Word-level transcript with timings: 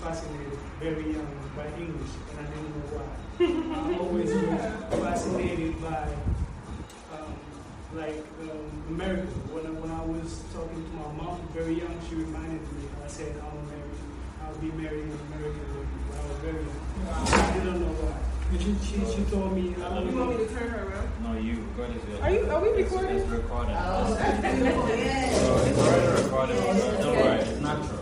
fascinated 0.00 0.58
very 0.80 1.12
young 1.12 1.28
by 1.54 1.66
English, 1.76 2.12
and 2.30 2.36
I 2.40 2.44
didn't 2.48 2.72
know 2.72 2.88
why. 2.96 3.06
I'm 3.40 4.00
always 4.00 4.32
was 4.32 5.00
fascinated 5.00 5.80
by 5.80 6.08
um, 7.12 7.36
like 7.94 8.24
um, 8.48 8.64
America. 8.88 9.28
When 9.52 9.66
I, 9.66 9.70
when 9.76 9.90
I 9.92 10.04
was 10.04 10.40
talking 10.56 10.80
to 10.80 10.92
my 10.96 11.08
mom 11.20 11.40
very 11.52 11.74
young, 11.76 11.92
she 12.08 12.16
reminded 12.16 12.64
me. 12.72 12.88
I 13.04 13.08
said, 13.08 13.36
"I'm 13.44 13.56
American. 13.68 14.08
I'll 14.40 14.56
be 14.56 14.72
marrying 14.72 15.12
an 15.12 15.20
American 15.36 15.64
lady." 15.68 15.96
When 16.08 16.16
I 16.16 16.24
was 16.32 16.38
very 16.48 16.64
young, 16.64 16.80
I 17.04 17.52
didn't 17.60 17.80
know 17.84 17.92
why. 18.00 18.16
She, 18.50 18.74
she, 18.82 18.96
she 19.06 19.22
told 19.30 19.52
me. 19.54 19.76
I 19.78 20.00
You 20.02 20.16
want 20.16 20.32
me 20.32 20.44
to 20.44 20.48
turn 20.50 20.70
her 20.70 20.82
around? 20.90 21.08
No, 21.22 21.38
you. 21.38 21.62
God 21.76 21.94
is 21.94 22.02
Are 22.20 22.30
you? 22.32 22.50
Are 22.50 22.60
we 22.60 22.82
recording? 22.82 23.16
It's 23.20 23.28
recorded. 23.28 23.76
Oh, 23.78 24.14
that's 24.16 24.40
beautiful, 24.40 24.88
yeah. 24.96 25.30
So 25.38 25.56
it's 25.60 25.78
already 25.78 26.22
recorded. 26.22 26.56
So 26.58 27.02
don't 27.04 27.16
worry, 27.20 27.38
it's 27.38 27.60
natural. 27.60 27.99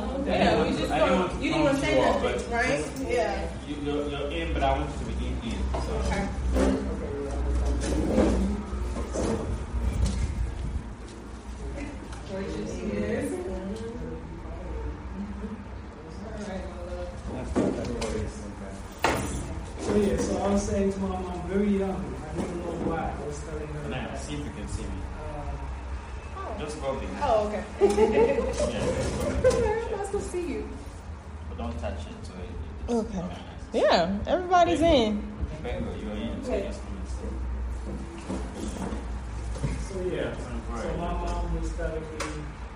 So 0.00 0.06
Oh, 0.06 0.22
I 0.24 0.28
Yeah, 0.28 0.38
didn't 0.38 0.58
we 0.60 0.64
want 0.64 0.78
just 0.78 0.92
I 0.92 0.98
don't- 0.98 1.18
want 1.20 1.42
you 1.42 1.48
didn't 1.50 1.64
want 1.64 1.76
to 1.76 1.80
say 1.84 1.94
you 1.94 2.02
all, 2.04 2.20
nothing, 2.20 2.50
right? 2.50 2.84
Yeah. 3.08 3.48
You, 3.68 3.74
you're, 3.84 4.08
you're 4.08 4.30
in, 4.30 4.52
but 4.54 4.62
I 4.62 4.70
want 4.78 4.90
you 4.90 4.98
to 4.98 5.04
be 5.20 5.26
in. 5.26 5.52
in 5.52 5.82
so. 5.82 5.92
Okay. 6.06 7.30
Gorgeous, 12.30 12.76
yes. 12.92 13.32
All 16.26 16.32
right, 16.46 16.64
my 16.70 16.76
love. 16.86 17.08
That's 17.32 17.50
good. 17.52 17.74
That's 17.74 17.88
what 17.88 18.04
it 18.04 18.16
is. 18.22 18.34
Okay. 19.04 19.16
So 19.80 19.90
yeah, 19.96 20.16
so 20.18 20.42
I 20.42 20.52
was 20.52 20.62
saying 20.62 20.92
to 20.92 20.98
my 21.00 21.08
mom 21.08 21.48
very 21.48 21.78
young. 21.78 22.14
I 22.32 22.40
didn't 22.40 22.58
know 22.58 22.72
why. 22.90 23.12
I 23.18 23.26
was 23.26 23.38
telling 23.40 23.66
her. 23.66 23.88
Now, 23.88 24.14
see 24.16 24.34
if 24.34 24.40
you 24.40 24.50
can 24.56 24.68
see 24.68 24.82
me. 24.82 24.88
uh, 26.36 26.58
Just 26.60 26.80
go 26.80 26.94
behind. 26.94 27.18
Oh, 27.22 27.48
okay. 27.48 27.64
Yeah, 28.70 29.76
just 30.10 30.12
go 30.12 30.18
to 30.18 30.24
see 30.24 30.52
you. 30.52 30.68
But 31.48 31.58
don't 31.58 31.78
touch 31.80 32.00
it. 32.00 32.26
So 32.26 32.32
it, 32.34 32.50
it's 32.82 32.92
Okay. 32.92 33.18
organized. 33.18 33.44
Yeah, 33.72 34.18
everybody's 34.26 34.80
in. 34.80 35.22
Bingo, 35.62 35.94
you're 36.02 36.12
in. 36.12 36.42
So 36.44 36.52
Okay. 36.52 36.66
just 36.66 36.80
come 36.84 36.96
and 36.96 37.08
sit. 37.08 37.32
So 39.88 40.00
yeah, 40.02 40.34
so 40.80 40.88
my 40.96 41.12
mom 41.12 41.60
was 41.60 41.70
telling 41.72 42.00
me, 42.00 42.06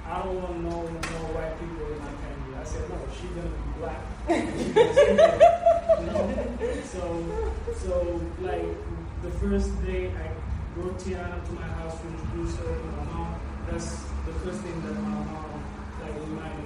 I 0.07 0.23
don't 0.23 0.43
want 0.43 0.61
no 0.63 0.71
no 0.71 1.19
white 1.35 1.59
people 1.59 1.87
in 1.93 1.99
my 1.99 2.13
family. 2.23 2.53
I 2.61 2.65
said, 2.65 2.89
no, 2.91 2.97
she's 3.15 3.31
gonna 3.31 3.49
be 3.49 3.71
black. 3.79 4.01
She 4.29 4.73
gonna 4.73 4.95
stay 4.95 5.15
black, 5.17 5.41
you 6.01 6.07
know? 6.07 6.27
So 6.93 7.03
so 7.83 8.21
like 8.43 8.67
the 9.23 9.31
first 9.41 9.71
day 9.87 10.11
I 10.11 10.27
brought 10.75 10.99
Tiyanna 10.99 11.39
to 11.47 11.53
my 11.53 11.69
house 11.79 11.97
to 12.01 12.07
introduce 12.09 12.57
her 12.59 12.65
to 12.65 12.85
my 12.99 13.05
mom, 13.05 13.35
that's 13.71 13.91
the 14.27 14.33
first 14.43 14.61
thing 14.61 14.83
that 14.83 14.95
my 14.95 15.09
mom 15.25 15.63
like 16.03 16.15
reminded 16.29 16.59
me 16.59 16.64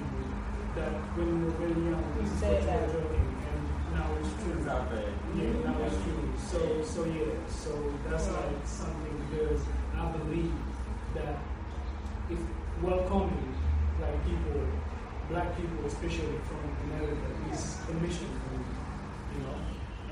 that 0.79 0.91
when 1.15 1.27
we 1.27 1.45
were 1.45 1.55
very 1.59 1.79
young, 1.91 2.03
this 2.15 2.31
is 2.31 2.39
what 2.39 2.39
said 2.39 2.63
you 2.63 2.67
that. 2.67 2.79
were 2.87 2.93
joking, 2.95 3.27
and 3.51 3.59
now 3.91 4.07
it's 4.19 4.31
true. 4.39 4.55
It's 4.55 4.67
out 4.67 4.87
there. 4.91 5.11
Yeah, 5.35 5.51
that 5.67 5.75
was 5.75 5.95
true. 6.03 6.23
So, 6.39 6.59
so 6.87 6.99
yeah, 7.05 7.35
so 7.51 7.71
that's 8.07 8.27
like 8.31 8.55
something 8.63 9.15
because 9.27 9.61
I 9.95 10.03
believe 10.15 10.53
that 11.15 11.35
if 12.31 12.39
welcoming 12.81 13.55
like 13.99 14.15
people, 14.23 14.63
black 15.29 15.55
people, 15.57 15.85
especially 15.85 16.39
from 16.47 16.61
America, 16.87 17.27
is 17.51 17.77
a 17.91 17.93
mission 17.99 18.29
for 18.39 18.51
me, 18.55 18.65
you 19.35 19.39
know. 19.43 19.57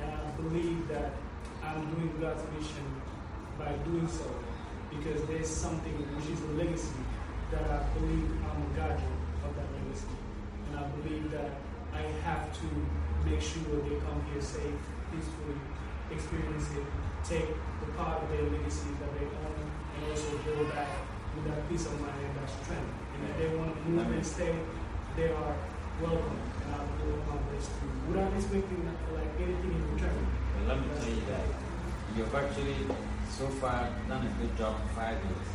And 0.03 0.11
I 0.11 0.29
believe 0.41 0.87
that 0.89 1.15
I'm 1.63 1.87
doing 1.95 2.11
God's 2.19 2.43
mission 2.59 2.85
by 3.57 3.71
doing 3.87 4.07
so 4.07 4.27
because 4.91 5.23
there's 5.25 5.47
something 5.49 5.95
which 6.15 6.27
is 6.27 6.41
a 6.43 6.51
legacy 6.59 6.99
that 7.51 7.63
I 7.71 7.79
believe 7.97 8.27
I'm 8.51 8.61
a 8.61 8.69
guardian 8.75 9.07
of 9.07 9.15
that 9.15 9.15
legacy, 9.15 9.26
and 10.77 10.85
I 10.85 10.89
believe 10.97 11.31
that 11.31 11.49
I 11.93 12.01
have 12.23 12.53
to 12.61 12.67
make 13.25 13.41
sure 13.41 13.81
they 13.81 13.97
come 13.97 14.21
here 14.31 14.41
safe, 14.41 14.77
peacefully, 15.11 15.57
experience 16.11 16.69
it, 16.77 16.85
take 17.23 17.49
the 17.81 17.91
part 17.97 18.21
of 18.23 18.29
their 18.29 18.43
legacy 18.43 18.93
that 19.01 19.11
they 19.17 19.25
own, 19.25 19.57
and 19.57 20.11
also 20.11 20.37
go 20.45 20.63
back 20.69 20.89
with 21.35 21.45
that 21.49 21.67
peace 21.69 21.85
of 21.85 21.99
mind 21.99 22.21
and 22.21 22.37
that 22.37 22.49
strength. 22.49 22.93
And 23.13 23.29
if 23.29 23.37
they 23.37 23.57
want 23.57 23.73
to 23.73 23.89
move 23.89 24.11
and 24.11 24.25
stay, 24.25 24.55
they 25.15 25.29
are 25.29 25.55
welcome, 26.01 26.39
and 26.61 26.75
I'll 26.75 26.87
do 27.01 27.09
my 27.25 27.37
best 27.51 27.69
to, 27.73 27.85
without 28.07 28.33
expecting 28.33 28.85
like 29.13 29.33
anything 29.41 29.73
in 29.73 29.93
return. 29.93 30.27
But 30.53 30.67
let 30.69 30.77
me 30.79 30.87
tell 30.93 31.09
you 31.09 31.25
that 31.33 31.45
you've 32.15 32.35
actually 32.35 32.75
so 33.29 33.47
far 33.59 33.89
done 34.07 34.25
a 34.25 34.31
good 34.41 34.57
job 34.57 34.77
in 34.81 34.87
five 34.95 35.17
years 35.25 35.49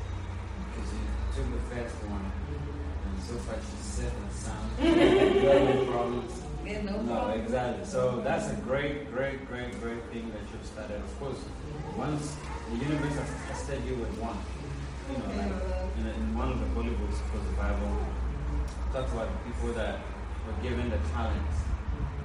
because 0.66 0.90
you 0.92 1.06
took 1.34 1.46
the 1.54 1.62
first 1.74 1.96
one. 2.10 2.26
And 2.50 2.81
so 3.26 3.34
far 3.44 3.56
she's 3.56 3.86
safe 3.86 4.12
and 4.12 4.32
sound. 4.32 4.68
No 4.82 5.92
problems. 5.92 6.32
Yeah, 6.64 6.82
no 6.82 7.02
No, 7.02 7.14
problem. 7.14 7.40
exactly. 7.40 7.84
So 7.84 8.20
that's 8.22 8.50
a 8.50 8.54
great, 8.62 9.10
great, 9.12 9.46
great, 9.48 9.70
great 9.80 10.02
thing 10.12 10.30
that 10.32 10.42
you've 10.52 10.64
started. 10.66 11.00
Of 11.02 11.18
course, 11.20 11.38
once 11.96 12.36
the 12.70 12.76
universe 12.76 13.14
has 13.18 13.30
tested 13.48 13.82
you 13.84 13.96
with 13.96 14.14
one, 14.18 14.38
you 15.10 15.18
know, 15.18 15.26
like 15.34 15.52
in, 15.98 16.06
in 16.06 16.36
one 16.38 16.52
of 16.52 16.60
the 16.60 16.66
holy 16.74 16.90
books, 16.94 17.18
of 17.20 17.26
course, 17.32 17.44
the 17.50 17.56
Bible 17.58 17.90
talks 18.92 19.12
about 19.12 19.28
the 19.32 19.38
people 19.50 19.72
that 19.74 19.98
were 20.46 20.56
given 20.62 20.88
the 20.90 20.98
talents. 21.12 21.58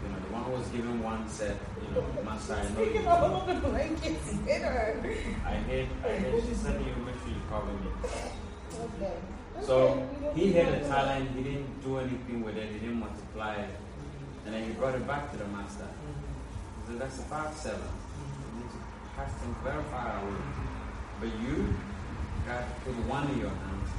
You 0.04 0.10
know, 0.14 0.20
the 0.22 0.32
one 0.34 0.44
who 0.46 0.52
was 0.54 0.68
given 0.70 1.02
one 1.04 1.28
said, 1.28 1.58
you 1.82 1.90
know, 1.96 2.06
Master, 2.24 2.54
I 2.54 2.70
know 2.78 2.84
you. 2.86 3.08
All 3.10 3.42
over 3.42 3.54
the 3.54 3.68
blankets, 3.68 4.32
hit 4.46 4.62
her. 4.70 5.02
I 5.46 5.56
hate, 5.66 5.90
I 6.06 6.10
hate. 6.10 6.44
She 6.48 6.54
said, 6.54 6.80
you 6.80 6.94
make 7.04 7.18
sure 7.26 7.34
you 7.34 7.42
cover 7.50 7.74
me. 7.74 7.90
Okay. 8.06 9.18
So 9.64 10.08
he 10.36 10.54
had 10.54 10.74
a 10.74 10.80
talent, 10.88 11.30
he 11.36 11.44
didn't 11.44 11.82
do 11.84 11.98
anything 11.98 12.44
with 12.44 12.58
it, 12.58 12.72
he 12.72 12.80
didn't 12.80 13.00
multiply 13.00 13.56
it. 13.56 13.70
And 14.46 14.54
then 14.54 14.64
he 14.64 14.72
brought 14.72 14.96
it 14.96 15.06
back 15.06 15.32
to 15.32 15.38
the 15.38 15.48
master. 15.48 15.88
He 16.80 16.92
said, 16.92 17.02
That's 17.02 17.20
a 17.20 17.24
five 17.24 17.54
seven. 17.54 17.82
You 17.82 18.62
need 18.62 18.72
to 18.72 18.78
cast 19.16 19.44
him 19.44 19.56
very 19.64 19.84
far 19.92 20.20
away. 20.22 20.42
But 21.20 21.30
you 21.42 21.76
got 22.48 22.64
put 22.84 22.94
one 23.08 23.30
in 23.32 23.40
your 23.40 23.50
hands. 23.50 23.90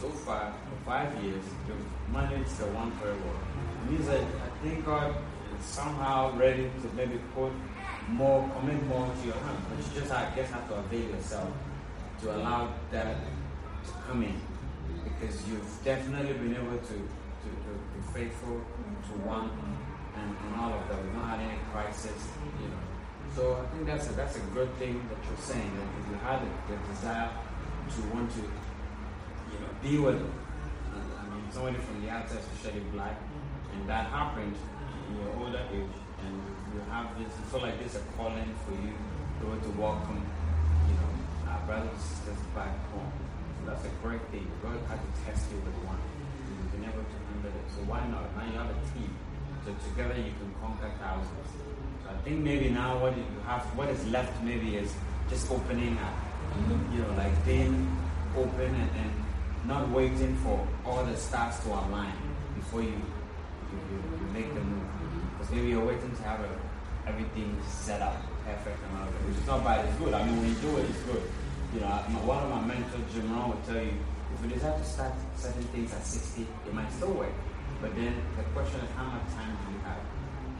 So 0.00 0.08
far, 0.08 0.52
for 0.52 0.84
five 0.84 1.22
years, 1.22 1.44
you've 1.68 2.12
managed 2.12 2.58
the 2.58 2.66
one 2.74 2.90
very 2.92 3.14
well. 3.14 3.38
It 3.84 3.92
means 3.92 4.06
that 4.06 4.20
I 4.20 4.64
think 4.64 4.84
God 4.84 5.14
is 5.56 5.64
somehow 5.64 6.36
ready 6.36 6.64
to 6.82 6.88
maybe 6.96 7.20
put 7.36 7.52
more, 8.08 8.50
commit 8.58 8.82
more 8.86 9.06
to 9.06 9.26
your 9.26 9.36
hand. 9.36 9.58
But 9.68 9.78
you 9.78 10.00
just, 10.00 10.10
I 10.10 10.28
guess, 10.34 10.50
have 10.50 10.66
to 10.70 10.74
avail 10.74 11.08
yourself 11.10 11.48
to 12.22 12.34
allow 12.34 12.72
that 12.90 13.14
to 13.84 13.92
come 14.08 14.24
in 14.24 14.40
because 15.22 15.46
you've 15.46 15.84
definitely 15.84 16.32
been 16.34 16.56
able 16.56 16.78
to, 16.78 16.98
to, 16.98 17.48
to 17.62 17.70
be 17.94 18.02
faithful 18.12 18.58
to 18.58 19.12
mm-hmm. 19.14 19.28
one 19.28 19.50
and, 20.18 20.34
and 20.34 20.60
all 20.60 20.74
of 20.74 20.82
that. 20.88 20.98
We've 20.98 21.14
not 21.14 21.38
had 21.38 21.40
any 21.46 21.58
crisis, 21.70 22.26
you 22.58 22.66
know. 22.66 22.82
So 23.36 23.62
I 23.62 23.64
think 23.70 23.86
that's 23.86 24.10
a, 24.10 24.12
that's 24.14 24.36
a 24.36 24.44
good 24.52 24.74
thing 24.82 24.98
that 25.08 25.22
you're 25.22 25.38
saying 25.38 25.70
that 25.78 25.88
if 26.02 26.04
you 26.10 26.18
had 26.26 26.42
the, 26.42 26.50
the 26.74 26.76
desire 26.90 27.30
to 27.30 28.00
want 28.10 28.30
to, 28.34 28.42
you 28.42 29.58
know, 29.62 29.70
be 29.80 29.98
with, 30.02 30.18
I 30.18 31.22
mean, 31.30 31.46
somebody 31.52 31.78
from 31.78 32.02
the 32.02 32.10
outside, 32.10 32.42
especially 32.58 32.80
black, 32.90 33.14
mm-hmm. 33.14 33.78
and 33.78 33.88
that 33.88 34.10
happened 34.10 34.56
in 35.08 35.22
your 35.22 35.30
older 35.38 35.62
age, 35.70 35.96
and 36.18 36.34
you 36.74 36.82
have 36.90 37.14
this, 37.16 37.30
you 37.30 37.44
feel 37.46 37.62
like 37.62 37.78
this 37.78 37.94
is 37.94 38.02
a 38.02 38.04
calling 38.18 38.50
for 38.66 38.74
you 38.74 38.90
to 38.90 39.46
able 39.46 39.62
to 39.62 39.80
welcome, 39.80 40.18
you 40.90 40.94
know, 40.98 41.50
our 41.50 41.62
brothers 41.62 41.94
and 41.94 42.00
sisters 42.00 42.42
back 42.54 42.74
home. 42.90 43.21
That's 43.66 43.84
a 43.84 43.92
great 44.02 44.22
thing. 44.30 44.46
God 44.62 44.78
had 44.88 44.98
to 44.98 45.10
test 45.24 45.50
you 45.50 45.58
with 45.64 45.74
one. 45.86 45.98
You've 46.48 46.72
been 46.72 46.84
able 46.84 47.04
to 47.04 47.18
handle 47.30 47.54
it. 47.54 47.66
So 47.76 47.82
why 47.86 48.02
not? 48.08 48.26
Now 48.36 48.44
you 48.50 48.58
have 48.58 48.70
a 48.70 48.78
team. 48.92 49.10
So 49.64 49.74
together 49.88 50.18
you 50.18 50.34
can 50.34 50.50
conquer 50.60 50.90
thousands. 50.98 51.48
So 52.02 52.10
I 52.10 52.14
think 52.22 52.40
maybe 52.40 52.68
now 52.70 52.98
what 52.98 53.16
you 53.16 53.24
have, 53.46 53.62
what 53.78 53.88
is 53.88 54.04
left 54.08 54.42
maybe 54.42 54.76
is 54.76 54.92
just 55.30 55.50
opening 55.50 55.98
up. 55.98 56.14
You 56.92 57.00
know, 57.00 57.14
like 57.16 57.32
being 57.46 57.88
open 58.36 58.74
and, 58.74 58.90
and 58.98 59.12
not 59.66 59.88
waiting 59.90 60.36
for 60.42 60.66
all 60.84 61.04
the 61.04 61.16
stars 61.16 61.58
to 61.60 61.68
align 61.68 62.12
before 62.56 62.82
you 62.82 62.88
you, 63.72 63.78
you, 63.90 63.98
you 64.20 64.32
make 64.32 64.52
the 64.54 64.60
move. 64.60 64.84
Because 65.32 65.52
maybe 65.52 65.68
you're 65.68 65.84
waiting 65.84 66.14
to 66.14 66.22
have 66.22 66.40
a, 66.40 66.50
everything 67.08 67.56
set 67.66 68.02
up 68.02 68.16
perfect 68.44 68.78
and 68.84 68.98
all 68.98 69.06
that, 69.06 69.24
which 69.24 69.36
is 69.38 69.46
not 69.46 69.64
bad. 69.64 69.84
It's 69.86 69.96
good. 69.98 70.12
I 70.12 70.24
mean, 70.26 70.36
when 70.36 70.48
you 70.48 70.54
do 70.56 70.76
it, 70.78 70.90
it's 70.90 71.02
good. 71.02 71.22
You 71.72 71.80
know, 71.80 71.88
my, 71.88 72.20
one 72.28 72.44
of 72.44 72.50
my 72.52 72.60
mentors, 72.68 73.00
Jim 73.16 73.32
Rohn, 73.32 73.48
would 73.48 73.64
tell 73.64 73.80
you 73.80 73.96
if 73.96 74.38
you 74.44 74.48
decide 74.52 74.76
to 74.76 74.84
start 74.84 75.16
certain 75.40 75.64
things 75.72 75.88
at 75.96 76.04
60, 76.04 76.44
it 76.44 76.74
might 76.76 76.92
still 76.92 77.16
work. 77.16 77.32
But 77.80 77.96
then 77.96 78.12
the 78.36 78.44
question 78.52 78.84
is, 78.84 78.92
how 78.92 79.08
much 79.08 79.24
time 79.32 79.56
do 79.56 79.72
you 79.72 79.80
have? 79.88 80.04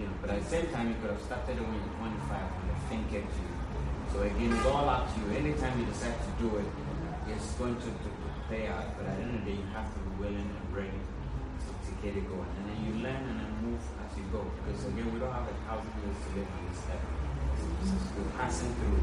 You 0.00 0.08
know, 0.08 0.16
but 0.24 0.32
at 0.32 0.40
the 0.40 0.48
same 0.48 0.72
time, 0.72 0.88
you 0.88 0.96
could 1.04 1.12
have 1.12 1.20
started 1.20 1.60
when 1.60 1.76
you're 1.76 1.96
25 2.00 2.16
and 2.32 2.64
the 2.72 2.76
thing 2.88 3.04
to 3.12 3.20
you. 3.20 3.52
So 4.08 4.24
again, 4.24 4.56
it's 4.56 4.64
all 4.64 4.88
up 4.88 5.04
to 5.04 5.14
you. 5.20 5.36
Anytime 5.36 5.76
you 5.80 5.84
decide 5.84 6.16
to 6.16 6.32
do 6.40 6.48
it, 6.56 6.68
it's 7.28 7.52
going 7.60 7.76
to, 7.76 7.90
to, 7.92 8.08
play 8.48 8.66
out. 8.66 8.84
But 8.98 9.06
at 9.06 9.16
the 9.16 9.22
end 9.22 9.36
of 9.36 9.44
the 9.44 9.52
day, 9.52 9.56
you 9.56 9.68
have 9.72 9.88
to 9.92 9.98
be 10.00 10.12
willing 10.18 10.48
and 10.48 10.66
ready 10.74 10.92
to, 10.92 11.68
to 11.72 11.90
get 12.02 12.16
it 12.16 12.24
going. 12.24 12.50
And 12.58 12.64
then 12.68 12.78
you 12.84 12.92
learn 13.04 13.22
and 13.22 13.36
then 13.36 13.52
move 13.64 13.80
as 14.00 14.12
you 14.16 14.24
go. 14.32 14.44
Because 14.64 14.84
again, 14.88 15.12
we 15.12 15.20
don't 15.20 15.32
have 15.32 15.46
a 15.46 15.56
thousand 15.68 15.92
years 16.00 16.16
to 16.16 16.28
live 16.40 16.48
on 16.48 16.60
this 16.72 16.80
earth. 16.88 17.21
We're 17.82 18.30
passing 18.38 18.70
through. 18.78 19.02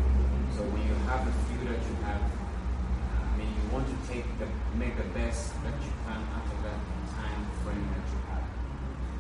So 0.56 0.64
when 0.72 0.88
you 0.88 0.96
have 1.12 1.28
the 1.28 1.36
few 1.52 1.60
that 1.68 1.84
you 1.84 1.96
have, 2.08 2.24
I 2.24 3.28
mean, 3.36 3.52
you 3.52 3.64
want 3.76 3.84
to 3.92 3.98
take 4.08 4.24
the 4.40 4.48
make 4.80 4.96
the 4.96 5.04
best 5.12 5.52
that 5.68 5.76
you 5.84 5.92
can 6.08 6.22
out 6.32 6.48
of 6.48 6.60
that 6.64 6.80
time 7.12 7.44
frame 7.60 7.84
that 7.92 8.08
you 8.08 8.20
have. 8.32 8.48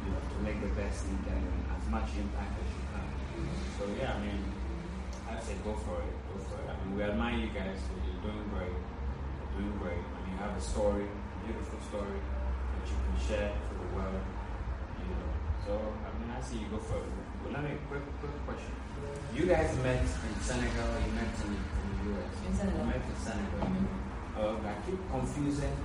You 0.07 0.15
have 0.15 0.27
to 0.31 0.37
make 0.47 0.63
the 0.63 0.71
best 0.79 1.11
you 1.11 1.19
can, 1.27 1.43
as 1.75 1.83
much 1.91 2.07
impact 2.15 2.55
as 2.55 2.71
you 2.71 2.83
can. 2.87 3.07
So 3.75 3.83
yeah, 3.99 4.15
I 4.15 4.23
mean, 4.23 4.47
I 5.27 5.35
say 5.43 5.59
go 5.59 5.75
for 5.75 6.07
it, 6.07 6.15
go 6.31 6.39
for 6.39 6.55
it. 6.63 6.67
I 6.71 6.79
mean, 6.79 6.95
we 6.95 7.03
admire 7.03 7.35
you 7.35 7.51
guys. 7.51 7.83
So 7.83 7.99
you're 7.99 8.23
doing 8.23 8.47
great, 8.55 8.71
you're 8.71 9.51
doing 9.59 9.75
great. 9.75 9.99
Mean, 10.23 10.39
you 10.39 10.39
have 10.39 10.55
a 10.55 10.63
story, 10.63 11.03
a 11.03 11.37
beautiful 11.43 11.83
story 11.83 12.15
that 12.15 12.83
you 12.87 12.95
can 12.95 13.15
share 13.19 13.51
to 13.51 13.73
the 13.75 13.89
world. 13.91 14.23
You 15.03 15.19
know, 15.19 15.27
so 15.67 15.71
I 15.83 16.15
mean, 16.15 16.31
I 16.31 16.39
see 16.39 16.63
you 16.63 16.71
go 16.71 16.79
for 16.79 17.03
it. 17.03 17.11
But 17.43 17.59
let 17.59 17.67
me 17.67 17.75
quick, 17.91 18.07
quick 18.23 18.39
question. 18.47 18.88
You 19.35 19.45
guys 19.45 19.71
met 19.83 20.01
in 20.01 20.35
Senegal. 20.41 20.89
You 21.05 21.11
met 21.13 21.31
in, 21.45 21.51
in 21.53 21.89
the 21.95 21.97
US. 22.11 22.33
In 22.47 22.53
Senegal. 22.55 22.79
You 22.81 22.87
met 22.87 23.01
in 23.07 23.17
Senegal. 23.23 23.67
Mhm. 23.67 23.87
Uh, 24.39 24.69
I 24.71 24.73
keep 24.85 24.99
confusing 25.11 25.75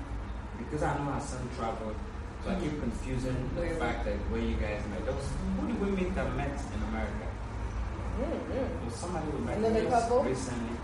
because 0.58 0.82
I 0.82 0.98
know 0.98 1.10
our 1.12 1.20
son 1.20 1.48
traveled. 1.56 1.96
So 2.44 2.50
I 2.50 2.54
keep 2.60 2.78
confusing 2.80 3.50
the 3.56 3.66
fact 3.80 4.04
that 4.04 4.16
where 4.30 4.40
you 4.40 4.56
guys 4.56 4.82
met. 4.90 5.04
Those, 5.06 5.26
who 5.58 5.66
did 5.66 5.80
we 5.80 5.88
meet 5.90 6.14
that 6.14 6.34
met 6.36 6.52
in 6.74 6.80
America? 6.88 7.26
Mm-hmm. 8.20 8.52
There 8.52 8.68
was 8.84 8.94
somebody 8.94 9.26
we 9.32 9.40
met 9.40 9.58
just 9.90 10.10
recently. 10.12 10.76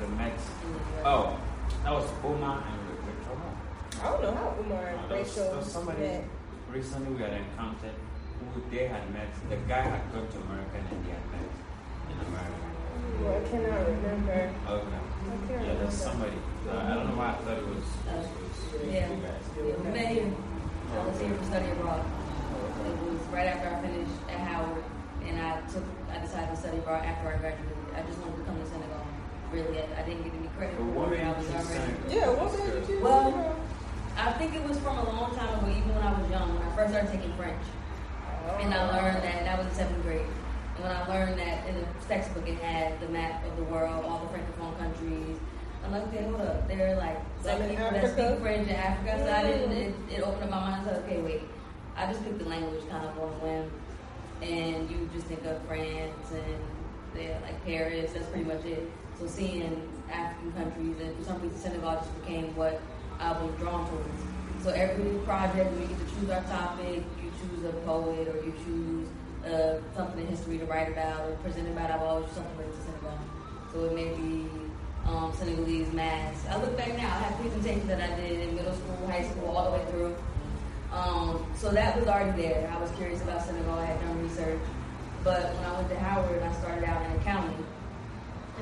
That 0.00 0.10
met. 0.16 0.36
The 0.38 0.68
US. 0.70 1.04
Oh, 1.04 1.38
that 1.84 1.92
was 1.92 2.06
Omar 2.24 2.62
and 2.62 2.80
Rachel. 3.04 3.36
I 4.00 4.04
don't 4.10 4.22
know 4.22 4.34
how 4.38 4.54
Umar 4.60 4.86
and 4.86 5.10
Rachel 5.10 5.56
was 5.56 5.66
somebody 5.70 6.20
recently 6.72 7.12
we 7.14 7.22
had 7.22 7.32
encountered 7.32 7.96
who 8.54 8.60
they 8.70 8.86
had 8.88 9.04
met. 9.12 9.28
The 9.50 9.56
guy 9.68 9.82
had 9.82 10.02
gone 10.12 10.28
to 10.28 10.38
America 10.48 10.76
and 10.78 11.04
they 11.04 11.10
had 11.12 11.26
met 11.32 11.48
in 12.10 12.16
America. 12.26 12.66
Well, 13.22 13.34
I 13.36 13.48
cannot 13.48 13.86
remember. 13.86 14.32
Okay. 14.32 14.52
I 14.68 14.70
can't 14.70 15.50
Yeah, 15.50 15.56
remember. 15.58 15.82
there's 15.82 15.94
somebody. 15.94 16.38
Uh, 16.68 16.76
I 16.76 16.94
don't 16.94 17.06
know 17.08 17.16
why 17.18 17.28
I 17.30 17.34
thought 17.42 17.58
it 17.58 17.66
was, 17.66 17.84
was, 18.06 18.26
was 18.28 18.92
Yeah. 18.92 19.08
you 19.10 19.22
guys. 19.22 19.44
Yeah, 19.56 19.74
we 19.76 19.90
met 19.90 20.08
here. 20.12 20.30
I 20.32 21.06
was 21.06 21.20
here 21.20 21.34
for 21.34 21.44
study 21.44 21.70
abroad. 21.72 22.04
It 22.04 22.96
was 23.04 23.20
right 23.34 23.48
after 23.48 23.68
I 23.68 23.76
finished 23.82 24.16
at 24.30 24.40
Howard, 24.40 24.84
and 25.26 25.36
I 25.40 25.60
took, 25.68 25.84
I 26.12 26.18
decided 26.18 26.54
to 26.54 26.56
study 26.56 26.78
abroad 26.78 27.04
after 27.04 27.28
I 27.28 27.36
graduated. 27.36 27.76
I 27.92 28.00
just 28.08 28.18
wanted 28.20 28.38
to 28.40 28.44
come 28.48 28.56
to 28.60 28.66
Senegal. 28.66 29.04
Really, 29.52 29.80
I, 29.80 30.00
I 30.00 30.02
didn't 30.04 30.24
get 30.24 30.32
any 30.38 30.48
credit 30.56 30.76
But 30.78 30.84
for 30.84 30.92
what 30.96 31.10
made 31.10 31.20
I 31.24 31.32
you 31.32 31.36
was 31.36 31.48
already. 31.52 31.68
Senegal? 31.76 32.12
Yeah, 32.12 32.28
what 32.36 32.48
made 32.56 32.88
you 32.88 33.00
Well, 33.02 33.56
I 34.16 34.32
think 34.40 34.54
it 34.54 34.64
was 34.64 34.78
from 34.80 34.96
a 34.98 35.04
long 35.08 35.34
time 35.36 35.50
ago, 35.58 35.68
even 35.68 35.92
when 35.94 36.04
I 36.04 36.12
was 36.16 36.28
young, 36.30 36.48
when 36.54 36.62
I 36.64 36.70
first 36.76 36.92
started 36.92 37.10
taking 37.12 37.32
French. 37.36 37.60
And 38.60 38.74
I 38.74 38.90
learned 38.96 39.22
that, 39.22 39.44
that 39.44 39.58
was 39.58 39.66
in 39.68 39.74
seventh 39.74 40.02
grade. 40.02 40.20
And 40.76 40.84
when 40.84 40.92
I 40.94 41.06
learned 41.08 41.38
that 41.38 41.66
in 41.68 41.74
the 41.76 41.84
textbook 42.08 42.46
it 42.48 42.58
had 42.58 43.00
the 43.00 43.08
map 43.08 43.44
of 43.46 43.56
the 43.56 43.64
world, 43.64 44.04
all 44.04 44.20
the 44.20 44.26
francophone 44.38 44.78
countries. 44.78 45.36
I'm 45.84 45.92
like, 45.92 46.02
okay, 46.08 46.24
hold 46.24 46.40
up. 46.40 46.66
There 46.68 46.92
are 46.92 46.96
like 46.96 47.18
black 47.42 47.58
Some 47.58 47.62
in 47.68 47.74
that 47.76 47.94
Africa? 47.94 48.28
speak 48.30 48.40
French 48.40 48.68
in 48.68 48.74
Africa. 48.74 49.24
So 49.24 49.32
I 49.32 49.42
didn't, 49.42 49.70
Mm. 49.70 50.10
it, 50.10 50.14
it 50.18 50.22
opened 50.22 50.44
up 50.44 50.50
my 50.50 50.60
mind. 50.60 50.86
So 50.86 50.92
okay, 51.04 51.20
wait. 51.20 51.42
I 51.96 52.06
just 52.12 52.22
picked 52.24 52.38
the 52.38 52.44
language 52.48 52.82
kind 52.90 53.04
of 53.06 53.18
on 53.18 53.28
a 53.28 53.32
whim. 53.44 53.70
And 54.42 54.90
you 54.90 55.08
just 55.12 55.26
think 55.26 55.44
of 55.46 55.60
France 55.66 56.30
and 56.32 56.60
they're 57.14 57.38
like 57.42 57.64
Paris, 57.64 58.12
that's 58.12 58.26
pretty 58.26 58.44
much 58.44 58.64
it. 58.64 58.88
So 59.18 59.26
seeing 59.26 59.88
African 60.10 60.52
countries 60.52 60.96
and 61.02 61.16
for 61.18 61.24
some 61.24 61.42
reason 61.42 61.58
Senegal 61.58 61.96
just 61.96 62.20
became 62.20 62.54
what 62.54 62.80
I 63.18 63.32
was 63.32 63.52
drawn 63.58 63.88
towards. 63.90 64.22
So 64.62 64.70
every 64.70 65.04
new 65.04 65.18
project, 65.20 65.72
we 65.78 65.86
get 65.86 65.98
to 65.98 66.14
choose 66.14 66.30
our 66.30 66.42
topic, 66.44 67.04
you 67.22 67.30
choose 67.40 67.64
a 67.64 67.72
poet 67.84 68.28
or 68.28 68.44
you 68.44 68.52
choose 68.64 69.08
uh, 69.46 69.78
something 69.96 70.20
in 70.20 70.26
history 70.26 70.58
to 70.58 70.64
write 70.66 70.88
about 70.88 71.28
or 71.28 71.36
present 71.36 71.68
about. 71.68 71.90
I've 71.90 72.02
always 72.02 72.30
something 72.32 72.56
related 72.58 72.76
to 72.76 72.82
Senegal. 72.84 73.18
So 73.72 73.84
it 73.84 73.94
may 73.94 74.08
be 74.14 74.48
um, 75.06 75.32
Senegalese 75.38 75.92
maths. 75.92 76.46
I 76.48 76.56
look 76.60 76.76
back 76.76 76.96
now, 76.96 77.06
I 77.06 77.20
have 77.22 77.40
presentations 77.40 77.86
that 77.88 78.00
I 78.00 78.16
did 78.20 78.48
in 78.48 78.56
middle 78.56 78.74
school, 78.74 79.06
high 79.06 79.28
school, 79.28 79.56
all 79.56 79.70
the 79.70 79.78
way 79.78 79.84
through. 79.90 80.16
Um, 80.92 81.46
so 81.54 81.70
that 81.70 81.98
was 81.98 82.08
already 82.08 82.42
there. 82.42 82.70
I 82.74 82.80
was 82.80 82.90
curious 82.92 83.22
about 83.22 83.42
Senegal. 83.44 83.74
I 83.74 83.86
had 83.86 84.00
done 84.00 84.22
research. 84.22 84.60
But 85.24 85.54
when 85.54 85.64
I 85.64 85.72
went 85.76 85.88
to 85.90 85.98
Howard, 85.98 86.42
I 86.42 86.52
started 86.60 86.84
out 86.84 87.04
in 87.04 87.12
accounting 87.20 87.66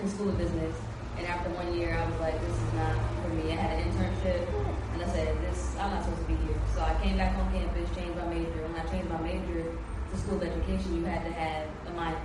in 0.03 0.09
School 0.09 0.31
of 0.31 0.39
Business. 0.39 0.75
And 1.19 1.27
after 1.27 1.49
one 1.51 1.73
year, 1.73 1.97
I 1.97 2.05
was 2.11 2.21
like, 2.21 2.39
this 2.41 2.53
is 2.53 2.73
not 2.75 2.97
for 3.23 3.29
me. 3.31 3.53
I 3.53 3.57
had 3.57 3.79
an 3.81 3.89
internship, 3.89 4.45
and 4.93 5.03
I 5.03 5.09
said, 5.09 5.33
I'm 5.79 5.91
not 5.91 6.05
supposed 6.05 6.23
to 6.23 6.29
be 6.29 6.37
here. 6.47 6.57
So 6.75 6.81
I 6.81 6.95
came 7.03 7.17
back 7.17 7.37
on 7.37 7.53
campus, 7.53 7.89
changed 7.95 8.17
my 8.17 8.27
major. 8.27 8.63
When 8.65 8.81
I 8.81 8.85
changed 8.89 9.09
my 9.11 9.21
major 9.21 9.65
to 9.65 10.17
school 10.17 10.37
of 10.37 10.43
education, 10.43 10.97
you 10.97 11.05
had 11.05 11.25
to 11.25 11.33
have 11.33 11.69
a 11.87 11.93
minor. 11.93 12.21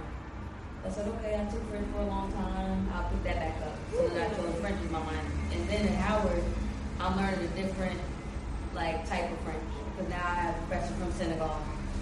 I 0.86 0.90
said, 0.90 1.08
okay, 1.08 1.36
I 1.36 1.46
took 1.52 1.62
French 1.70 1.86
for 1.94 2.02
a 2.02 2.08
long 2.08 2.32
time. 2.34 2.90
I'll 2.96 3.10
pick 3.10 3.24
that 3.24 3.36
back 3.38 3.56
up. 3.62 3.78
So 3.92 4.08
then 4.08 4.32
I 4.32 4.34
chose 4.34 4.56
French 4.60 4.82
as 4.84 4.92
my 4.92 5.00
minor. 5.04 5.32
And 5.52 5.70
then 5.70 5.88
at 5.88 5.96
Howard, 5.96 6.44
I'm 7.00 7.18
learning 7.18 7.46
a 7.46 7.48
different 7.56 8.00
like 8.74 9.08
type 9.08 9.32
of 9.32 9.38
French 9.40 9.64
because 9.92 10.10
now 10.10 10.24
I 10.24 10.36
have 10.48 10.56
a 10.56 10.66
professor 10.68 10.94
from 10.96 11.12
Senegal, 11.12 11.58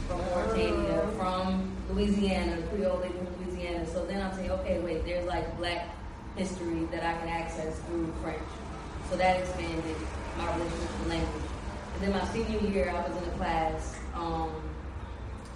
from 0.08 0.20
Mauritania, 0.20 1.02
oh. 1.04 1.12
from 1.18 1.72
Louisiana, 1.90 2.62
Creole 2.70 2.98
they 2.98 3.10
from 3.10 3.28
Louisiana. 3.44 3.86
So 3.88 4.06
then 4.06 4.22
I'm 4.22 4.34
saying, 4.36 4.52
okay, 4.52 4.80
wait, 4.80 5.04
there's 5.04 5.26
like 5.26 5.58
black 5.58 5.90
history 6.36 6.86
that 6.92 7.04
I 7.04 7.18
can 7.20 7.30
access 7.30 7.80
through 7.88 8.14
French. 8.22 8.40
So 9.10 9.18
that 9.18 9.40
expanded 9.40 9.96
my 10.40 10.56
relationship 10.56 11.00
with 11.00 11.10
language. 11.10 11.50
And 11.94 12.04
then 12.04 12.12
my 12.12 12.26
senior 12.32 12.60
year, 12.72 12.90
I 12.90 13.08
was 13.08 13.16
in 13.22 13.28
a 13.28 13.36
class, 13.36 13.96
um, 14.16 14.52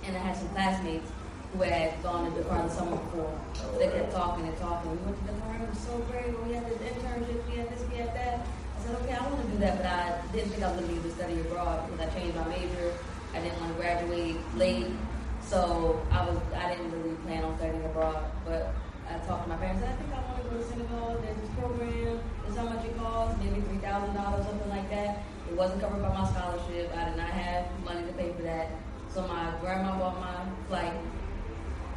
and 0.03 0.15
I 0.15 0.19
had 0.19 0.35
some 0.35 0.50
classmates 0.50 1.09
who 1.53 1.62
had 1.63 2.01
gone 2.03 2.30
to 2.30 2.41
Dakar 2.41 2.63
the 2.63 2.69
summer 2.69 2.97
before. 2.97 3.39
So 3.53 3.77
they 3.80 3.88
kept 3.88 4.12
talking 4.12 4.45
and 4.45 4.57
talking. 4.57 4.91
We 4.91 4.97
went 5.06 5.18
to 5.19 5.33
Dakar, 5.33 5.56
it 5.56 5.69
was 5.69 5.80
so 5.80 5.97
great. 6.12 6.35
We 6.44 6.53
had 6.53 6.65
this 6.68 6.80
internship, 6.83 7.39
we 7.50 7.57
had 7.57 7.69
this, 7.71 7.81
we 7.89 7.97
had 7.97 8.13
that. 8.15 8.45
I 8.77 8.83
said, 8.83 8.95
okay, 9.01 9.13
I 9.13 9.24
want 9.24 9.41
to 9.41 9.51
do 9.51 9.57
that, 9.59 9.77
but 9.77 9.85
I 9.85 10.21
didn't 10.33 10.51
think 10.51 10.63
I 10.63 10.71
was 10.71 10.81
going 10.81 10.88
to 10.89 10.94
be 10.94 11.00
able 11.00 11.09
to 11.09 11.15
study 11.15 11.39
abroad 11.39 11.89
because 11.89 12.07
I 12.07 12.19
changed 12.19 12.36
my 12.36 12.47
major. 12.50 12.91
I 13.33 13.39
didn't 13.39 13.59
want 13.62 13.74
to 13.74 13.81
graduate 13.81 14.36
late, 14.57 14.88
so 15.41 16.06
I 16.12 16.25
was 16.25 16.38
I 16.56 16.75
didn't 16.75 16.91
really 16.91 17.15
plan 17.25 17.44
on 17.44 17.57
studying 17.57 17.83
abroad. 17.86 18.24
But 18.45 18.74
Uh, 19.09 19.15
I 19.15 19.27
talked 19.27 19.44
to 19.44 19.50
my 19.50 19.57
parents, 19.57 19.83
I 19.83 19.91
think 19.94 20.13
I 20.13 20.21
want 20.21 20.44
to 20.44 20.50
go 20.50 20.57
to 20.57 20.63
Senegal. 20.63 21.19
There's 21.21 21.38
this 21.38 21.50
program. 21.59 22.19
it's 22.47 22.57
how 22.57 22.63
much 22.63 22.85
it 22.85 22.97
costs, 22.97 23.39
maybe 23.44 23.61
three 23.61 23.77
thousand 23.77 24.13
dollars, 24.15 24.45
something 24.45 24.69
like 24.69 24.89
that. 24.89 25.23
It 25.50 25.55
wasn't 25.55 25.81
covered 25.81 26.01
by 26.01 26.09
my 26.09 26.27
scholarship. 26.29 26.91
I 26.95 27.09
did 27.09 27.17
not 27.17 27.29
have 27.29 27.65
money 27.83 28.05
to 28.07 28.13
pay 28.13 28.33
for 28.33 28.44
that. 28.44 28.69
So 29.13 29.27
my 29.27 29.53
grandma 29.61 29.97
bought 30.00 30.19
my 30.19 30.45
flight. 30.67 30.94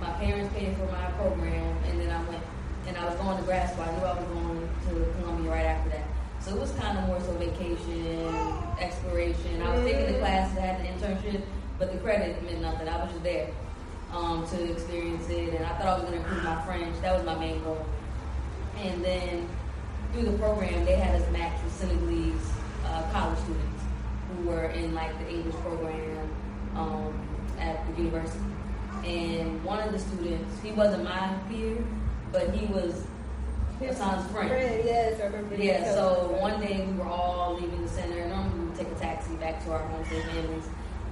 My 0.00 0.12
parents 0.12 0.52
paid 0.54 0.76
for 0.76 0.86
my 0.86 1.10
program, 1.12 1.76
and 1.86 2.00
then 2.00 2.10
I 2.10 2.22
went. 2.28 2.42
And 2.86 2.96
I 2.96 3.04
was 3.06 3.14
going 3.16 3.36
to 3.36 3.42
grad 3.42 3.70
school. 3.72 3.84
I 3.84 3.90
knew 3.96 4.04
I 4.04 4.14
was 4.14 4.28
going 4.28 4.68
to 4.88 5.12
Columbia 5.18 5.50
right 5.50 5.66
after 5.66 5.90
that. 5.90 6.06
So 6.40 6.54
it 6.54 6.60
was 6.60 6.70
kind 6.72 6.96
of 6.98 7.06
more 7.08 7.20
so 7.20 7.32
vacation, 7.32 8.32
exploration. 8.78 9.60
I 9.62 9.74
was 9.74 9.84
taking 9.84 10.12
the 10.12 10.18
classes, 10.20 10.56
I 10.56 10.60
had 10.60 10.80
the 10.80 10.88
internship, 11.06 11.42
but 11.80 11.92
the 11.92 11.98
credit 11.98 12.40
meant 12.44 12.60
nothing. 12.60 12.88
I 12.88 13.02
was 13.02 13.10
just 13.10 13.24
there 13.24 13.50
um, 14.12 14.46
to 14.48 14.72
experience 14.72 15.28
it, 15.28 15.54
and 15.54 15.64
I 15.64 15.70
thought 15.78 15.86
I 15.86 15.94
was 15.94 16.02
going 16.02 16.14
to 16.14 16.18
improve 16.18 16.44
my 16.44 16.60
French. 16.64 17.00
That 17.02 17.16
was 17.16 17.25
my 17.25 17.38
main 17.38 17.62
goal. 17.62 17.84
And 18.78 19.04
then 19.04 19.48
through 20.12 20.30
the 20.30 20.38
program, 20.38 20.84
they 20.84 20.96
had 20.96 21.20
us 21.20 21.30
match 21.32 21.62
with 21.64 21.72
Senegalese 21.75 22.52
uh, 22.86 23.02
college 23.12 23.38
students 23.40 23.82
who 24.30 24.48
were 24.48 24.66
in 24.66 24.94
like 24.94 25.18
the 25.18 25.30
English 25.30 25.54
program 25.56 26.28
um, 26.75 27.28
at 27.58 27.86
the 27.88 28.02
university. 28.02 28.44
And 29.04 29.62
one 29.64 29.80
of 29.80 29.92
the 29.92 29.98
students, 29.98 30.60
he 30.62 30.72
wasn't 30.72 31.04
my 31.04 31.38
peer, 31.48 31.76
but 32.32 32.50
he 32.50 32.66
was 32.66 33.06
Assane's 33.80 34.30
friend. 34.30 34.48
yes, 34.84 35.20
I 35.20 35.26
remember. 35.26 35.54
Yeah, 35.56 35.92
so 35.94 36.36
one 36.40 36.60
day 36.60 36.86
we 36.86 36.92
were 36.94 37.04
all 37.04 37.58
leaving 37.60 37.82
the 37.82 37.88
center. 37.88 38.18
and 38.18 38.30
normally 38.30 38.58
we 38.58 38.64
would 38.66 38.76
take 38.76 38.88
a 38.88 38.94
taxi 38.94 39.34
back 39.36 39.62
to 39.64 39.72
our 39.72 39.80
homes 39.80 40.06
and 40.10 40.22
families. 40.25 40.64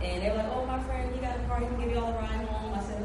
And 0.02 0.22
they 0.22 0.30
were 0.30 0.36
like, 0.36 0.50
oh, 0.50 0.66
my 0.66 0.82
friend, 0.84 1.14
you 1.14 1.20
got 1.20 1.36
a 1.36 1.42
car, 1.44 1.60
he 1.60 1.66
can 1.66 1.80
give 1.80 1.90
you 1.90 1.98
all 1.98 2.10
a 2.10 2.16
ride 2.16 2.48
home. 2.48 2.63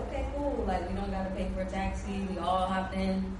I 0.10 0.16
okay, 0.16 0.25
cool. 0.36 0.63
Like, 0.68 0.88
we 0.89 0.96
don't 0.96 1.12
got 1.12 1.30
to 1.30 1.36
pay 1.36 1.50
for 1.54 1.62
a 1.62 1.66
taxi. 1.66 2.28
We 2.30 2.39
all 2.39 2.66
hopped 2.66 2.96
in. 2.96 3.38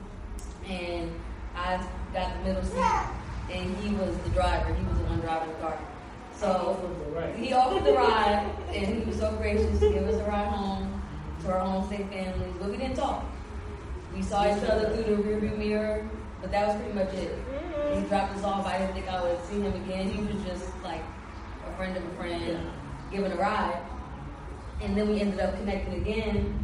And 0.68 1.12
I 1.56 1.84
got 2.14 2.38
the 2.38 2.44
middle 2.44 2.64
seat. 2.64 3.04
And 3.52 3.76
he 3.78 3.94
was 3.96 4.16
the 4.20 4.30
driver. 4.30 4.74
He 4.74 4.86
was 4.86 4.98
the 4.98 5.04
one 5.06 5.20
driving 5.20 5.50
the 5.50 5.56
car. 5.56 5.80
So 6.36 7.34
he 7.38 7.54
offered 7.54 7.86
the 7.86 7.94
ride. 7.94 8.50
And 8.72 8.98
he 8.98 9.02
was 9.02 9.18
so 9.18 9.32
gracious 9.38 9.80
to 9.80 9.90
give 9.90 10.08
us 10.08 10.16
a 10.16 10.24
ride 10.26 10.48
home 10.48 11.02
to 11.42 11.52
our 11.52 11.60
home 11.60 11.88
state 11.88 12.10
families. 12.10 12.54
But 12.60 12.70
we 12.70 12.78
didn't 12.78 12.98
talk. 12.98 13.26
We 14.16 14.22
saw 14.22 14.44
each 14.46 14.64
other 14.70 14.96
through 14.96 15.16
the 15.16 15.24
rearview 15.24 15.58
mirror. 15.58 16.08
But 16.42 16.52
that 16.52 16.68
was 16.68 16.78
pretty 16.78 16.94
much 16.94 17.14
it. 17.16 17.36
Mm-hmm. 17.36 18.02
He 18.02 18.08
dropped 18.08 18.38
us 18.38 18.44
off. 18.44 18.66
I 18.66 18.78
didn't 18.78 18.94
think 18.94 19.10
I 19.10 19.24
would 19.24 19.44
see 19.46 19.60
him 19.60 19.74
again. 19.84 20.10
He 20.10 20.22
was 20.22 20.44
just 20.46 20.66
like 20.84 21.02
a 21.68 21.76
friend 21.76 21.98
of 21.98 22.06
a 22.06 22.10
friend, 22.16 22.70
giving 23.12 23.32
a 23.32 23.36
ride. 23.36 23.82
And 24.82 24.96
then 24.96 25.10
we 25.10 25.20
ended 25.20 25.40
up 25.40 25.56
connecting 25.58 25.96
again 25.96 26.58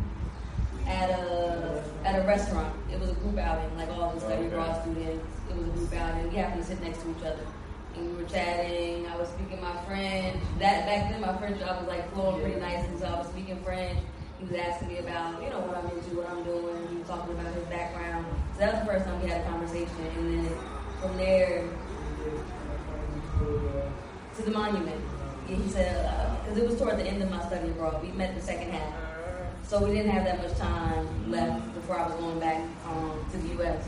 at 0.88 1.10
a 1.10 1.84
at 2.06 2.20
a 2.24 2.28
restaurant. 2.28 2.74
It 2.92 3.00
was 3.00 3.10
a 3.10 3.14
group 3.16 3.38
outing, 3.38 3.76
like 3.78 3.90
all 3.90 4.14
the 4.14 4.20
study 4.20 4.46
Okay. 4.46 4.48
abroad 4.48 4.82
students. 4.82 5.26
It 5.50 5.56
was 5.58 5.68
a 5.68 5.72
group 5.72 5.94
outing. 5.94 6.30
We 6.32 6.38
happened 6.38 6.62
to 6.62 6.68
sit 6.68 6.82
next 6.82 7.02
to 7.02 7.10
each 7.12 7.24
other. 7.26 7.46
And 7.96 8.12
we 8.12 8.24
were 8.24 8.30
chatting. 8.30 9.08
I 9.08 9.18
was 9.18 9.30
speaking 9.30 9.62
my 9.62 9.76
French. 9.86 10.38
That 10.60 10.86
back 10.86 11.10
then 11.12 11.22
my 11.22 11.36
French 11.38 11.62
I 11.62 11.78
was 11.78 11.88
like 11.88 12.12
flowing 12.14 12.42
pretty 12.42 12.60
nicely, 12.60 12.98
so 13.00 13.06
I 13.06 13.18
was 13.20 13.28
speaking 13.28 13.62
French. 13.64 14.00
He 14.40 14.46
was 14.46 14.56
asking 14.56 14.90
me 14.90 14.98
about, 15.00 15.42
you 15.42 15.50
know, 15.50 15.60
what 15.62 15.78
I'm 15.78 15.90
into, 15.92 16.16
what 16.18 16.30
I'm 16.30 16.44
doing. 16.44 16.88
He 16.90 16.98
was 16.98 17.08
talking 17.08 17.34
about 17.34 17.54
his 17.54 17.64
background. 17.66 18.26
So 18.54 18.60
that 18.60 18.74
was 18.74 18.80
the 18.82 18.86
first 18.86 19.06
time 19.06 19.22
we 19.22 19.30
had 19.30 19.42
a 19.42 19.50
conversation. 19.50 19.96
And 20.18 20.46
then 20.46 20.58
from 21.02 21.18
there 21.18 21.64
to 24.36 24.42
the 24.42 24.52
monument. 24.52 25.02
Yeah, 25.50 25.56
he 25.56 25.70
said 25.70 26.40
because 26.44 26.58
it 26.58 26.68
was 26.68 26.78
toward 26.80 26.98
the 26.98 27.04
end 27.04 27.22
of 27.22 27.30
my 27.30 27.44
study 27.46 27.70
abroad. 27.70 28.02
We 28.02 28.12
met 28.12 28.36
the 28.36 28.42
second 28.42 28.72
half, 28.72 28.94
so 29.68 29.84
we 29.84 29.94
didn't 29.94 30.12
have 30.12 30.26
that 30.26 30.38
much 30.42 30.58
time 30.58 31.32
left 31.32 31.74
before 31.74 32.00
I 32.00 32.08
was 32.08 32.16
going 32.16 32.40
back 32.40 32.62
um, 32.88 33.26
to 33.32 33.38
the 33.38 33.48
U.S. 33.56 33.88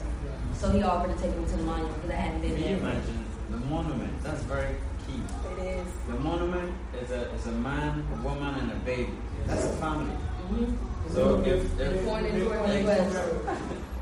So 0.54 0.72
he 0.72 0.82
offered 0.84 1.16
to 1.16 1.22
take 1.22 1.36
me 1.38 1.46
to 1.46 1.52
the 1.58 1.64
monument 1.64 1.96
because 1.96 2.12
I 2.12 2.16
hadn't 2.16 2.42
been 2.42 2.52
Can 2.56 2.60
you 2.60 2.68
there. 2.68 2.78
imagine 2.78 3.26
the 3.52 3.58
monument? 3.58 4.24
That's 4.24 4.42
very 4.44 4.76
key. 5.06 5.22
It 5.52 5.64
is. 5.80 5.88
The 6.08 6.20
monument 6.20 6.74
is 7.02 7.12
a 7.12 7.32
is 7.32 7.46
a 7.48 7.52
man, 7.52 8.06
a 8.14 8.22
woman, 8.24 8.56
and 8.56 8.72
a 8.72 8.76
baby. 8.76 9.12
That's 9.46 9.66
a 9.66 9.70
family. 9.74 10.14
Mm-hmm. 10.14 11.14
So 11.14 11.42
if, 11.42 11.80
if 11.80 12.06
Pointing 12.06 12.40
toward 12.44 12.70
the 12.70 12.82
U.S. 12.82 13.30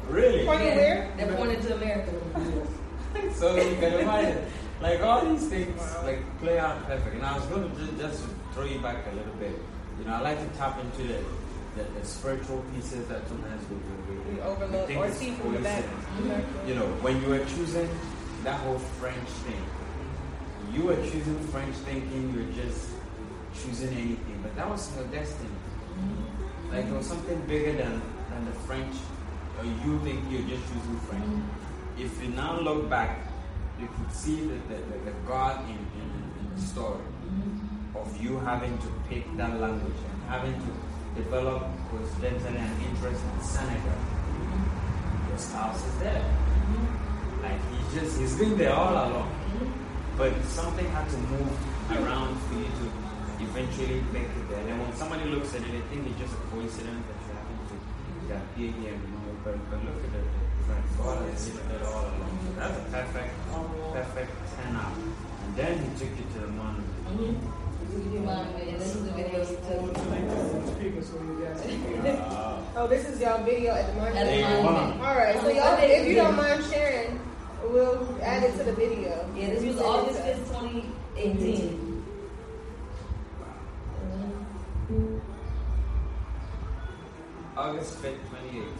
really, 0.09 0.45
Pointing 0.45 0.67
Yeah, 0.67 0.75
where? 0.75 1.13
They're 1.17 1.35
pointing 1.35 1.61
to 1.61 1.75
America. 1.75 2.11
so 3.35 3.55
you 3.55 3.75
can 3.75 3.93
imagine, 3.99 4.43
like 4.81 5.01
all 5.01 5.25
these 5.25 5.47
things 5.47 5.81
like 6.03 6.19
play 6.39 6.59
out 6.59 6.85
perfect. 6.85 7.15
And 7.15 7.25
I 7.25 7.35
was 7.37 7.45
going 7.45 7.69
to 7.69 7.91
just, 7.97 8.23
throw 8.53 8.63
you 8.63 8.79
back 8.79 9.05
a 9.11 9.15
little 9.15 9.33
bit. 9.33 9.59
You 9.99 10.05
know, 10.05 10.13
I 10.13 10.21
like 10.21 10.39
to 10.39 10.57
tap 10.57 10.79
into 10.79 11.03
the 11.03 11.19
the, 11.75 11.83
the 11.99 12.05
spiritual 12.05 12.63
pieces 12.73 13.05
that 13.07 13.27
sometimes 13.27 13.61
we 13.69 13.75
we, 14.33 14.41
overlook 14.41 14.89
or 14.95 15.11
see 15.11 15.31
from 15.31 15.53
the 15.53 15.59
back. 15.59 15.83
coincidence. 16.17 16.67
You 16.67 16.75
know, 16.75 16.85
when 17.03 17.21
you 17.21 17.27
were 17.27 17.43
choosing 17.45 17.89
that 18.43 18.59
whole 18.61 18.79
French 18.79 19.27
thing, 19.43 19.61
you 20.73 20.83
were 20.83 20.95
choosing 20.95 21.39
French 21.47 21.75
thinking 21.83 22.33
you're 22.33 22.63
just 22.63 22.89
choosing 23.61 23.89
anything, 23.89 24.39
but 24.41 24.55
that 24.55 24.69
was 24.69 24.95
your 24.95 25.05
destiny. 25.07 25.49
Like 26.71 26.85
it 26.85 26.93
was 26.93 27.07
something 27.07 27.39
bigger 27.41 27.73
than, 27.73 28.01
than 28.29 28.45
the 28.45 28.51
French, 28.67 28.95
or 29.59 29.65
you 29.65 29.99
think 29.99 30.19
you're 30.29 30.47
just 30.47 30.63
choosing 30.71 30.99
French. 31.07 31.25
Mm-hmm. 31.25 32.03
If 32.03 32.23
you 32.23 32.29
now 32.29 32.59
look 32.59 32.89
back, 32.89 33.19
you 33.79 33.87
could 33.87 34.11
see 34.11 34.41
the, 34.41 34.57
the, 34.69 34.75
the, 34.75 34.97
the 35.05 35.11
God 35.27 35.63
in, 35.69 35.75
in, 35.75 36.09
in 36.39 36.55
the 36.55 36.61
story 36.61 37.01
mm-hmm. 37.01 37.97
of 37.97 38.07
you 38.21 38.39
having 38.39 38.77
to 38.79 38.87
pick 39.09 39.25
that 39.37 39.59
language 39.59 39.99
and 40.11 40.23
having 40.29 40.53
to 40.53 41.21
develop 41.21 41.63
coincidentally 41.91 42.57
an 42.57 42.75
interest 42.89 43.21
in 43.23 43.41
Senegal. 43.43 43.91
Mm-hmm. 43.91 45.29
Your 45.29 45.37
spouse 45.37 45.85
is 45.85 45.97
there. 45.99 46.23
Mm-hmm. 46.23 47.43
Like 47.43 47.61
he 47.71 47.99
just 47.99 48.19
he's 48.19 48.37
been 48.37 48.57
there 48.57 48.73
all 48.73 48.93
along. 48.93 49.31
But 50.17 50.33
something 50.45 50.87
had 50.91 51.09
to 51.09 51.17
move 51.17 51.51
around 51.91 52.39
for 52.47 52.55
you 52.55 52.65
to 52.65 52.85
eventually 53.43 54.01
make 54.13 54.31
it 54.31 54.49
there. 54.49 54.67
And 54.67 54.81
when 54.81 54.93
somebody 54.95 55.25
looks 55.25 55.53
at 55.53 55.61
it, 55.61 55.71
they 55.71 55.81
think 55.91 56.07
it's 56.07 56.19
just 56.19 56.33
a 56.33 56.41
coincidence 56.55 57.03
that 57.07 57.17
you 57.19 57.31
happen 57.35 57.55
to 57.67 58.35
appear 58.35 58.71
here. 58.79 58.95
You 58.95 59.11
know, 59.11 59.35
but, 59.43 59.59
but 59.69 59.83
look 59.83 59.99
at 59.99 60.15
it. 60.15 60.25
God 60.97 61.29
has 61.29 61.47
hidden 61.47 61.69
it 61.71 61.83
all 61.83 62.01
along. 62.01 62.34
So 62.55 62.61
that's 62.61 62.77
a 62.77 62.83
perfect, 62.91 63.33
perfect 63.93 64.31
turnout. 64.55 64.93
And 64.95 65.55
then 65.55 65.77
he 65.77 65.89
took 65.99 66.09
you 66.17 66.23
to 66.35 66.39
the 66.39 66.47
monument. 66.47 66.87
This 68.79 68.95
is 68.95 69.03
the 69.05 69.11
video 69.11 69.43
he 69.45 69.55
took. 69.55 69.97
Speaker, 70.75 71.01
so 71.03 71.13
you 71.21 71.45
guys 71.45 71.61
can 71.61 72.03
Wow. 72.03 72.63
Oh, 72.77 72.87
this 72.87 73.07
is 73.07 73.19
y'all 73.21 73.43
video 73.43 73.73
at 73.73 73.85
the 73.87 73.91
At 73.93 73.97
monument. 73.97 74.25
the 74.27 74.31
Day 74.31 74.41
monument. 74.63 74.99
one. 74.99 75.07
All 75.07 75.15
right, 75.17 75.39
so 75.41 75.49
y'all, 75.49 75.77
if 75.81 76.07
you 76.07 76.15
don't 76.15 76.35
mind 76.35 76.63
sharing, 76.65 77.19
we'll 77.63 78.17
add 78.21 78.43
it 78.43 78.57
to 78.57 78.63
the 78.63 78.73
video. 78.73 79.29
Yeah, 79.35 79.47
this 79.49 79.63
was 79.63 79.79
August 79.79 80.19
5th, 80.21 80.47
2018. 80.47 82.03
August 87.57 87.95
5th, 88.01 88.19
2018. 88.31 88.71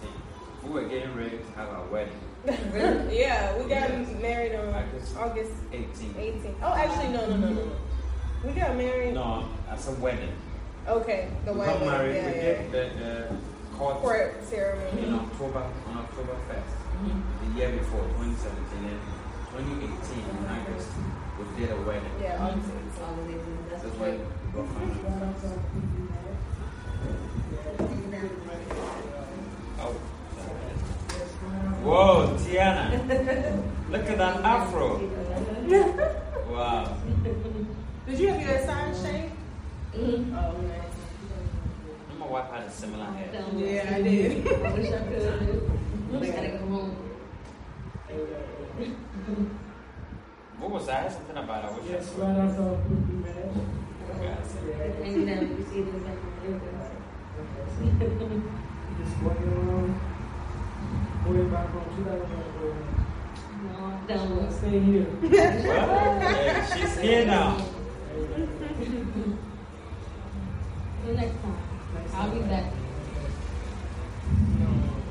We 0.64 0.70
were 0.70 0.84
getting 0.88 1.16
ready 1.16 1.38
to 1.38 1.52
have 1.56 1.70
our 1.70 1.86
wedding. 1.88 2.14
Really? 2.74 3.20
Yeah, 3.20 3.58
we 3.58 3.64
got 3.70 3.90
Yes. 3.90 4.08
married 4.22 4.54
on 4.56 4.68
August 4.74 5.18
August 5.18 5.52
18th. 5.72 6.14
18th. 6.14 6.56
Oh, 6.62 6.74
actually, 6.74 7.10
no, 7.14 7.26
no, 7.26 7.38
no, 7.38 7.48
no, 7.50 7.64
no. 7.66 7.72
We 8.46 8.52
got 8.54 8.76
married. 8.76 9.14
No, 9.16 9.46
as 9.70 9.88
a 9.88 9.92
wedding. 9.94 10.32
Okay, 10.88 11.30
the 11.46 11.54
we 11.54 11.60
wedding. 11.60 11.80
got 11.80 11.98
married. 11.98 12.16
Yeah, 12.16 12.30
we 12.32 12.36
yeah. 12.38 12.44
did 12.44 12.72
the, 12.72 12.84
the 13.02 13.78
court 13.78 13.98
Court 13.98 14.36
ceremony. 14.46 15.08
in 15.08 15.14
October 15.16 15.60
on 15.90 15.98
October 15.98 16.34
1st. 16.50 16.72
Mm-hmm. 16.96 17.20
The 17.54 17.60
year 17.60 17.72
before, 17.78 18.04
2017. 18.22 18.94
And 18.94 19.00
2018 19.52 19.90
in 20.30 20.46
August, 20.46 20.90
we 21.40 21.44
did 21.60 21.72
a 21.72 21.82
wedding. 21.82 22.12
Yeah, 22.22 22.38
August 22.46 22.70
18th. 22.70 23.02
August 23.02 23.28
18th. 23.34 23.70
That's 23.72 23.84
That's 23.84 23.96
why 23.98 24.10
we 24.12 24.18
got 24.54 24.68
married. 28.12 28.32
Oh. 29.82 29.96
Whoa, 31.86 32.36
Tiyanna. 32.40 32.90
Look 33.92 34.10
at 34.10 34.18
that 34.18 34.38
afro. 34.44 34.98
Wow. 36.50 36.98
Did 38.08 38.20
you 38.20 38.28
have 38.30 38.42
your 38.42 38.60
side 38.66 38.96
shave? 38.96 39.32
Mhm. 39.94 40.34
Oh, 40.34 40.62
nice. 40.62 40.98
My 42.20 42.26
wife 42.28 42.50
had 42.52 42.64
a 42.64 42.72
similar 42.72 43.06
hair. 43.06 43.30
Yeah, 43.56 43.96
I 43.96 44.02
did. 44.02 44.48
I 44.48 44.50
wish 44.74 44.92
I 44.92 44.98
could. 44.98 45.72
I 46.16 46.28
gotta 46.32 46.50
go 46.58 46.66
home. 46.66 46.96
What 50.60 50.72
was 50.72 50.86
that? 50.88 51.12
Something 51.14 51.38
about 51.38 51.66
I 51.66 51.68
wish 51.78 51.86
Yes, 51.90 52.14
I 52.18 52.22
right 52.22 52.38
after 52.50 52.64
we 52.64 53.16
met. 53.22 53.54
could. 53.54 53.66
Hang 55.06 55.26
down, 55.26 55.42
you 55.58 55.66
see 55.70 55.82
this 55.82 56.02
back 56.02 56.20
Just 58.98 59.16
walking 61.26 61.52
around, 61.52 61.52
going 61.52 61.52
back 61.52 61.76
on 61.76 61.84
2000. 61.98 63.06
No, 63.66 63.72
I'm 63.86 64.06
done 64.08 64.52
Stay 64.52 64.80
here. 64.80 65.08
Well, 65.76 66.78
she's 66.78 66.98
here 67.00 67.26
now. 67.26 67.58
The 71.06 71.14
next 71.14 71.42
time. 71.42 71.58
I'll 72.14 72.32
be 72.32 72.40
back. 72.42 72.66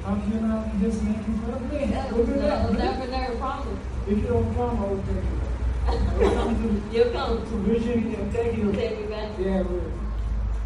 How 0.04 0.14
can 0.16 0.32
you 0.32 0.40
not 0.40 0.80
just 0.80 1.02
make 1.02 1.16
you 1.26 1.34
fun 1.38 1.50
of 1.54 1.72
me? 1.72 1.78
That 1.86 2.10
Go 2.10 2.16
was 2.16 2.28
that. 2.28 2.72
never, 2.72 3.06
never 3.10 3.36
promise. 3.36 3.78
If 4.06 4.18
you 4.18 4.24
don't 4.24 4.54
come, 4.54 4.78
I 4.78 4.86
will 4.86 4.98
take 4.98 5.16
you 5.16 5.38
back. 5.40 5.52
I 5.86 6.18
will 6.18 6.30
come 6.34 6.90
You'll 6.92 7.10
come. 7.10 7.38
to 7.38 7.56
Virginia 7.58 8.18
and 8.18 8.32
take 8.32 8.56
you. 8.56 8.72
Take 8.72 9.00
me 9.00 9.06
back. 9.06 9.30
Yeah, 9.38 9.62
we 9.62 9.80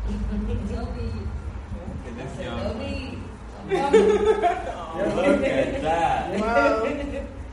Don't 0.74 0.94
be. 0.96 1.02
Look 1.02 2.06
at 2.06 2.14
this 2.16 2.32
Don't 2.44 2.78
be. 2.78 3.18
Look 3.68 5.44
at 5.44 5.82
that. 5.82 6.40
Wow. 6.40 6.84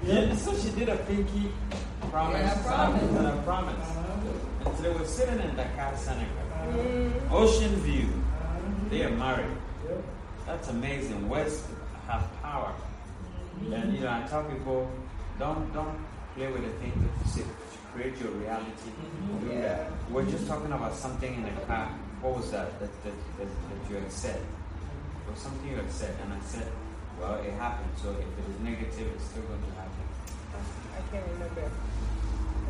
Yeah, 0.04 0.36
so 0.36 0.56
she 0.56 0.70
did 0.72 0.90
a 0.90 0.98
pinky 0.98 1.52
promise. 2.12 2.42
Yeah, 2.42 2.64
I 2.68 2.86
uh, 2.86 2.90
promise. 2.90 3.18
And 3.18 3.28
a 3.28 3.42
promise. 3.42 3.90
And 4.66 4.78
so 4.78 4.84
they 4.84 4.90
were 4.90 5.06
sitting 5.06 5.40
in 5.40 5.56
Dakar, 5.56 5.98
Senegal. 5.98 6.46
Mm. 6.70 7.32
Ocean 7.32 7.76
view. 7.78 8.08
Mm. 8.08 8.90
They 8.90 9.04
are 9.04 9.10
married. 9.10 9.58
Yep. 9.90 10.04
That's 10.46 10.70
amazing. 10.70 11.28
West 11.28 11.66
have 12.08 12.24
power. 12.42 12.74
Mm. 13.62 13.74
And 13.74 13.94
you 13.94 14.02
know, 14.02 14.12
I 14.12 14.28
tell 14.30 14.44
people, 14.44 14.90
don't 15.40 15.74
don't 15.74 15.98
play 16.36 16.52
with 16.52 16.64
the 16.64 16.72
things 16.80 16.96
that 16.96 17.14
you 17.26 17.44
say. 17.44 17.50
Create 17.94 18.18
your 18.22 18.32
reality. 18.32 18.92
Mm-hmm. 18.92 19.50
Do 19.50 19.56
Yeah. 19.56 19.90
We're 20.12 20.30
just 20.30 20.48
talking 20.48 20.72
about 20.72 20.96
something 20.96 21.34
in 21.34 21.44
the 21.44 21.62
car. 21.62 21.88
What 22.22 22.38
was 22.38 22.52
that 22.52 22.80
that, 22.80 22.92
that, 23.04 23.14
that, 23.38 23.48
that 23.48 23.90
you 23.90 23.96
had 23.98 24.12
said? 24.12 24.42
Was 25.30 25.40
something 25.40 25.70
you 25.70 25.76
had 25.76 25.92
said, 25.92 26.16
and 26.22 26.34
I 26.34 26.40
said, 26.42 26.68
well, 27.20 27.36
it 27.36 27.52
happened. 27.54 27.90
So 28.02 28.10
if 28.12 28.20
it 28.20 28.46
is 28.50 28.60
negative, 28.62 29.08
it's 29.16 29.26
still 29.26 29.44
going 29.44 29.60
to 29.60 29.72
happen. 29.80 30.06
I 30.96 30.98
can't 31.12 31.26
remember. 31.34 31.66
I 31.66 31.68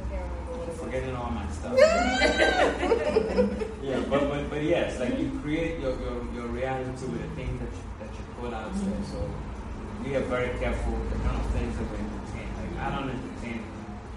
can't 0.09 0.25
remember. 0.49 0.73
Forgetting 0.73 1.15
all 1.15 1.29
my 1.31 1.47
stuff. 1.51 1.75
yeah, 3.83 3.99
but, 4.09 4.29
but 4.29 4.49
but 4.49 4.63
yes, 4.63 4.99
like 4.99 5.19
you 5.19 5.29
create 5.41 5.79
your, 5.79 5.95
your, 5.99 6.25
your 6.33 6.47
reality 6.47 7.05
with 7.05 7.21
the 7.21 7.29
things 7.35 7.59
that 7.59 7.71
you, 7.75 7.83
that 7.99 8.09
you 8.13 8.23
put 8.39 8.53
out 8.53 8.73
there. 8.73 8.83
Mm-hmm. 8.83 9.11
So 9.11 9.29
we 10.03 10.15
are 10.15 10.23
very 10.25 10.57
careful 10.59 10.93
with 10.93 11.09
the 11.11 11.19
kind 11.27 11.37
of 11.37 11.45
things 11.51 11.75
that 11.77 11.87
we 11.91 11.97
entertain. 11.97 12.49
Like 12.55 12.73
I 12.81 12.89
don't 12.95 13.09
entertain 13.09 13.61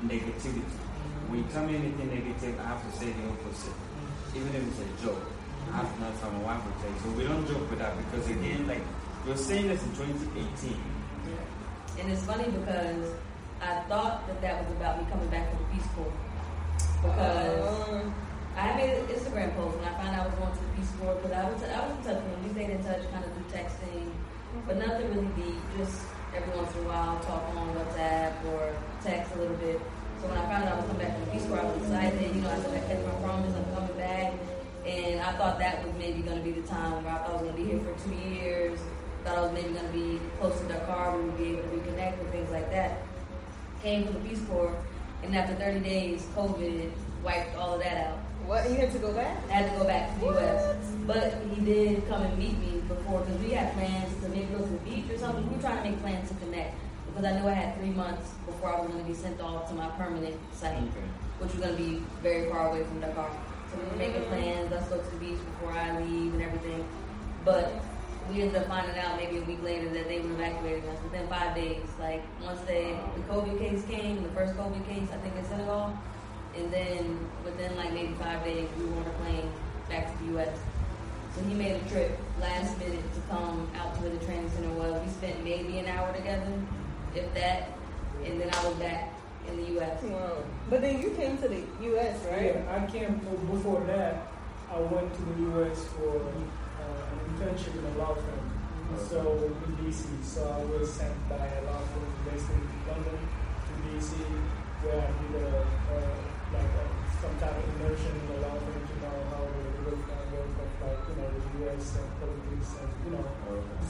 negativity. 0.06 0.62
Mm-hmm. 0.62 1.30
When 1.30 1.38
you 1.40 1.46
tell 1.52 1.64
me 1.66 1.74
anything 1.76 2.08
negative, 2.08 2.58
I 2.60 2.62
have 2.68 2.82
to 2.84 2.90
say 2.96 3.12
the 3.12 3.24
opposite. 3.28 3.74
Mm-hmm. 3.74 4.36
Even 4.38 4.50
if 4.56 4.62
it's 4.68 4.80
a 4.80 4.82
joke, 5.04 5.24
I 5.72 5.76
have 5.78 5.94
to 5.94 6.00
know 6.00 6.10
from 6.12 6.32
my 6.38 6.42
wife 6.54 6.62
would 6.64 6.78
say. 6.82 6.90
So 7.02 7.10
we 7.16 7.24
don't 7.24 7.46
joke 7.46 7.68
with 7.70 7.78
that 7.78 7.92
because 7.98 8.28
again, 8.30 8.66
like 8.66 8.82
you're 9.26 9.36
saying 9.36 9.68
this 9.68 9.82
in 9.82 9.90
2018. 9.96 10.72
Yeah. 11.26 12.00
And 12.02 12.12
it's 12.12 12.24
funny 12.24 12.44
because 12.44 13.12
I 13.60 13.80
thought 13.90 14.26
that 14.28 14.40
that 14.40 14.62
was 14.64 14.70
about 14.76 14.98
me 15.02 15.06
coming 15.10 15.28
back 15.28 15.50
from 15.50 15.58
the 15.64 15.68
Peace 15.74 15.88
Corps. 15.94 16.12
Because 17.02 17.88
Um, 17.88 18.14
I 18.56 18.74
made 18.76 18.90
an 18.98 19.06
Instagram 19.06 19.54
post 19.56 19.76
and 19.78 19.86
I 19.86 19.92
found 20.02 20.14
out 20.16 20.22
I 20.22 20.26
was 20.30 20.34
going 20.38 20.52
to 20.52 20.62
the 20.62 20.72
Peace 20.78 20.92
Corps 20.98 21.14
because 21.16 21.32
I 21.32 21.44
was, 21.50 21.62
I 21.62 21.80
was 21.86 21.92
in 21.98 22.02
touch 22.06 22.22
with 22.22 22.32
him. 22.32 22.42
We 22.42 22.50
stayed 22.54 22.70
in 22.70 22.82
touch, 22.82 23.02
kind 23.12 23.24
of 23.24 23.30
through 23.34 23.50
texting, 23.54 24.06
but 24.66 24.76
nothing 24.78 25.06
really 25.14 25.30
deep. 25.38 25.58
Just 25.76 26.06
every 26.34 26.50
once 26.56 26.70
in 26.74 26.82
a 26.82 26.88
while, 26.88 27.18
talk 27.22 27.42
on 27.54 27.66
WhatsApp 27.76 28.34
or 28.50 28.74
text 29.02 29.34
a 29.34 29.38
little 29.38 29.56
bit. 29.58 29.78
So 30.22 30.26
when 30.26 30.38
I 30.38 30.44
found 30.50 30.64
out 30.66 30.72
I 30.72 30.76
was 30.82 30.86
coming 30.90 31.02
back 31.06 31.14
from 31.14 31.24
the 31.26 31.30
Peace 31.30 31.46
Corps, 31.46 31.60
I 31.62 31.64
was 31.70 31.76
excited. 31.82 32.34
You 32.34 32.42
know, 32.42 32.50
I 32.50 32.58
said 32.58 32.74
I 32.74 32.82
kept 32.90 33.02
my 33.06 33.14
promise, 33.22 33.54
I'm 33.54 33.68
coming 33.74 33.96
back. 33.98 34.32
And 34.88 35.20
I 35.20 35.32
thought 35.32 35.58
that 35.58 35.84
was 35.84 35.94
maybe 35.98 36.22
going 36.22 36.38
to 36.38 36.42
be 36.44 36.52
the 36.52 36.66
time 36.66 37.04
where 37.04 37.12
I 37.12 37.18
thought 37.18 37.30
I 37.30 37.32
was 37.34 37.42
going 37.42 37.56
to 37.56 37.62
be 37.62 37.68
here 37.68 37.80
for 37.80 37.92
two 38.08 38.14
years. 38.14 38.80
Thought 39.24 39.36
I 39.36 39.40
was 39.42 39.52
maybe 39.52 39.68
going 39.74 39.86
to 39.86 39.92
be 39.92 40.20
close 40.40 40.58
to 40.60 40.66
Dakar, 40.66 41.14
we 41.16 41.24
would 41.24 41.36
be 41.36 41.44
able 41.50 41.62
to 41.62 41.68
reconnect 41.76 42.20
and 42.20 42.30
things 42.30 42.50
like 42.50 42.70
that. 42.70 43.02
Came 43.82 44.06
to 44.06 44.12
the 44.12 44.20
Peace 44.20 44.40
Corps, 44.48 44.74
and 45.22 45.36
after 45.36 45.54
30 45.56 45.80
days, 45.80 46.26
COVID 46.34 46.90
wiped 47.22 47.54
all 47.56 47.74
of 47.74 47.82
that 47.82 48.06
out. 48.06 48.18
What? 48.46 48.68
You 48.70 48.76
had 48.76 48.92
to 48.92 48.98
go 48.98 49.12
back? 49.12 49.36
I 49.50 49.52
had 49.52 49.72
to 49.72 49.78
go 49.78 49.84
back 49.86 50.14
to 50.14 50.20
the 50.20 50.26
U.S. 50.26 50.76
But 51.06 51.34
he 51.54 51.60
did 51.60 52.08
come 52.08 52.22
and 52.22 52.38
meet 52.38 52.58
me 52.58 52.80
before 52.88 53.20
because 53.20 53.40
we 53.42 53.50
had 53.50 53.74
plans 53.74 54.22
to 54.22 54.28
maybe 54.30 54.46
go 54.46 54.58
to 54.58 54.64
the 54.72 54.78
beach 54.78 55.04
or 55.10 55.18
something. 55.18 55.46
We 55.50 55.56
were 55.56 55.60
trying 55.60 55.82
to 55.84 55.90
make 55.90 56.00
plans 56.00 56.30
to 56.30 56.34
connect 56.36 56.74
because 57.08 57.24
I 57.26 57.38
knew 57.38 57.46
I 57.46 57.52
had 57.52 57.76
three 57.78 57.90
months 57.90 58.30
before 58.46 58.74
I 58.74 58.80
was 58.80 58.88
going 58.90 59.04
to 59.04 59.08
be 59.10 59.14
sent 59.14 59.38
off 59.42 59.68
to 59.68 59.74
my 59.74 59.88
permanent 60.00 60.36
site, 60.54 60.78
Okay. 60.78 61.08
which 61.40 61.52
was 61.52 61.60
going 61.60 61.76
to 61.76 61.82
be 61.82 62.02
very 62.22 62.48
far 62.50 62.68
away 62.70 62.84
from 62.84 63.00
Dakar. 63.00 63.30
Were 63.76 63.96
making 63.96 64.24
plans. 64.24 64.70
Let's 64.70 64.88
go 64.88 64.98
to 64.98 65.10
the 65.10 65.16
beach 65.16 65.38
before 65.38 65.72
I 65.72 66.00
leave 66.00 66.32
and 66.32 66.42
everything. 66.42 66.86
But 67.44 67.70
we 68.30 68.42
ended 68.42 68.56
up 68.56 68.68
finding 68.68 68.96
out 68.98 69.16
maybe 69.16 69.38
a 69.38 69.42
week 69.42 69.62
later 69.62 69.88
that 69.90 70.08
they 70.08 70.20
were 70.20 70.32
evacuating 70.32 70.88
us 70.88 71.02
within 71.02 71.28
five 71.28 71.54
days. 71.54 71.84
Like 72.00 72.22
once 72.42 72.60
they 72.62 72.98
the 73.14 73.22
COVID 73.32 73.58
case 73.58 73.84
came, 73.84 74.22
the 74.22 74.28
first 74.30 74.54
COVID 74.54 74.86
case, 74.88 75.08
I 75.12 75.18
think 75.18 75.36
in 75.36 75.44
Senegal, 75.44 75.92
and 76.56 76.72
then 76.72 77.18
within 77.44 77.76
like 77.76 77.92
maybe 77.92 78.14
five 78.14 78.42
days 78.42 78.68
we 78.78 78.86
were 78.86 78.96
on 78.96 79.06
a 79.06 79.10
plane 79.22 79.50
back 79.88 80.10
to 80.12 80.24
the 80.24 80.32
U.S. 80.32 80.58
So 81.34 81.42
he 81.44 81.54
made 81.54 81.80
a 81.80 81.88
trip 81.90 82.18
last 82.40 82.78
minute 82.78 83.02
to 83.14 83.20
come 83.28 83.70
out 83.76 83.94
to 83.96 84.00
where 84.00 84.10
the 84.10 84.24
training 84.24 84.50
center 84.50 84.70
was. 84.70 85.00
We 85.04 85.12
spent 85.12 85.44
maybe 85.44 85.78
an 85.78 85.86
hour 85.86 86.12
together, 86.14 86.52
if 87.14 87.32
that, 87.34 87.68
and 88.24 88.40
then 88.40 88.48
I 88.52 88.66
was 88.66 88.76
back 88.76 89.17
in 89.48 89.56
the 89.56 89.70
U.S. 89.78 90.02
Wow. 90.02 90.42
But 90.70 90.80
then 90.82 91.00
you 91.00 91.10
came 91.10 91.38
to 91.38 91.48
the 91.48 91.62
U.S., 91.92 92.24
right? 92.30 92.54
Yeah, 92.54 92.76
I 92.76 92.90
came 92.90 93.20
for, 93.20 93.36
before 93.52 93.80
that. 93.86 94.32
I 94.70 94.80
went 94.80 95.14
to 95.14 95.22
the 95.22 95.36
U.S. 95.52 95.84
for 95.96 96.16
uh, 96.16 97.12
an 97.12 97.18
internship 97.28 97.78
in 97.78 97.84
a 97.84 97.98
law 97.98 98.14
firm. 98.14 98.48
So 98.96 99.20
in 99.20 99.72
DC, 99.84 100.04
so 100.24 100.48
I 100.48 100.64
was 100.64 100.90
sent 100.92 101.12
by 101.28 101.36
a 101.36 101.60
law 101.68 101.80
firm 101.92 102.08
based 102.24 102.48
in 102.50 102.60
London 102.88 103.20
to 103.20 103.72
DC, 103.84 104.16
where 104.82 105.04
I 105.04 105.12
did 105.12 105.42
a 105.44 105.60
uh, 105.60 106.18
like 106.56 106.72
a, 106.72 106.84
some 107.20 107.36
type 107.36 107.52
of 107.52 107.68
immersion 107.76 108.12
in 108.16 108.26
the 108.32 108.48
law 108.48 108.56
firm 108.56 108.80
to 108.80 108.94
know 109.04 109.16
how 109.28 109.44
the 109.44 109.92
work 109.92 110.02
uh, 110.08 110.24
work 110.32 110.52
of 110.56 110.70
like 110.80 111.04
you 111.04 111.14
know 111.20 111.28
the 111.28 111.42
U.S. 111.68 112.00
and 112.00 112.08
politics 112.16 112.70
and 112.80 112.88
you 113.04 113.10
know. 113.12 113.28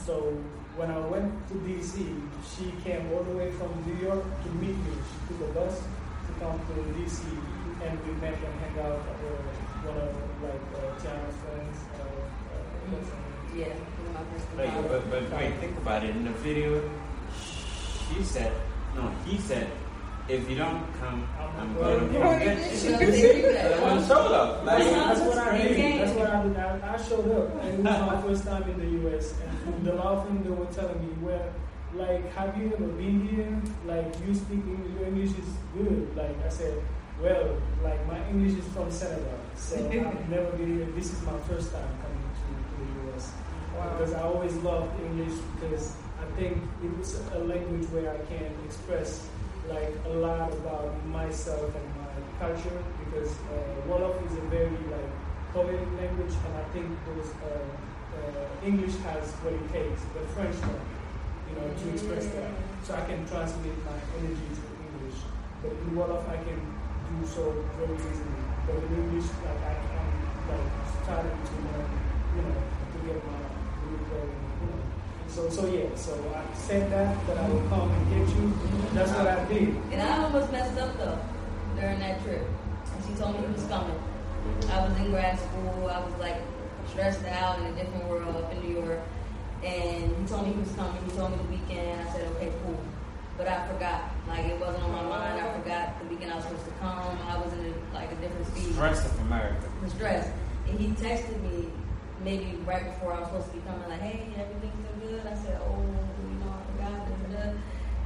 So 0.05 0.35
when 0.79 0.89
I 0.91 0.99
went 1.11 1.27
to 1.49 1.55
DC, 1.67 2.07
she 2.47 2.71
came 2.87 3.11
all 3.11 3.23
the 3.23 3.35
way 3.35 3.51
from 3.51 3.67
New 3.83 3.99
York 3.99 4.23
to 4.23 4.49
meet 4.63 4.77
me. 4.87 4.95
She 5.11 5.17
took 5.27 5.49
a 5.49 5.51
bus 5.51 5.75
to 5.75 6.31
come 6.39 6.55
to 6.55 6.73
DC, 6.95 7.19
and 7.83 7.99
we 8.07 8.13
met 8.23 8.39
and 8.39 8.55
hang 8.63 8.79
out 8.87 9.03
at 9.03 9.19
uh, 9.19 9.43
one 9.83 9.97
of 9.99 10.15
like 10.39 10.63
uh, 10.79 10.95
Tiyanna's 11.03 11.35
friends. 11.43 11.77
Uh, 11.99 12.07
uh, 12.07 12.95
what's 12.95 13.11
her 13.11 13.19
name? 13.19 13.59
Yeah, 13.59 13.75
one 13.75 14.15
my 14.15 14.23
first 14.31 14.47
Like, 14.55 14.87
but, 14.87 15.03
but 15.11 15.23
wait, 15.35 15.59
think 15.59 15.77
about 15.79 16.05
it. 16.05 16.15
In 16.15 16.23
the 16.23 16.31
video, 16.47 16.89
she 17.35 18.23
said, 18.23 18.53
no, 18.95 19.11
he 19.25 19.37
said, 19.37 19.67
if 20.29 20.49
you 20.49 20.55
don't 20.55 20.85
come, 20.99 21.27
I'm 21.57 21.73
going 21.75 22.07
to 22.07 22.13
You're 22.13 22.21
come 22.23 22.31
gonna 22.33 22.45
get 22.45 22.57
get 22.57 22.83
you. 22.83 22.89
you. 22.91 22.97
They 22.97 23.41
do 23.41 23.53
that. 23.53 23.79
That's 23.79 24.07
showed 24.07 24.31
up. 24.31 24.65
That's, 24.65 24.85
Like, 24.85 24.93
that's 24.93 25.19
what 25.21 25.37
I 25.37 25.57
They 25.57 25.73
did. 25.73 26.01
That's 26.01 26.13
what 26.17 26.29
I 26.29 26.43
did. 26.43 26.57
I, 26.57 26.93
I 26.93 26.97
showed 27.03 27.31
up, 27.31 27.63
and 27.63 27.73
it 27.73 27.91
was 27.91 27.99
my 28.11 28.21
first 28.27 28.43
time 28.45 28.63
in 28.69 28.77
the 28.79 29.09
U.S. 29.09 29.33
And 29.65 29.85
the 29.85 29.93
law 29.95 30.23
firm 30.23 30.43
they 30.43 30.49
were 30.49 30.65
telling 30.67 30.99
me, 31.01 31.13
"Well, 31.21 31.49
like, 31.95 32.31
have 32.35 32.55
you 32.57 32.71
ever 32.73 32.87
been 32.87 33.27
here? 33.27 33.61
Like, 33.85 34.13
you 34.25 34.33
speak 34.35 34.61
English. 34.65 34.91
Your 34.99 35.07
English 35.07 35.31
is 35.31 35.49
good." 35.75 36.15
Like 36.15 36.37
I 36.45 36.49
said, 36.49 36.75
"Well, 37.21 37.57
like 37.83 38.05
my 38.07 38.19
English 38.29 38.57
is 38.59 38.67
from 38.73 38.91
Senegal, 38.91 39.39
so 39.55 39.75
I've 39.77 40.29
never 40.29 40.51
been 40.57 40.77
here. 40.77 40.85
This 40.95 41.11
is 41.11 41.21
my 41.23 41.37
first 41.49 41.71
time 41.73 41.89
coming 42.05 42.29
to, 42.37 42.45
to 42.53 42.73
the 42.77 43.09
U.S. 43.11 43.31
Because 43.97 44.13
I 44.13 44.21
always 44.23 44.53
loved 44.57 44.91
English 45.01 45.39
because 45.55 45.95
I 46.21 46.25
think 46.37 46.57
it 46.83 46.97
was 46.97 47.19
a 47.33 47.39
language 47.39 47.87
where 47.91 48.11
I 48.13 48.17
can 48.27 48.51
express 48.65 49.27
like 49.69 49.93
a 50.05 50.13
lot 50.17 50.51
about 50.53 50.93
myself 51.07 51.69
and 51.75 51.87
my 52.01 52.09
culture 52.39 52.83
because 53.05 53.31
uh, 53.53 53.87
Wolof 53.87 54.17
is 54.25 54.37
a 54.37 54.45
very 54.49 54.77
like 54.89 55.11
poetic 55.53 55.89
language 56.01 56.33
and 56.45 56.53
I 56.57 56.65
think 56.73 56.87
those 57.05 57.29
uh, 57.45 57.61
uh, 58.17 58.65
English 58.65 58.95
has 59.05 59.29
what 59.41 59.53
it 59.53 59.65
takes, 59.71 60.01
but 60.13 60.25
French 60.33 60.57
don't, 60.61 60.81
you 61.49 61.53
know, 61.55 61.67
to 61.69 61.85
express 61.93 62.25
that. 62.33 62.51
So 62.83 62.95
I 62.95 63.05
can 63.05 63.25
translate 63.27 63.77
my 63.85 63.97
energy 64.17 64.47
to 64.57 64.63
English, 64.89 65.19
but 65.61 65.71
in 65.71 65.93
Wolof 65.97 66.25
I 66.29 66.37
can 66.41 66.59
do 67.09 67.25
so 67.25 67.65
very 67.77 67.95
easily. 67.97 68.41
But 68.65 68.77
in 68.85 68.91
English, 69.01 69.29
like 69.45 69.61
I, 69.65 69.73
I'm 69.77 70.09
like 70.49 70.69
starting 71.03 71.37
to 71.37 71.53
learn, 71.69 71.89
you 72.35 72.41
know, 72.45 72.57
to 72.57 72.97
get 73.05 73.17
my 73.25 73.41
root 73.85 74.01
going, 74.09 74.41
you 74.61 74.67
know. 74.69 74.81
So, 75.29 75.47
so 75.49 75.65
yeah, 75.67 75.85
so 75.95 76.13
I 76.35 76.57
said 76.57 76.91
that, 76.91 77.27
that 77.27 77.37
I 77.37 77.49
would 77.49 77.69
come 77.69 77.91
and 77.91 78.09
get 78.09 78.35
you. 78.35 78.53
That's 78.93 79.11
what 79.11 79.27
I 79.27 79.45
did. 79.45 79.69
And 79.91 80.01
I 80.01 80.23
almost 80.23 80.51
messed 80.51 80.77
up 80.79 80.97
though 80.97 81.19
during 81.79 81.99
that 81.99 82.21
trip. 82.23 82.41
And 82.95 83.05
she 83.05 83.13
told 83.13 83.35
me 83.35 83.45
he 83.47 83.53
was 83.53 83.63
coming. 83.65 83.97
I 84.71 84.87
was 84.87 84.97
in 84.97 85.11
grad 85.11 85.37
school. 85.39 85.87
I 85.87 85.99
was 85.99 86.13
like 86.19 86.41
stressed 86.89 87.23
out 87.25 87.59
in 87.59 87.65
a 87.67 87.71
different 87.73 88.07
world 88.09 88.35
up 88.35 88.51
in 88.53 88.67
New 88.67 88.81
York. 88.81 88.99
And 89.63 90.15
he 90.17 90.25
told 90.25 90.47
me 90.47 90.53
he 90.53 90.59
was 90.59 90.71
coming. 90.71 91.03
He 91.05 91.11
told 91.11 91.31
me 91.31 91.37
the 91.37 91.43
weekend. 91.43 92.01
I 92.01 92.11
said, 92.11 92.27
okay, 92.35 92.51
cool. 92.63 92.79
But 93.37 93.47
I 93.47 93.67
forgot. 93.67 94.09
Like 94.27 94.45
it 94.45 94.59
wasn't 94.59 94.83
on 94.83 94.91
my 94.91 95.03
mind. 95.03 95.41
I 95.41 95.53
forgot 95.61 95.99
the 96.01 96.07
weekend 96.07 96.33
I 96.33 96.37
was 96.37 96.45
supposed 96.45 96.65
to 96.65 96.71
come. 96.81 97.17
I 97.27 97.37
was 97.37 97.53
in 97.53 97.59
a, 97.59 97.93
like 97.93 98.11
a 98.11 98.15
different 98.15 98.47
speed. 98.47 98.75
Rest 98.75 99.05
of 99.05 99.19
America. 99.21 99.69
The 99.83 99.89
stress. 99.91 100.27
And 100.67 100.79
he 100.79 100.87
texted 100.89 101.39
me 101.43 101.69
maybe 102.23 102.57
right 102.65 102.83
before 102.83 103.13
I 103.13 103.19
was 103.19 103.29
supposed 103.29 103.47
to 103.47 103.53
be 103.53 103.61
coming, 103.65 103.87
like, 103.87 104.01
hey, 104.01 104.27
everything's 104.35 104.75
been 104.85 104.88
good. 105.09 105.25
I 105.25 105.33
said, 105.33 105.57
oh, 105.65 105.81
you 105.81 106.37
know, 106.37 106.53
I 106.53 106.61
forgot. 106.69 107.01
Da, 107.01 107.13
da, 107.17 107.51
da. 107.51 107.57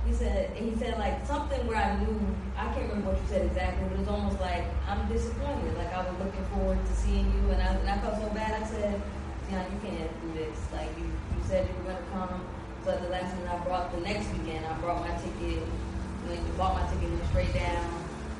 He 0.08 0.14
said, 0.14 0.56
he 0.56 0.76
said 0.76 0.98
like 1.00 1.26
something 1.26 1.68
where 1.68 1.80
I 1.80 2.00
knew, 2.00 2.16
I 2.56 2.72
can't 2.72 2.88
remember 2.88 3.12
what 3.12 3.20
you 3.20 3.28
said 3.28 3.46
exactly, 3.46 3.88
but 3.88 3.96
it 3.96 4.00
was 4.00 4.08
almost 4.08 4.40
like 4.40 4.64
I'm 4.88 5.08
disappointed. 5.08 5.76
Like 5.78 5.92
I 5.92 6.04
was 6.04 6.16
looking 6.20 6.44
forward 6.56 6.80
to 6.80 6.94
seeing 6.96 7.28
you, 7.28 7.52
and 7.52 7.60
I, 7.62 7.76
and 7.76 7.90
I 7.90 7.98
felt 8.00 8.20
so 8.20 8.28
bad. 8.32 8.52
I 8.52 8.66
said, 8.68 9.00
Tiyanna, 9.48 9.68
you 9.72 9.80
can't 9.84 10.12
do 10.24 10.30
this. 10.36 10.56
Like 10.72 10.92
you, 11.00 11.08
you 11.08 11.42
said 11.48 11.68
you 11.68 11.76
were 11.84 11.92
gonna 11.92 12.08
come. 12.12 12.44
So 12.84 12.92
the 13.00 13.08
last 13.08 13.32
minute, 13.36 13.52
I 13.52 13.64
brought 13.64 13.96
the 13.96 14.02
next 14.04 14.28
weekend. 14.36 14.66
I 14.66 14.76
brought 14.80 15.00
my 15.00 15.16
ticket. 15.20 15.64
When 16.28 16.40
bought 16.56 16.76
my 16.76 16.84
ticket, 16.92 17.12
went 17.12 17.28
straight 17.32 17.54
down. 17.56 17.88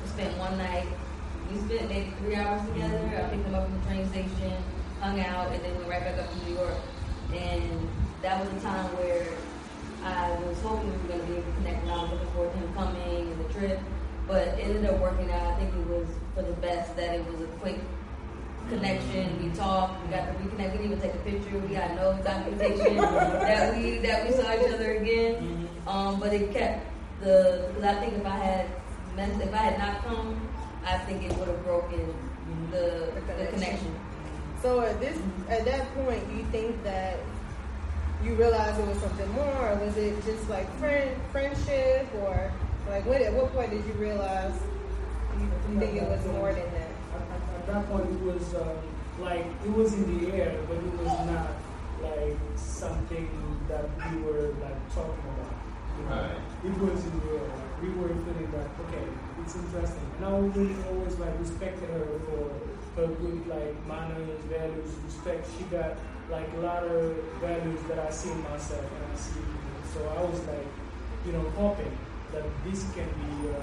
We 0.04 0.08
spent 0.08 0.36
one 0.36 0.56
night. 0.56 0.88
We 1.48 1.60
spent 1.64 1.88
maybe 1.88 2.12
three 2.20 2.36
hours 2.36 2.60
together. 2.68 2.96
I 2.96 3.28
picked 3.28 3.44
him 3.44 3.54
up 3.54 3.64
from 3.68 3.80
the 3.80 3.84
train 3.88 4.04
station, 4.08 4.56
hung 5.00 5.20
out, 5.20 5.52
and 5.52 5.64
then 5.64 5.72
went 5.76 5.88
right 5.88 6.04
back 6.04 6.20
up 6.20 6.28
to 6.28 6.36
New 6.44 6.56
York. 6.60 6.76
And 7.32 7.88
that 8.24 8.40
was 8.40 8.48
a 8.56 8.60
time 8.64 8.86
where 8.96 9.28
I 10.02 10.32
was 10.48 10.58
hoping 10.62 10.88
we 10.88 10.96
were 10.96 11.08
going 11.08 11.20
to 11.20 11.26
be 11.26 11.32
able 11.36 11.44
to 11.44 11.56
connect, 11.60 11.82
and 11.82 11.92
I 11.92 12.02
was 12.02 12.12
looking 12.12 12.28
forward 12.32 12.52
to 12.52 12.58
him 12.58 12.72
coming 12.72 13.32
and 13.32 13.44
the 13.44 13.52
trip. 13.52 13.78
But 14.26 14.48
it 14.56 14.64
ended 14.64 14.86
up 14.86 14.98
working 14.98 15.30
out. 15.30 15.52
I 15.52 15.54
think 15.56 15.74
it 15.74 15.86
was 15.86 16.08
for 16.34 16.40
the 16.40 16.54
best 16.64 16.96
that 16.96 17.14
it 17.14 17.26
was 17.30 17.42
a 17.42 17.46
quick 17.60 17.76
connection. 18.70 19.28
We 19.44 19.54
talked. 19.54 20.02
We 20.02 20.16
got 20.16 20.24
to 20.24 20.32
reconnect. 20.40 20.72
We 20.72 20.78
didn't 20.78 20.84
even 20.86 21.00
take 21.00 21.12
a 21.12 21.18
picture. 21.18 21.58
We 21.58 21.74
got 21.76 21.94
no 21.96 22.16
documentation 22.24 22.96
that 23.44 23.76
we 23.76 23.98
that 23.98 24.24
we 24.24 24.32
saw 24.32 24.54
each 24.56 24.72
other 24.72 24.96
again. 24.96 25.68
Um, 25.86 26.18
but 26.18 26.32
it 26.32 26.50
kept 26.50 26.80
the 27.20 27.68
because 27.68 27.84
I 27.84 28.00
think 28.00 28.14
if 28.14 28.24
I 28.24 28.36
had 28.36 28.66
meant 29.16 29.42
if 29.42 29.52
I 29.52 29.58
had 29.68 29.78
not 29.78 30.02
come, 30.02 30.40
I 30.86 30.96
think 31.04 31.24
it 31.24 31.36
would 31.36 31.48
have 31.48 31.62
broken 31.62 32.14
the 32.70 33.12
the 33.36 33.46
connection. 33.52 33.94
So 34.62 34.80
at 34.80 34.98
this, 34.98 35.18
at 35.50 35.66
that 35.66 35.94
point, 35.94 36.26
do 36.30 36.36
you 36.36 36.44
think 36.44 36.82
that 36.84 37.18
you 38.24 38.34
realized 38.34 38.80
it 38.80 38.86
was 38.86 38.98
something 38.98 39.30
more, 39.32 39.68
or 39.68 39.76
was 39.76 39.96
it 39.96 40.16
just 40.24 40.48
like 40.48 40.70
friend 40.78 41.10
friendship, 41.30 42.08
or 42.22 42.50
like 42.88 43.04
what? 43.04 43.20
At 43.20 43.32
what 43.34 43.52
point 43.52 43.70
did 43.70 43.84
you 43.84 43.92
realize 43.94 44.54
you, 45.38 45.48
you 45.70 45.78
think 45.78 45.96
it 45.96 46.08
was 46.08 46.24
more 46.26 46.52
than 46.52 46.64
that? 46.72 46.90
At, 47.14 47.20
at, 47.20 47.60
at 47.60 47.66
that 47.66 47.88
point, 47.90 48.08
it 48.08 48.20
was 48.22 48.54
uh, 48.54 48.76
like 49.20 49.44
it 49.64 49.72
was 49.72 49.92
in 49.92 50.18
the 50.18 50.32
air, 50.32 50.56
but 50.66 50.76
it 50.78 50.94
was 50.98 51.26
not 51.28 51.48
like 52.02 52.36
something 52.56 53.28
that 53.68 53.84
we 54.10 54.22
were 54.22 54.54
like 54.60 54.94
talking 54.94 55.24
about. 55.36 55.54
You 55.98 56.04
know? 56.04 56.10
Right. 56.10 56.36
It 56.64 56.78
was 56.80 57.04
in 57.04 57.20
the 57.20 57.26
air. 57.28 57.42
Like, 57.44 57.82
we 57.82 57.88
were 57.90 58.08
feeling 58.08 58.50
that 58.52 58.68
okay, 58.88 59.04
it's 59.42 59.54
interesting. 59.54 60.08
And 60.16 60.24
I 60.24 60.38
really 60.38 60.76
always 60.88 61.18
like 61.18 61.38
respected 61.38 61.90
her 61.90 62.06
for 62.26 62.50
her 62.96 63.06
good 63.06 63.46
like 63.48 63.74
manners, 63.86 64.40
values, 64.48 64.90
respect. 65.04 65.46
She 65.58 65.64
got 65.64 65.98
like 66.34 66.50
a 66.58 66.60
lot 66.66 66.82
of 66.82 67.14
values 67.40 67.80
that 67.88 67.98
I 67.98 68.10
see 68.10 68.30
in 68.30 68.42
myself 68.42 68.82
and 68.82 69.04
I 69.06 69.16
see. 69.16 69.40
So 69.94 70.02
I 70.18 70.20
was 70.26 70.40
like, 70.50 70.66
you 71.26 71.32
know, 71.32 71.44
hoping 71.54 71.96
that 72.32 72.42
this 72.66 72.82
can 72.94 73.06
be 73.22 73.48
uh, 73.54 73.56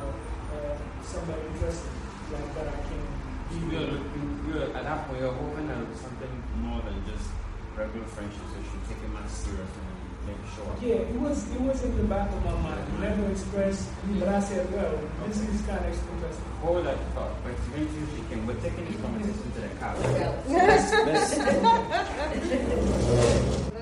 uh, 0.55 0.77
somebody 1.03 1.41
interesting, 1.51 1.91
like 2.31 2.47
that 2.55 2.67
I 2.71 2.79
can 2.87 3.03
be 3.51 3.75
You're, 3.75 3.99
you're, 4.47 4.71
at 4.77 4.83
that 4.87 4.99
point, 5.07 5.19
you're 5.19 5.33
hoping 5.33 5.67
that 5.67 5.79
it 5.83 5.89
was 5.89 5.99
something 5.99 6.31
more 6.63 6.79
than 6.87 6.95
just 7.11 7.27
regular 7.75 8.07
friendship, 8.07 8.39
so 8.39 8.55
you 8.63 8.79
take 8.87 9.03
it 9.03 9.11
much 9.11 9.27
serious 9.27 9.67
and 9.75 9.91
make 10.27 10.39
sure. 10.55 10.71
Yeah, 10.79 11.11
it 11.11 11.19
was 11.19 11.43
it 11.51 11.59
was 11.59 11.83
in 11.83 11.91
the 11.97 12.03
back 12.03 12.31
of 12.31 12.45
my 12.45 12.55
mind. 12.67 12.99
Never 13.01 13.29
expressed, 13.31 13.89
but 14.19 14.29
I 14.29 14.39
said, 14.39 14.71
well, 14.71 14.97
this 15.27 15.41
is 15.41 15.61
kind 15.67 15.83
of 15.83 15.91
interesting. 15.91 16.45
What 16.63 16.73
was 16.75 16.83
that 16.85 16.97
thought? 17.13 17.35
But 17.43 17.51
eventually. 17.75 18.07
We're 18.31 18.55
taking 18.55 18.85
this 18.85 18.95
conversation 19.01 19.51
to 19.51 19.59
the 19.61 19.67
car. 19.75 19.93
Yeah. 20.01 20.31
Let's, 20.47 20.91
let's, 20.91 21.37
Not 21.37 22.07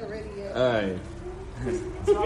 ready 0.10 0.30
yet. 0.36 0.58
Alright. 0.58 0.98
So 2.06 2.24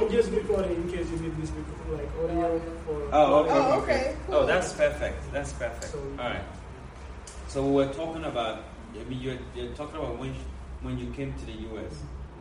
I'm 0.57 0.63
just 0.63 0.77
in 0.77 0.91
case 0.91 1.11
you 1.11 1.17
need 1.19 1.37
this 1.41 1.51
record, 1.51 1.99
like 1.99 2.09
audio 2.23 2.59
for. 2.85 3.09
Oh, 3.11 3.39
okay. 3.43 3.51
Oh, 3.53 3.81
okay. 3.81 4.15
Oh, 4.29 4.45
that's 4.45 4.73
perfect. 4.73 5.31
That's 5.31 5.53
perfect. 5.53 5.91
So- 5.91 5.99
Alright. 6.19 6.43
So 7.47 7.63
we 7.65 7.71
were 7.73 7.93
talking 7.93 8.25
about. 8.25 8.63
I 8.99 9.03
mean, 9.09 9.19
you're, 9.19 9.37
you're 9.55 9.73
talking 9.73 9.95
about 9.97 10.19
when 10.19 10.33
sh- 10.33 10.47
when 10.81 10.97
you 10.99 11.07
came 11.13 11.33
to 11.33 11.45
the 11.45 11.53
U.S. 11.73 11.93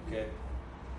Okay, 0.09 0.27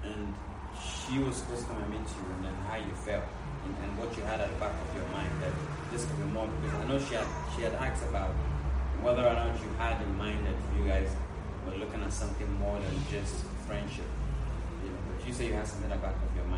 and 0.03 0.33
she 0.81 1.19
was 1.19 1.35
supposed 1.37 1.61
to 1.61 1.67
come 1.73 1.81
and 1.83 1.91
meet 1.91 1.99
you, 2.09 2.25
and 2.35 2.45
then 2.45 2.53
how 2.69 2.77
you 2.77 2.93
felt, 3.05 3.23
and, 3.65 3.75
and 3.83 3.97
what 3.99 4.15
you 4.17 4.23
had 4.23 4.39
at 4.41 4.49
the 4.49 4.59
back 4.59 4.73
of 4.73 4.95
your 4.97 5.05
mind 5.09 5.29
that 5.41 5.53
this 5.91 6.05
could 6.05 6.17
be 6.17 6.25
more. 6.33 6.47
Because 6.61 6.79
I 6.81 6.87
know 6.87 6.97
she 6.99 7.13
had 7.15 7.27
she 7.55 7.61
had 7.61 7.73
asked 7.73 8.03
about 8.09 8.29
whether 9.01 9.25
or 9.25 9.33
not 9.33 9.53
you 9.61 9.69
had 9.77 10.01
in 10.01 10.17
mind 10.17 10.45
that 10.45 10.57
you 10.77 10.85
guys 10.87 11.09
were 11.65 11.75
looking 11.77 12.01
at 12.03 12.13
something 12.13 12.49
more 12.59 12.77
than 12.79 12.95
just 13.09 13.45
friendship. 13.65 14.05
You 14.85 14.89
know, 14.89 14.97
but 15.17 15.25
you 15.27 15.33
say 15.33 15.47
you 15.47 15.53
had 15.53 15.67
something 15.67 15.89
at 15.91 15.97
the 16.01 16.05
back 16.07 16.15
of 16.17 16.35
your 16.37 16.45
mind. 16.45 16.52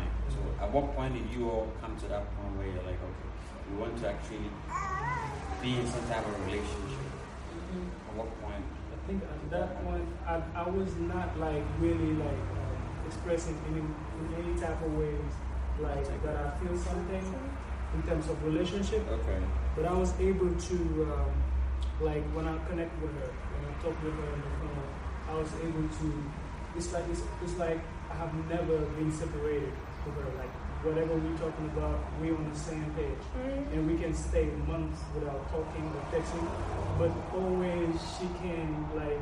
At 0.60 0.72
what 0.72 0.96
point 0.96 1.12
did 1.12 1.28
you 1.36 1.50
all 1.50 1.68
come 1.82 1.96
to 2.00 2.06
that 2.08 2.24
point 2.36 2.56
where 2.56 2.66
you're 2.66 2.86
like, 2.88 2.96
okay, 2.96 3.28
we 3.68 3.76
want 3.76 3.92
to 4.00 4.08
actually 4.08 4.48
be 5.60 5.76
in 5.76 5.86
some 5.86 6.00
type 6.08 6.24
of 6.24 6.32
relationship? 6.46 7.12
At 8.08 8.14
what 8.16 8.32
point? 8.40 8.64
I 8.64 8.96
think 9.06 9.22
at 9.22 9.50
that 9.50 9.84
point, 9.84 10.08
I, 10.26 10.40
I 10.56 10.68
was 10.68 10.96
not 10.96 11.38
like 11.38 11.62
really 11.78 12.16
like 12.16 12.42
uh, 12.56 13.06
expressing 13.06 13.56
any 13.68 13.84
in 13.84 14.26
any 14.32 14.54
type 14.58 14.80
of 14.80 14.96
ways 14.96 15.32
like 15.78 16.08
that 16.24 16.36
I 16.36 16.50
feel 16.56 16.76
something 16.78 17.24
in 17.94 18.02
terms 18.08 18.28
of 18.30 18.42
relationship. 18.42 19.04
Okay. 19.08 19.40
But 19.76 19.84
I 19.84 19.92
was 19.92 20.12
able 20.18 20.48
to 20.56 20.76
um, 21.12 21.30
like 22.00 22.24
when 22.32 22.48
I 22.48 22.56
connect 22.68 22.96
with 23.02 23.12
her, 23.12 23.28
when 23.28 23.62
I 23.68 23.72
talk 23.84 23.96
with 24.02 24.14
her 24.14 24.32
on 24.32 24.40
the 24.40 24.52
phone, 24.56 24.88
I 25.28 25.34
was 25.36 25.52
able 25.60 25.84
to. 25.84 26.06
It's 26.76 26.92
like 26.92 27.04
it's, 27.12 27.22
it's 27.44 27.56
like 27.58 27.80
I 28.10 28.16
have 28.16 28.32
never 28.48 28.78
been 28.96 29.12
separated 29.12 29.72
Like 30.06 30.54
whatever 30.86 31.14
we're 31.18 31.36
talking 31.38 31.66
about, 31.74 31.98
we're 32.20 32.36
on 32.36 32.48
the 32.48 32.58
same 32.58 32.86
page, 32.94 33.24
and 33.72 33.90
we 33.90 33.98
can 33.98 34.14
stay 34.14 34.46
months 34.68 35.00
without 35.14 35.50
talking 35.50 35.82
or 35.82 36.02
texting. 36.14 36.46
But 36.98 37.10
always 37.34 37.90
she 38.14 38.26
can 38.38 38.86
like 38.94 39.18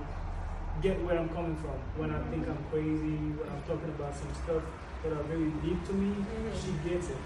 get 0.82 1.00
where 1.04 1.18
I'm 1.18 1.28
coming 1.30 1.56
from 1.56 1.78
when 1.96 2.10
I 2.12 2.20
think 2.28 2.46
I'm 2.48 2.60
crazy, 2.70 3.16
when 3.40 3.48
I'm 3.48 3.62
talking 3.64 3.88
about 3.96 4.14
some 4.14 4.28
stuff 4.44 4.62
that 5.02 5.12
are 5.12 5.24
very 5.24 5.48
deep 5.64 5.80
to 5.88 5.92
me. 5.94 6.12
She 6.52 6.72
gets 6.86 7.08
it, 7.08 7.16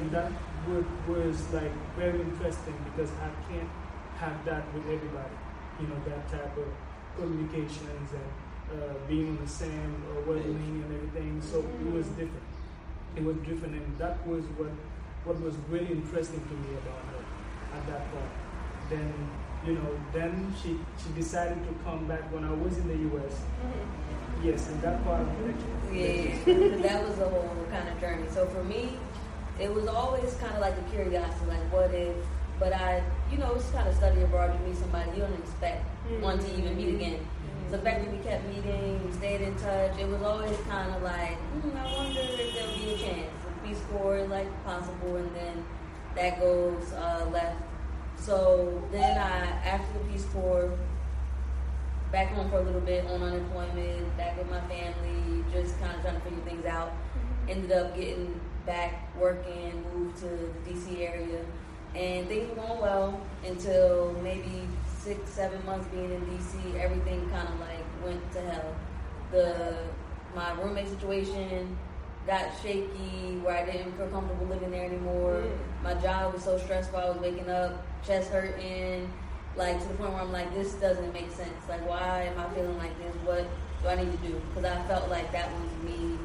and 0.00 0.10
that 0.10 0.32
was, 0.66 0.84
was 1.06 1.38
like 1.54 1.70
very 1.94 2.20
interesting 2.20 2.74
because 2.90 3.10
I 3.22 3.30
can't 3.46 3.70
have 4.18 4.44
that 4.44 4.66
with 4.74 4.84
everybody. 4.90 5.38
You 5.78 5.86
know 5.86 6.00
that 6.10 6.26
type 6.28 6.56
of 6.58 6.66
communications 7.14 8.10
and 8.10 8.30
uh, 8.74 8.94
being 9.06 9.28
on 9.28 9.38
the 9.38 9.48
same 9.48 10.02
uh, 10.10 10.20
wavelength 10.26 10.82
and 10.82 10.94
everything. 10.94 11.42
So 11.42 11.62
it 11.62 11.92
was 11.92 12.06
different. 12.18 12.42
Was 13.24 13.36
different, 13.38 13.74
and 13.74 13.98
that 13.98 14.24
was 14.26 14.44
what 14.56 14.70
what 15.24 15.40
was 15.40 15.54
really 15.68 15.90
interesting 15.90 16.40
to 16.40 16.54
me 16.54 16.76
about 16.78 17.02
her 17.10 17.76
at 17.76 17.86
that 17.88 18.10
point. 18.12 18.30
Then 18.88 19.12
you 19.66 19.74
know, 19.74 19.90
then 20.12 20.54
she 20.62 20.78
she 21.02 21.12
decided 21.14 21.58
to 21.66 21.74
come 21.84 22.06
back 22.06 22.32
when 22.32 22.44
I 22.44 22.52
was 22.52 22.78
in 22.78 22.86
the 22.86 22.96
U.S. 23.10 23.34
Mm-hmm. 23.34 24.46
Yes, 24.46 24.68
and 24.68 24.80
that 24.82 25.02
part 25.04 25.20
of 25.20 25.26
the 25.26 25.52
mm-hmm. 25.52 25.96
Yeah, 25.96 26.70
'cause 26.70 26.82
that 26.82 27.08
was 27.08 27.18
a 27.18 27.28
whole 27.28 27.66
kind 27.70 27.88
of 27.88 28.00
journey. 28.00 28.26
So 28.30 28.46
for 28.46 28.62
me, 28.62 28.96
it 29.58 29.72
was 29.74 29.88
always 29.88 30.34
kind 30.34 30.54
of 30.54 30.60
like 30.60 30.74
a 30.78 30.90
curiosity, 30.94 31.46
like 31.48 31.72
what 31.72 31.92
if. 31.92 32.14
But 32.60 32.72
I, 32.72 33.02
you 33.30 33.38
know, 33.38 33.54
it's 33.54 33.70
kind 33.70 33.88
of 33.88 33.94
study 33.94 34.22
abroad. 34.22 34.54
You 34.54 34.68
meet 34.68 34.78
somebody 34.78 35.10
you 35.10 35.22
don't 35.22 35.34
expect 35.34 35.84
one 36.20 36.38
to 36.38 36.58
even 36.58 36.76
meet 36.76 36.86
mm-hmm. 36.86 36.96
again. 36.96 37.28
The 37.70 37.76
fact 37.76 38.02
that 38.02 38.10
we 38.10 38.18
kept 38.20 38.48
meeting, 38.48 39.04
we 39.04 39.12
stayed 39.12 39.42
in 39.42 39.54
touch, 39.56 39.98
it 39.98 40.08
was 40.08 40.22
always 40.22 40.56
kind 40.70 40.90
of 40.94 41.02
like, 41.02 41.36
hmm, 41.36 41.76
I 41.76 41.92
wonder 41.92 42.18
if 42.18 42.54
there'll 42.54 42.74
be 42.74 42.94
a 42.94 42.96
chance. 42.96 43.30
The 43.44 43.68
Peace 43.68 43.82
Corps 43.90 44.26
like 44.26 44.48
possible, 44.64 45.16
and 45.16 45.36
then 45.36 45.64
that 46.14 46.40
goes 46.40 46.90
uh, 46.94 47.28
left. 47.30 47.60
So 48.16 48.82
then 48.90 49.18
I, 49.18 49.44
after 49.68 49.98
the 49.98 50.04
Peace 50.06 50.24
Corps, 50.32 50.72
back 52.10 52.28
home 52.28 52.48
for 52.48 52.56
a 52.56 52.62
little 52.62 52.80
bit 52.80 53.04
on 53.06 53.22
unemployment, 53.22 54.16
back 54.16 54.38
with 54.38 54.48
my 54.48 54.62
family, 54.62 55.44
just 55.52 55.78
kind 55.78 55.94
of 55.94 56.00
trying 56.00 56.14
to 56.14 56.20
figure 56.22 56.44
things 56.46 56.64
out. 56.64 56.92
Ended 57.50 57.72
up 57.72 57.94
getting 57.94 58.40
back 58.64 59.14
working, 59.14 59.84
moved 59.94 60.16
to 60.20 60.26
the 60.26 60.70
DC 60.70 61.00
area, 61.00 61.44
and 61.94 62.28
things 62.28 62.48
were 62.48 62.56
going 62.56 62.80
well 62.80 63.20
until 63.46 64.16
maybe 64.22 64.66
six, 64.98 65.30
seven 65.30 65.64
months 65.64 65.86
being 65.88 66.12
in 66.12 66.20
DC. 66.22 66.80
Everything 66.80 67.28
kind 67.30 67.48
of 67.48 67.60
like 67.60 67.84
went 68.04 68.32
to 68.32 68.40
hell. 68.40 68.74
The 69.30 69.76
my 70.34 70.52
roommate 70.60 70.88
situation 70.88 71.76
got 72.26 72.50
shaky 72.62 73.38
where 73.42 73.56
I 73.56 73.64
didn't 73.64 73.96
feel 73.96 74.08
comfortable 74.08 74.46
living 74.46 74.70
there 74.70 74.84
anymore. 74.84 75.42
My 75.82 75.94
job 75.94 76.34
was 76.34 76.44
so 76.44 76.58
stressful. 76.58 76.98
I 76.98 77.08
was 77.08 77.18
waking 77.18 77.48
up, 77.48 77.84
chest 78.04 78.30
hurting, 78.30 79.10
like 79.56 79.80
to 79.80 79.88
the 79.88 79.94
point 79.94 80.12
where 80.12 80.22
I'm 80.22 80.32
like, 80.32 80.52
this 80.54 80.74
doesn't 80.74 81.12
make 81.12 81.30
sense. 81.32 81.68
Like, 81.68 81.86
why 81.88 82.24
am 82.24 82.38
I 82.38 82.48
feeling 82.54 82.76
like 82.78 82.96
this? 82.98 83.14
What 83.24 83.46
do 83.82 83.88
I 83.88 83.96
need 83.96 84.12
to 84.12 84.28
do? 84.28 84.40
Because 84.54 84.70
I 84.70 84.82
felt 84.86 85.08
like 85.08 85.32
that 85.32 85.50
was 85.52 85.70
me, 85.84 86.18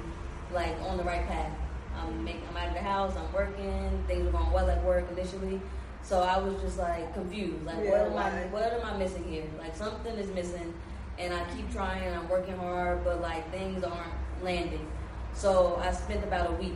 like 0.54 0.76
on 0.82 0.98
the 0.98 1.04
right 1.04 1.26
path. 1.28 1.52
I'm 1.98 2.24
making, 2.24 2.44
I'm 2.50 2.58
out 2.58 2.68
of 2.70 2.74
the 2.74 2.82
house. 2.82 3.16
I'm 3.16 3.32
working. 3.32 4.04
Things 4.08 4.26
were 4.26 4.32
going 4.32 4.52
well 4.52 4.70
at 4.70 4.84
work 4.84 5.06
initially. 5.12 5.62
So 6.04 6.20
I 6.22 6.38
was 6.38 6.62
just 6.62 6.78
like 6.78 7.14
confused. 7.14 7.66
Like, 7.66 7.78
Yeah, 7.84 7.92
what 7.92 8.02
am? 8.02 8.18
I? 8.18 8.30
What 8.48 8.74
am 8.74 8.86
I 8.86 8.98
missing 8.98 9.24
here? 9.24 9.46
Like 9.58 9.76
something 9.76 10.16
is 10.16 10.30
missing, 10.34 10.74
and 11.18 11.34
I 11.34 11.44
keep 11.56 11.72
trying. 11.72 12.14
I'm 12.14 12.28
working 12.30 12.58
hard, 12.58 13.04
but 13.04 13.22
like 13.22 13.50
things 13.52 13.84
aren't 13.84 14.14
landing. 14.42 14.86
So 15.34 15.82
I 15.84 15.92
spent 15.92 16.24
about 16.24 16.50
a 16.50 16.54
week. 16.54 16.76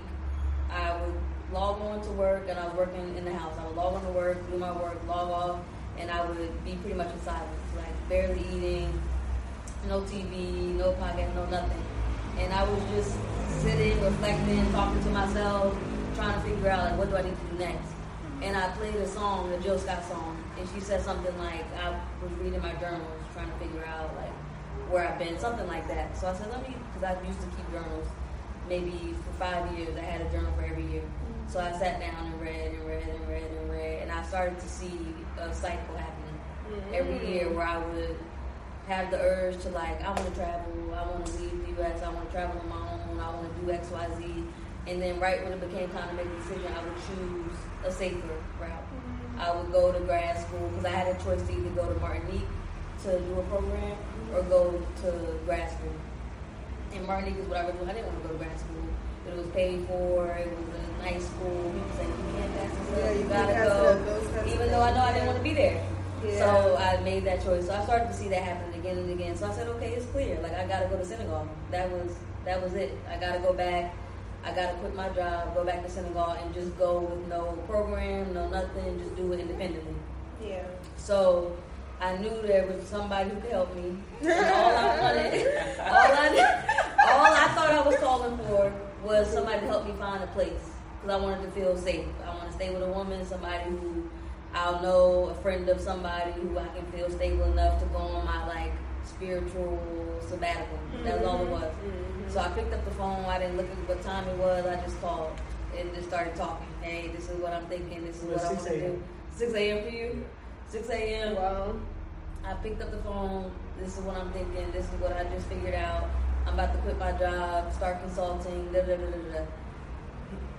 I 0.72 0.96
would 1.02 1.14
log 1.54 1.82
on 1.82 2.02
to 2.02 2.12
work, 2.12 2.48
and 2.50 2.58
I 2.58 2.66
was 2.68 2.78
working 2.78 3.16
in 3.18 3.26
the 3.26 3.34
house. 3.34 3.54
I 3.60 3.66
would 3.68 3.76
log 3.76 3.96
on 3.96 4.02
to 4.04 4.12
work, 4.12 4.50
do 4.50 4.58
my 4.58 4.72
work, 4.72 4.98
log 5.08 5.30
off, 5.30 5.60
and 6.00 6.10
I 6.10 6.26
would 6.26 6.66
be 6.66 6.76
pretty 6.76 6.96
much 6.96 7.12
in 7.14 7.22
silence, 7.22 7.52
like 7.76 8.10
barely 8.10 8.42
eating, 8.56 9.02
no 9.88 10.02
TV, 10.02 10.74
no 10.76 10.94
podcast, 10.94 11.36
no 11.36 11.46
nothing. 11.48 11.84
And 12.40 12.54
I 12.54 12.64
was 12.64 12.82
just 12.96 13.16
sitting, 13.62 14.02
reflecting, 14.02 14.72
talking 14.72 15.04
to 15.04 15.10
myself, 15.10 15.78
trying 16.16 16.34
to 16.34 16.40
figure 16.48 16.70
out 16.70 16.86
like 16.92 16.98
what 16.98 17.10
do 17.10 17.18
I 17.18 17.22
need 17.24 17.36
to 17.36 17.46
do 17.54 17.60
next. 17.60 17.97
And 18.42 18.56
I 18.56 18.70
played 18.72 18.96
a 18.96 19.08
song, 19.08 19.50
the 19.50 19.58
Jill 19.58 19.80
Scott 19.80 20.06
song, 20.08 20.38
and 20.60 20.70
she 20.74 20.80
said 20.80 21.02
something 21.02 21.36
like 21.40 21.66
I 21.84 21.90
was 22.22 22.32
reading 22.40 22.62
my 22.62 22.74
journals, 22.74 23.24
trying 23.34 23.50
to 23.50 23.58
figure 23.58 23.86
out 23.86 24.16
like 24.16 24.32
where 24.90 25.08
I've 25.08 25.18
been, 25.18 25.40
something 25.40 25.68
like 25.68 25.88
that. 25.88 26.18
So 26.18 26.28
I 26.28 26.34
said, 26.34 26.50
let 26.52 26.62
me, 26.68 26.76
because 26.94 27.18
I 27.18 27.28
used 27.28 27.42
to 27.42 27.48
keep 27.48 27.70
journals. 27.72 28.08
Maybe 28.70 29.16
for 29.26 29.34
five 29.40 29.78
years, 29.78 29.96
I 29.96 30.02
had 30.02 30.22
a 30.22 30.30
journal 30.30 30.52
for 30.56 30.64
every 30.64 30.86
year. 30.88 31.02
Mm-hmm. 31.02 31.52
So 31.52 31.60
I 31.60 31.72
sat 31.80 32.00
down 32.00 32.26
and 32.26 32.42
read 32.42 32.74
and 32.74 32.86
read 32.86 33.08
and 33.08 33.28
read 33.28 33.44
and 33.44 33.72
read, 33.72 34.04
and 34.04 34.12
I 34.12 34.24
started 34.24 34.60
to 34.60 34.68
see 34.68 35.00
a 35.40 35.54
cycle 35.54 35.96
happening 35.96 36.28
every 36.94 37.26
year 37.28 37.50
where 37.50 37.66
I 37.66 37.78
would 37.78 38.18
have 38.88 39.12
the 39.12 39.20
urge 39.20 39.62
to 39.64 39.70
like, 39.70 40.02
I 40.02 40.10
want 40.10 40.28
to 40.28 40.36
travel, 40.36 40.96
I 40.96 41.06
want 41.08 41.26
to 41.26 41.32
leave 41.42 41.66
the 41.66 41.82
U.S., 41.82 42.02
I 42.02 42.10
want 42.10 42.26
to 42.26 42.32
travel 42.32 42.60
on 42.62 42.70
my 42.70 42.92
own, 42.92 43.20
I 43.20 43.30
want 43.34 43.54
to 43.54 43.66
do 43.66 43.72
X, 43.72 43.90
Y, 43.90 44.08
Z. 44.18 44.44
And 44.88 45.02
then 45.02 45.20
right 45.20 45.44
when 45.44 45.52
it 45.54 45.60
became 45.60 45.90
time 45.90 46.10
to 46.10 46.16
make 46.16 46.26
a 46.26 46.36
decision, 46.40 46.72
I 46.74 46.84
would 46.84 46.96
choose 47.08 47.58
a 47.86 47.92
safer 47.92 48.18
route. 48.60 48.72
Mm-hmm. 48.72 49.42
I 49.42 49.56
would 49.56 49.72
go 49.72 49.92
to 49.92 50.00
grad 50.02 50.40
school 50.40 50.70
because 50.70 50.86
I 50.86 50.90
had 50.90 51.08
a 51.16 51.24
choice 51.24 51.42
to 51.44 51.52
either 51.52 51.70
go 51.72 51.92
to 51.92 52.00
Martinique 52.00 52.48
to 53.04 53.20
do 53.20 53.40
a 53.40 53.44
program 53.44 53.98
or 54.34 54.42
go 54.44 54.82
to 55.04 55.40
grad 55.46 55.70
school. 55.72 55.92
And 56.94 57.06
Martinique 57.06 57.38
is 57.38 57.48
what 57.48 57.58
I 57.58 57.68
really 57.68 57.90
I 57.90 57.94
didn't 57.94 58.08
want 58.08 58.22
to 58.22 58.28
go 58.30 58.34
to 58.34 58.40
grad 58.40 58.60
school. 58.60 58.84
But 59.26 59.34
it 59.34 59.38
was 59.38 59.48
paid 59.48 59.86
for, 59.88 60.28
it 60.32 60.48
was 60.48 60.68
a 60.72 61.04
nice 61.04 61.26
school. 61.26 61.72
People 61.74 61.92
saying, 61.98 62.10
you 62.10 62.40
can't 62.40 62.54
pass 62.56 62.72
this 62.72 62.98
Yeah, 62.98 63.10
up, 63.10 63.16
you 63.16 63.22
you 63.24 63.28
gotta 63.28 63.54
go. 63.54 63.60
it 63.60 63.70
up, 63.70 64.06
those 64.06 64.54
Even 64.54 64.72
though 64.72 64.82
I 64.82 64.94
know 64.94 65.02
I 65.02 65.12
didn't 65.12 65.28
want 65.28 65.38
to 65.38 65.44
be 65.44 65.54
there. 65.54 65.84
Yeah. 66.24 66.40
So 66.40 66.78
I 66.78 67.02
made 67.02 67.26
that 67.26 67.44
choice. 67.44 67.68
So 67.68 67.74
I 67.76 67.84
started 67.84 68.08
to 68.08 68.14
see 68.14 68.30
that 68.30 68.42
happen 68.42 68.74
again 68.80 68.98
and 68.98 69.12
again. 69.12 69.36
So 69.36 69.48
I 69.48 69.54
said, 69.54 69.68
okay, 69.68 69.94
it's 69.94 70.06
clear. 70.08 70.40
Like 70.42 70.54
I 70.54 70.66
gotta 70.66 70.88
go 70.88 70.98
to 70.98 71.06
Senegal. 71.06 71.48
That 71.72 71.92
was 71.92 72.16
that 72.46 72.64
was 72.64 72.74
it. 72.74 72.98
I 73.12 73.18
gotta 73.18 73.40
go 73.40 73.54
back. 73.54 73.94
I 74.48 74.56
gotta 74.56 74.78
quit 74.78 74.96
my 74.96 75.10
job, 75.10 75.54
go 75.56 75.66
back 75.66 75.84
to 75.84 75.92
Senegal, 75.92 76.38
and 76.42 76.54
just 76.54 76.78
go 76.78 77.00
with 77.00 77.28
no 77.28 77.58
program, 77.68 78.34
no 78.34 78.48
nothing. 78.48 78.98
Just 78.98 79.14
do 79.18 79.34
it 79.34 79.42
independently. 79.42 79.94
Yeah. 80.42 80.64
So 80.96 81.58
I 82.00 82.16
knew 82.16 82.42
there 82.44 82.66
was 82.66 82.88
somebody 82.88 83.30
who 83.30 83.42
could 83.42 83.52
help 83.52 83.76
me. 83.76 83.98
All 84.22 84.30
I 84.30 85.00
wanted, 85.02 85.48
all 85.80 85.96
I, 85.96 86.28
all 87.10 87.26
I 87.26 87.48
thought 87.56 87.72
I 87.72 87.86
was 87.86 87.98
calling 87.98 88.38
for 88.38 88.72
was 89.04 89.28
somebody 89.30 89.60
to 89.60 89.68
help 89.68 89.86
me 89.86 89.92
find 90.00 90.24
a 90.24 90.28
place 90.28 90.72
because 91.02 91.20
I 91.20 91.22
wanted 91.22 91.44
to 91.44 91.52
feel 91.52 91.76
safe. 91.76 92.06
I 92.26 92.34
want 92.34 92.48
to 92.48 92.54
stay 92.54 92.74
with 92.74 92.84
a 92.84 92.88
woman, 92.88 93.26
somebody 93.26 93.70
who 93.70 94.10
I'll 94.54 94.82
know, 94.82 95.26
a 95.26 95.36
friend 95.42 95.68
of 95.68 95.82
somebody 95.82 96.32
who 96.32 96.58
I 96.58 96.68
can 96.70 96.86
feel 96.94 97.10
stable 97.10 97.52
enough 97.52 97.82
to 97.82 97.86
go 97.88 97.98
on 97.98 98.26
my 98.26 98.48
like 98.48 98.72
spiritual 99.08 99.80
sabbatical. 100.28 100.78
That's 101.04 101.26
all 101.26 101.42
it 101.42 101.50
was. 101.50 101.64
Mhm. 101.64 102.32
So 102.32 102.40
I 102.40 102.50
picked 102.50 102.74
up 102.74 102.84
the 102.86 102.92
phone. 102.92 103.26
I 103.26 103.40
didn't 103.40 103.58
look 103.58 103.70
at 103.72 103.78
what 103.90 104.02
time 104.02 104.28
it 104.28 104.38
was. 104.38 104.66
I 104.66 104.76
just 104.86 105.00
called 105.02 105.32
and 105.78 105.94
just 105.96 106.08
started 106.10 106.36
talking. 106.36 106.68
Hey, 106.82 107.08
this 107.16 107.30
is 107.30 107.38
what 107.42 107.54
I'm 107.54 107.66
thinking. 107.68 108.06
This 108.06 108.18
is 108.18 108.24
It 108.24 108.30
what 108.30 108.44
I 108.46 108.50
6 108.50 108.54
want 108.64 108.68
to 108.68 108.74
a.m. 108.74 108.92
do. 108.96 109.04
6 109.36 109.54
a.m. 109.54 109.84
for 109.84 109.90
you? 109.90 110.26
6 110.68 110.90
a.m. 110.90 111.36
Wow. 111.36 111.74
I 112.46 112.54
picked 112.56 112.82
up 112.82 112.92
the 112.92 112.98
phone. 113.00 113.52
This 113.80 113.98
is 113.98 114.04
what 114.04 114.18
I'm 114.18 114.32
thinking. 114.32 114.72
This 114.72 114.86
is 114.86 115.00
what 115.00 115.14
I 115.16 115.24
just 115.26 115.48
figured 115.48 115.76
out. 115.76 116.06
I'm 116.46 116.54
about 116.54 116.74
to 116.74 116.80
quit 116.80 116.98
my 116.98 117.12
job, 117.12 117.74
start 117.74 118.02
consulting. 118.02 118.72
Da, 118.72 118.82
da, 118.82 118.96
da, 118.96 119.06
da, 119.06 119.34
da. 119.34 119.42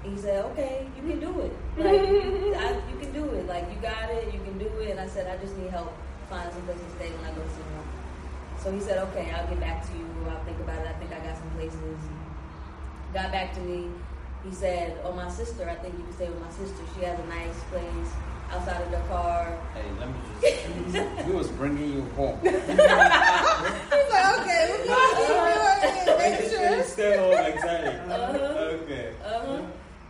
He 0.04 0.16
said, 0.16 0.44
"Okay, 0.52 0.87
you 0.96 1.02
can 1.11 1.18
do 1.20 1.40
it. 1.40 1.52
Like, 1.76 2.00
I, 2.64 2.80
you 2.90 2.96
can 3.00 3.12
do 3.12 3.24
it. 3.34 3.46
Like, 3.48 3.64
you 3.72 3.76
got 3.82 4.11
it. 4.11 4.32
You 4.32 4.40
can 4.40 4.56
do 4.58 4.68
it." 4.80 4.90
And 4.92 5.00
I 5.00 5.08
said, 5.08 5.26
"I 5.26 5.37
just 5.42 5.56
need 5.56 5.70
help 5.70 5.92
find 6.30 6.52
some 6.52 6.62
place 6.62 6.78
to 6.78 6.90
stay 6.96 7.11
when 7.11 7.24
I 7.24 7.34
go 7.34 7.42
to 7.42 7.48
Senegal. 7.48 7.84
So 8.62 8.73
he 8.73 8.81
said, 8.81 8.99
okay, 9.09 9.31
I'll 9.31 9.47
get 9.49 9.61
back 9.61 9.87
to 9.87 9.92
you. 9.97 10.07
I'll 10.29 10.44
think 10.44 10.59
about 10.61 10.85
it. 10.85 10.88
I 10.88 10.92
think 10.94 11.12
I 11.12 11.25
got 11.25 11.38
some 11.38 11.51
places. 11.51 11.99
Got 13.14 13.33
back 13.33 13.55
to 13.55 13.61
me. 13.61 13.88
He 14.44 14.55
said, 14.55 14.99
oh, 15.05 15.12
my 15.12 15.31
sister, 15.31 15.68
I 15.68 15.75
think 15.77 15.94
you 15.97 16.05
can 16.05 16.12
stay 16.12 16.29
with 16.29 16.40
my 16.40 16.51
sister. 16.51 16.83
She 16.94 17.05
has 17.05 17.18
a 17.18 17.27
nice 17.27 17.59
place 17.71 18.12
outside 18.51 18.83
of 18.83 18.90
Dakar. 18.90 19.59
Hey, 19.75 19.85
let 19.99 20.09
me 20.09 20.14
just. 20.92 21.27
he 21.27 21.33
was 21.33 21.49
bringing 21.49 21.92
you 21.92 22.03
home. 22.16 22.38
He's 22.42 22.53
like, 22.53 22.68
okay, 24.40 24.62
we're 24.71 24.87
going 24.87 26.05
to 26.05 26.16
make 26.18 26.51
sure. 26.51 26.85
Stay 26.85 27.16
home, 27.16 27.55
exactly. 27.55 27.94
Uh-huh. 28.09 28.59
Okay. 28.83 29.12
Uh-huh. 29.25 29.62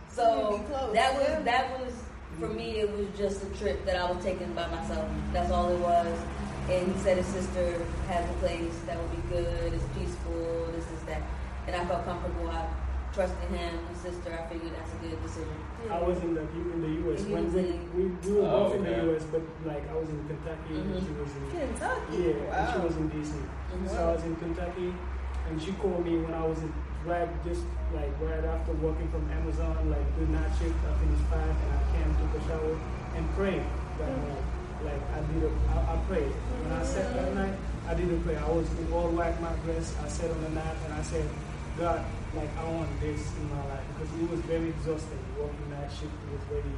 So 0.09 0.61
that 0.93 1.13
was 1.13 1.27
yeah. 1.27 1.39
that 1.41 1.79
was 1.79 1.93
for 2.39 2.47
me. 2.47 2.79
It 2.79 2.91
was 2.91 3.07
just 3.17 3.43
a 3.43 3.45
trip 3.57 3.85
that 3.85 3.95
I 3.95 4.11
was 4.11 4.23
taking 4.23 4.51
by 4.53 4.67
myself. 4.67 5.07
That's 5.31 5.51
all 5.51 5.69
it 5.69 5.79
was. 5.79 6.19
And 6.69 6.93
he 6.93 6.99
said 7.01 7.17
his 7.17 7.25
sister 7.27 7.81
has 8.07 8.29
a 8.29 8.33
place 8.33 8.77
that 8.85 8.97
would 8.97 9.11
be 9.11 9.23
good. 9.33 9.73
It's 9.73 9.83
peaceful. 9.97 10.67
This 10.75 10.85
is 10.91 11.01
that. 11.07 11.21
And 11.67 11.75
I 11.75 11.85
felt 11.85 12.05
comfortable. 12.05 12.49
I 12.49 12.65
trusted 13.13 13.49
him. 13.49 13.73
His 13.89 13.97
sister. 14.01 14.29
I 14.37 14.45
figured 14.51 14.71
that's 14.77 14.93
a 14.93 14.97
good 14.97 15.21
decision. 15.23 15.53
I 15.89 15.99
was 15.99 16.17
in 16.19 16.33
the 16.35 16.41
in 16.41 16.81
the 16.81 16.91
U.S. 17.09 17.21
When 17.23 17.45
was 17.45 17.53
we, 17.53 17.59
in- 17.61 17.89
we, 17.97 18.03
we 18.05 18.31
were 18.41 18.47
Oh, 18.47 18.69
both 18.69 18.75
in 18.75 18.83
the. 18.83 18.95
U.S. 19.09 19.23
But 19.31 19.41
like 19.65 19.83
I 19.89 19.95
was 19.95 20.09
in 20.09 20.21
Kentucky 20.29 20.73
and 20.77 20.93
Mhm. 20.93 21.01
she 21.05 21.13
was 21.17 21.31
in 21.35 21.45
Kentucky. 21.49 22.17
yeah, 22.21 22.53
and 22.57 22.63
she 22.73 22.79
was 22.85 22.95
in 22.97 23.07
D.C. 23.09 23.33
Mhm. 23.33 23.89
So 23.89 23.97
I 23.97 24.11
was 24.13 24.23
in 24.23 24.35
Kentucky, 24.37 24.93
and 25.49 25.61
she 25.61 25.71
called 25.73 26.05
me 26.05 26.17
when 26.21 26.33
I 26.33 26.45
was 26.45 26.59
in, 26.61 26.71
right 27.05 27.29
just 27.43 27.63
like 27.97 28.13
right 28.21 28.45
after 28.45 28.73
working 28.73 29.09
from 29.09 29.25
Amazon, 29.31 29.89
like 29.89 30.05
did 30.19 30.29
not 30.29 30.45
shift. 30.59 30.77
I 30.85 30.93
finished 31.01 31.25
five 31.33 31.49
and 31.49 31.69
I 31.73 31.81
came, 31.97 32.09
took 32.21 32.33
a 32.37 32.41
shower, 32.45 32.77
and 33.17 33.25
prayed 33.33 33.65
that 33.97 34.09
night. 34.09 34.37
Like 34.37 34.58
I 34.87 35.19
did, 35.33 35.43
a, 35.43 35.51
I, 35.75 35.93
I 35.93 35.97
prayed. 36.07 36.31
When 36.63 36.71
I 36.71 36.83
sat 36.83 37.13
that 37.13 37.33
night, 37.35 37.53
I 37.87 37.93
didn't 37.93 38.23
pray. 38.23 38.37
I 38.37 38.49
was 38.49 38.67
in 38.79 38.91
all 38.93 39.09
white 39.09 39.39
my 39.41 39.51
dress. 39.65 39.95
I 40.03 40.07
sat 40.07 40.31
on 40.31 40.41
the 40.43 40.49
mat 40.49 40.75
and 40.85 40.93
I 40.93 41.01
said, 41.01 41.27
God, 41.77 42.03
like 42.35 42.49
I 42.57 42.63
want 42.71 42.89
this 43.01 43.19
in 43.37 43.49
my 43.49 43.63
life 43.67 43.83
because 43.93 44.09
it 44.21 44.29
was 44.29 44.39
very 44.41 44.69
exhausting. 44.69 45.19
Working 45.39 45.69
night 45.71 45.89
shift 45.91 46.13
was 46.31 46.43
very 46.49 46.73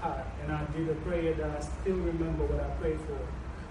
hard, 0.00 0.24
and 0.42 0.52
I 0.52 0.64
did 0.76 0.88
a 0.88 0.94
prayer 1.06 1.34
that 1.34 1.50
I 1.50 1.60
still 1.60 1.96
remember 1.96 2.44
what 2.44 2.62
I 2.62 2.68
prayed 2.80 3.00
for 3.06 3.18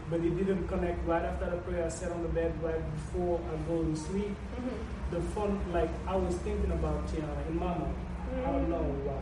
but 0.10 0.22
it 0.22 0.36
didn't 0.36 0.68
connect 0.68 1.06
right 1.08 1.22
after 1.24 1.52
the 1.52 1.58
prayer. 1.58 1.86
I 1.86 1.90
sat 1.90 2.12
on 2.12 2.24
the 2.24 2.30
bed 2.30 2.52
right 2.64 2.82
before 2.96 3.40
I 3.46 3.70
go 3.70 3.84
to 3.84 3.96
sleep. 3.96 4.36
Mhm. 4.58 4.74
The 5.12 5.22
phone, 5.22 5.60
like 5.72 5.90
I 6.08 6.16
was 6.16 6.34
thinking 6.38 6.72
about 6.72 7.06
Tiyanna 7.08 7.46
and 7.48 7.56
Mama. 7.60 7.88
I 8.44 8.52
don't 8.52 8.70
know 8.70 8.82
why. 9.06 9.22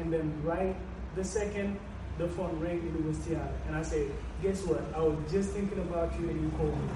And 0.00 0.10
then 0.10 0.32
right 0.42 0.74
the 1.14 1.24
second 1.24 1.78
the 2.18 2.28
phone 2.28 2.58
rang, 2.60 2.78
and 2.78 2.96
it 2.96 3.04
was 3.04 3.16
Tiyanna, 3.18 3.50
and 3.66 3.76
I 3.76 3.82
said, 3.82 4.10
"Guess 4.42 4.62
what? 4.66 4.82
I 4.94 5.00
was 5.00 5.16
just 5.30 5.50
thinking 5.50 5.78
about 5.80 6.18
you, 6.20 6.28
and 6.30 6.40
you 6.42 6.50
called 6.56 6.72
me." 6.72 6.88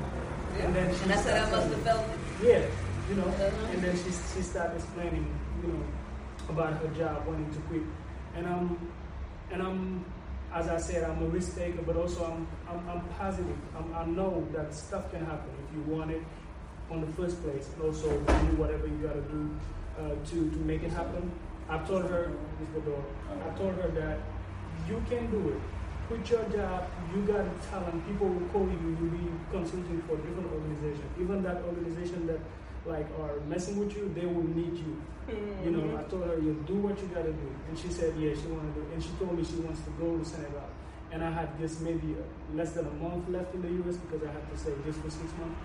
And 0.60 0.74
then 0.74 0.94
she 0.94 1.02
And 1.04 1.12
I 1.12 1.16
said 1.16 1.42
I 1.42 1.50
must 1.50 1.68
have 1.70 1.82
felt 1.82 2.06
it. 2.08 2.46
yeah, 2.46 2.62
you 3.08 3.14
know. 3.16 3.26
Uh-huh. 3.28 3.72
And 3.72 3.82
then 3.82 3.96
she 3.96 4.10
she 4.10 4.42
started 4.42 4.76
explaining, 4.76 5.26
you 5.62 5.68
know, 5.72 5.82
about 6.48 6.74
her 6.74 6.88
job, 6.88 7.26
wanting 7.26 7.50
to 7.52 7.60
quit, 7.68 7.82
and 8.36 8.46
I'm 8.46 8.78
and 9.50 9.62
I'm 9.62 10.04
as 10.54 10.68
I 10.68 10.78
said, 10.78 11.04
I'm 11.04 11.22
a 11.22 11.26
risk 11.26 11.56
taker, 11.56 11.82
but 11.82 11.96
also 11.96 12.24
I'm 12.24 12.46
I'm, 12.70 12.88
I'm 12.88 13.04
positive. 13.18 13.56
I'm, 13.76 13.94
I 13.94 14.04
know 14.06 14.46
that 14.52 14.74
stuff 14.74 15.10
can 15.10 15.24
happen 15.26 15.50
if 15.68 15.76
you 15.76 15.82
want 15.94 16.10
it 16.10 16.22
on 16.90 17.00
the 17.02 17.12
first 17.12 17.42
place, 17.42 17.68
and 17.74 17.82
also 17.82 18.08
do 18.08 18.56
whatever 18.56 18.86
you 18.86 18.96
got 18.98 19.14
to 19.14 19.20
do 19.22 19.50
uh, 19.98 20.14
to 20.30 20.50
to 20.50 20.58
make 20.58 20.82
it 20.82 20.90
happen. 20.92 21.30
I 21.68 21.76
told 21.78 22.04
her, 22.04 22.32
Ms. 22.60 22.68
Bador, 22.82 23.02
I 23.46 23.58
told 23.58 23.74
her 23.74 23.88
that 23.88 24.20
you 24.88 25.02
can 25.08 25.30
do 25.30 25.50
it. 25.50 25.60
Quit 26.08 26.30
your 26.30 26.44
job. 26.48 26.88
You 27.14 27.22
got 27.22 27.44
talent. 27.68 28.06
People 28.08 28.28
will 28.28 28.48
call 28.48 28.64
you. 28.64 28.96
You'll 28.98 29.12
be 29.12 29.28
consulting 29.52 30.00
for 30.08 30.16
different 30.16 30.48
organizations. 30.52 31.10
Even 31.20 31.42
that 31.42 31.62
organization 31.62 32.26
that 32.26 32.40
like 32.86 33.06
are 33.20 33.40
messing 33.46 33.76
with 33.78 33.94
you, 33.94 34.10
they 34.14 34.24
will 34.24 34.48
need 34.48 34.76
you. 34.76 34.96
You 35.62 35.70
know, 35.76 35.98
I 35.98 36.02
told 36.08 36.24
her, 36.24 36.38
you 36.40 36.64
do 36.66 36.76
what 36.80 36.98
you 36.98 37.06
gotta 37.08 37.32
do. 37.32 37.48
And 37.68 37.78
she 37.78 37.88
said, 37.88 38.16
yeah, 38.16 38.32
she 38.32 38.48
to. 38.48 38.72
Do. 38.72 38.86
And 38.94 39.02
she 39.02 39.10
told 39.20 39.36
me 39.36 39.44
she 39.44 39.60
wants 39.60 39.82
to 39.84 39.90
go 40.00 40.16
to 40.16 40.24
Senegal. 40.24 40.64
And 41.12 41.22
I 41.22 41.30
had 41.30 41.58
just 41.60 41.82
maybe 41.82 42.16
uh, 42.16 42.56
less 42.56 42.72
than 42.72 42.86
a 42.86 42.96
month 42.96 43.28
left 43.28 43.54
in 43.54 43.60
the 43.60 43.68
US 43.84 43.96
because 43.96 44.26
I 44.26 44.32
had 44.32 44.44
to 44.48 44.56
stay 44.56 44.72
just 44.86 45.00
for 45.00 45.10
six 45.10 45.28
months. 45.36 45.60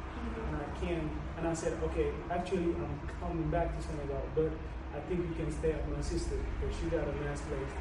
And 0.51 0.55
I 0.59 0.67
came, 0.79 1.09
and 1.37 1.47
I 1.47 1.53
said, 1.53 1.79
okay, 1.83 2.11
actually, 2.29 2.75
I'm 2.75 2.99
coming 3.21 3.49
back 3.49 3.75
to 3.75 3.79
Senegal, 3.83 4.23
but 4.35 4.51
I 4.95 4.99
think 5.07 5.23
you 5.23 5.35
can 5.35 5.51
stay 5.51 5.71
at 5.71 5.83
my 5.89 6.01
sister 6.01 6.35
because 6.59 6.75
she 6.75 6.87
got 6.87 7.07
a 7.07 7.15
nice 7.23 7.41
place 7.47 7.71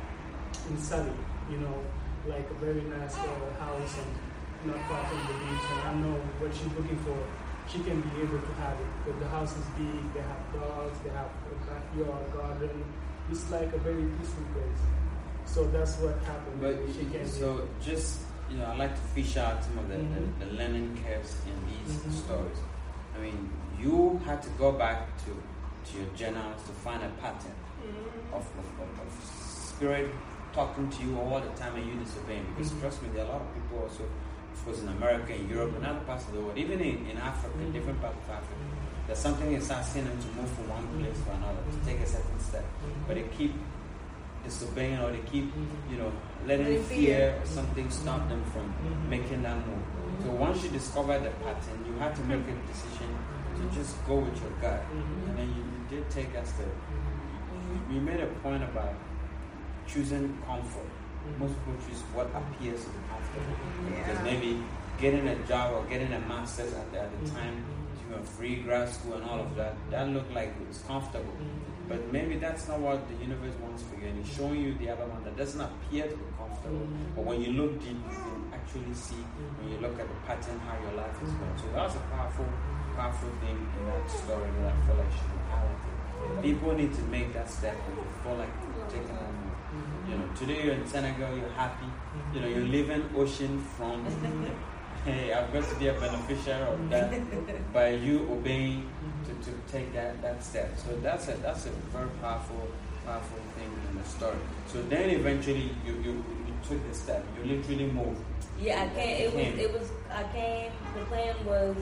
in 0.70 0.78
Saly, 0.78 1.12
you 1.50 1.58
know, 1.58 1.74
like 2.26 2.48
a 2.50 2.54
very 2.64 2.82
nice 2.82 3.16
uh, 3.16 3.26
house 3.58 3.96
and 3.98 4.70
not 4.70 4.78
far 4.88 5.04
from 5.06 5.18
the 5.26 5.34
beach. 5.44 5.66
And 5.72 5.80
I 5.88 5.92
know 6.02 6.14
what 6.38 6.54
she's 6.54 6.72
looking 6.78 6.98
for. 7.02 7.16
She 7.68 7.78
can 7.82 8.00
be 8.00 8.10
able 8.22 8.38
to 8.38 8.52
have 8.62 8.78
it 8.78 8.86
because 9.04 9.20
the 9.20 9.28
house 9.28 9.52
is 9.56 9.66
big. 9.78 10.02
They 10.14 10.20
have 10.22 10.42
dogs. 10.54 10.98
They 11.04 11.10
have 11.10 11.30
a 11.30 11.54
backyard 11.66 12.32
garden. 12.32 12.84
It's 13.30 13.50
like 13.50 13.72
a 13.72 13.78
very 13.78 14.04
peaceful 14.18 14.44
place. 14.54 14.82
So 15.46 15.64
that's 15.68 15.96
what 15.98 16.18
happened. 16.24 16.60
But 16.60 16.76
she 16.94 17.04
can. 17.06 17.26
so 17.26 17.68
just 17.80 18.20
you 18.50 18.58
know, 18.58 18.66
I 18.66 18.76
like 18.76 18.94
to 18.94 19.00
fish 19.14 19.36
out 19.36 19.64
some 19.64 19.78
of 19.78 19.88
the, 19.88 19.96
Mhm. 19.96 20.38
the, 20.38 20.44
the 20.44 20.52
learning 20.52 20.98
curves 21.02 21.34
in 21.46 21.56
these 21.70 21.96
Mhm. 21.96 22.12
stories. 22.12 22.58
I 23.16 23.20
mean, 23.20 23.50
you 23.78 24.20
had 24.26 24.42
to 24.42 24.50
go 24.58 24.72
back 24.72 25.16
to 25.24 25.30
to 25.86 25.98
your 25.98 26.06
journals 26.14 26.62
to 26.66 26.72
find 26.84 27.02
a 27.02 27.08
pattern 27.20 27.56
of, 28.32 28.44
of, 28.60 28.66
of, 28.82 28.90
of 29.02 29.24
spirit 29.24 30.10
talking 30.54 30.88
to 30.90 31.02
you 31.02 31.18
all 31.18 31.40
the 31.40 31.48
time 31.60 31.74
and 31.76 31.86
you 31.86 31.94
disobeying. 32.04 32.46
Because 32.54 32.72
Mhm. 32.72 32.80
trust 32.80 33.02
me, 33.02 33.08
there 33.14 33.24
are 33.24 33.28
a 33.28 33.32
lot 33.32 33.40
of 33.42 33.54
people 33.54 33.78
also, 33.84 34.04
of 34.04 34.64
course, 34.64 34.80
in 34.82 34.88
America, 34.88 35.34
in 35.34 35.48
Europe, 35.48 35.74
and 35.76 35.86
other 35.86 36.00
parts 36.00 36.26
of 36.28 36.32
the 36.34 36.40
world, 36.40 36.56
even 36.58 36.80
in, 36.80 37.06
in 37.10 37.16
Africa, 37.18 37.56
Mhm. 37.58 37.72
different 37.72 38.00
parts 38.00 38.18
of 38.24 38.30
Africa, 38.30 38.60
mm-hmm. 38.60 39.06
there's 39.06 39.18
something 39.18 39.52
inside 39.52 39.78
asking 39.80 40.04
them 40.04 40.18
to 40.24 40.28
move 40.38 40.50
from 40.50 40.68
one 40.68 40.86
place 40.98 41.18
to 41.24 41.30
another, 41.32 41.62
to 41.74 41.78
take 41.88 42.00
a 42.00 42.06
certain 42.06 42.38
step. 42.38 42.64
Mm-hmm. 42.64 43.06
But 43.06 43.14
they 43.16 43.26
keep 43.36 43.54
disobeying 44.44 44.98
or 44.98 45.10
they 45.12 45.24
keep, 45.32 45.46
mm-hmm. 45.46 45.90
you 45.92 45.98
know, 45.98 46.12
letting 46.46 46.82
fear 46.84 47.38
or 47.40 47.46
something 47.46 47.88
stop 47.90 48.28
them 48.28 48.42
from 48.52 48.66
making 49.08 49.42
that 49.42 49.56
move. 49.66 49.84
So 50.24 50.30
once 50.32 50.62
you 50.62 50.70
discover 50.70 51.18
the 51.18 51.30
pattern, 51.42 51.78
you 51.86 51.94
have 51.98 52.14
to 52.14 52.22
make 52.24 52.42
a 52.46 52.56
decision 52.70 53.10
to 53.56 53.62
just 53.76 53.94
go 54.06 54.16
with 54.16 54.36
your 54.42 54.50
gut. 54.60 54.82
And 55.28 55.38
then 55.38 55.48
you, 55.56 55.62
you 55.62 55.80
did 55.96 56.10
take 56.10 56.32
that 56.32 56.46
step. 56.46 56.66
You, 57.88 57.96
you 57.96 58.00
made 58.00 58.20
a 58.20 58.26
point 58.42 58.62
about 58.62 58.94
choosing 59.86 60.36
comfort. 60.46 60.88
Most 61.38 61.54
people 61.64 61.78
choose 61.86 62.02
what 62.14 62.26
appears 62.34 62.82
to 62.84 62.90
be 62.90 62.98
comfortable. 63.08 63.56
Because 63.86 64.18
Yeah. 64.18 64.22
maybe 64.30 64.62
getting 64.98 65.26
a 65.28 65.36
job 65.46 65.72
or 65.74 65.82
getting 65.88 66.12
a 66.12 66.20
master's 66.20 66.72
at 66.74 66.90
the, 66.92 67.00
at 67.00 67.10
the 67.12 67.30
Mhm. 67.30 67.34
time, 67.34 67.56
you 68.02 68.16
know, 68.16 68.22
free 68.22 68.56
grad 68.62 68.88
school 68.88 69.14
and 69.14 69.24
all 69.24 69.40
of 69.40 69.54
that, 69.56 69.74
that 69.90 70.08
looked 70.08 70.32
like 70.34 70.48
it 70.60 70.68
was 70.68 70.78
comfortable. 70.86 71.34
But 71.88 72.12
maybe 72.12 72.36
that's 72.38 72.68
not 72.68 72.78
what 72.78 73.06
the 73.08 73.14
universe 73.16 73.54
wants 73.60 73.82
for 73.82 73.96
you, 74.00 74.06
and 74.08 74.18
it's 74.20 74.30
showing 74.34 74.60
you 74.62 74.74
the 74.74 74.88
other 74.90 75.04
one 75.06 75.22
that 75.24 75.36
doesn't 75.36 75.60
appear 75.60 76.06
to 76.06 76.16
be 76.16 76.24
comfortable. 76.38 76.86
Mhm. 76.86 77.14
But 77.16 77.24
when 77.24 77.42
you 77.42 77.52
look 77.52 77.78
deep, 77.82 77.98
you 77.98 78.16
can 78.16 78.38
actually 78.54 78.94
see 78.94 79.22
when 79.58 79.72
you 79.72 79.78
look 79.78 79.98
at 79.98 80.06
the 80.08 80.18
pattern 80.26 80.58
how 80.66 80.74
your 80.78 80.94
life 80.94 81.16
is 81.22 81.32
going. 81.34 81.56
So 81.58 81.66
that's 81.74 81.94
a 81.96 82.04
powerful, 82.14 82.46
powerful 82.96 83.30
thing 83.42 83.58
in 83.58 83.82
that 83.90 84.06
story 84.10 84.46
in 84.48 84.62
that 84.62 84.72
I 84.74 84.86
feel 84.86 84.96
like 84.96 85.12
should 85.12 85.32
be 85.34 85.40
highlighted. 85.50 86.42
People 86.42 86.72
need 86.72 86.94
to 86.94 87.02
make 87.10 87.32
that 87.34 87.50
step 87.50 87.74
you 87.90 87.98
feel 88.22 88.36
like 88.38 88.54
taking 88.88 89.18
on 89.18 89.26
more. 89.41 89.41
You 90.12 90.18
know, 90.18 90.28
today 90.36 90.64
you're 90.64 90.74
in 90.74 90.86
Senegal, 90.86 91.34
you're 91.38 91.56
happy. 91.56 91.86
You 92.34 92.40
know, 92.40 92.46
you're 92.46 92.58
mm-hmm. 92.58 92.70
living 92.70 93.04
ocean 93.16 93.58
front. 93.76 94.06
hey, 95.06 95.32
I'm 95.32 95.50
going 95.50 95.64
to 95.64 95.74
be 95.76 95.88
a 95.88 95.94
beneficiary 95.94 96.68
of 96.68 96.90
that 96.90 97.72
by 97.72 97.90
you 97.90 98.28
obeying 98.30 98.82
mm-hmm. 98.82 99.40
to, 99.40 99.50
to 99.50 99.72
take 99.72 99.94
that, 99.94 100.20
that 100.20 100.44
step. 100.44 100.70
So 100.76 100.94
that's 101.00 101.28
a 101.28 101.32
that's 101.38 101.64
a 101.64 101.70
very 101.96 102.10
powerful 102.20 102.68
powerful 103.06 103.38
thing 103.56 103.72
in 103.88 103.96
the 103.96 104.04
story. 104.04 104.36
So 104.66 104.82
then 104.82 105.08
eventually 105.08 105.70
you, 105.86 105.94
you, 106.04 106.12
you 106.46 106.54
took 106.68 106.86
the 106.86 106.94
step. 106.94 107.24
You 107.38 107.56
literally 107.56 107.86
moved. 107.86 108.20
Yeah, 108.60 108.82
I 108.82 108.94
came. 108.94 109.20
It 109.22 109.34
was. 109.34 109.64
It 109.64 109.72
was. 109.72 109.90
I 110.10 110.24
came. 110.34 110.72
The 110.94 111.06
plan 111.06 111.34
was 111.46 111.76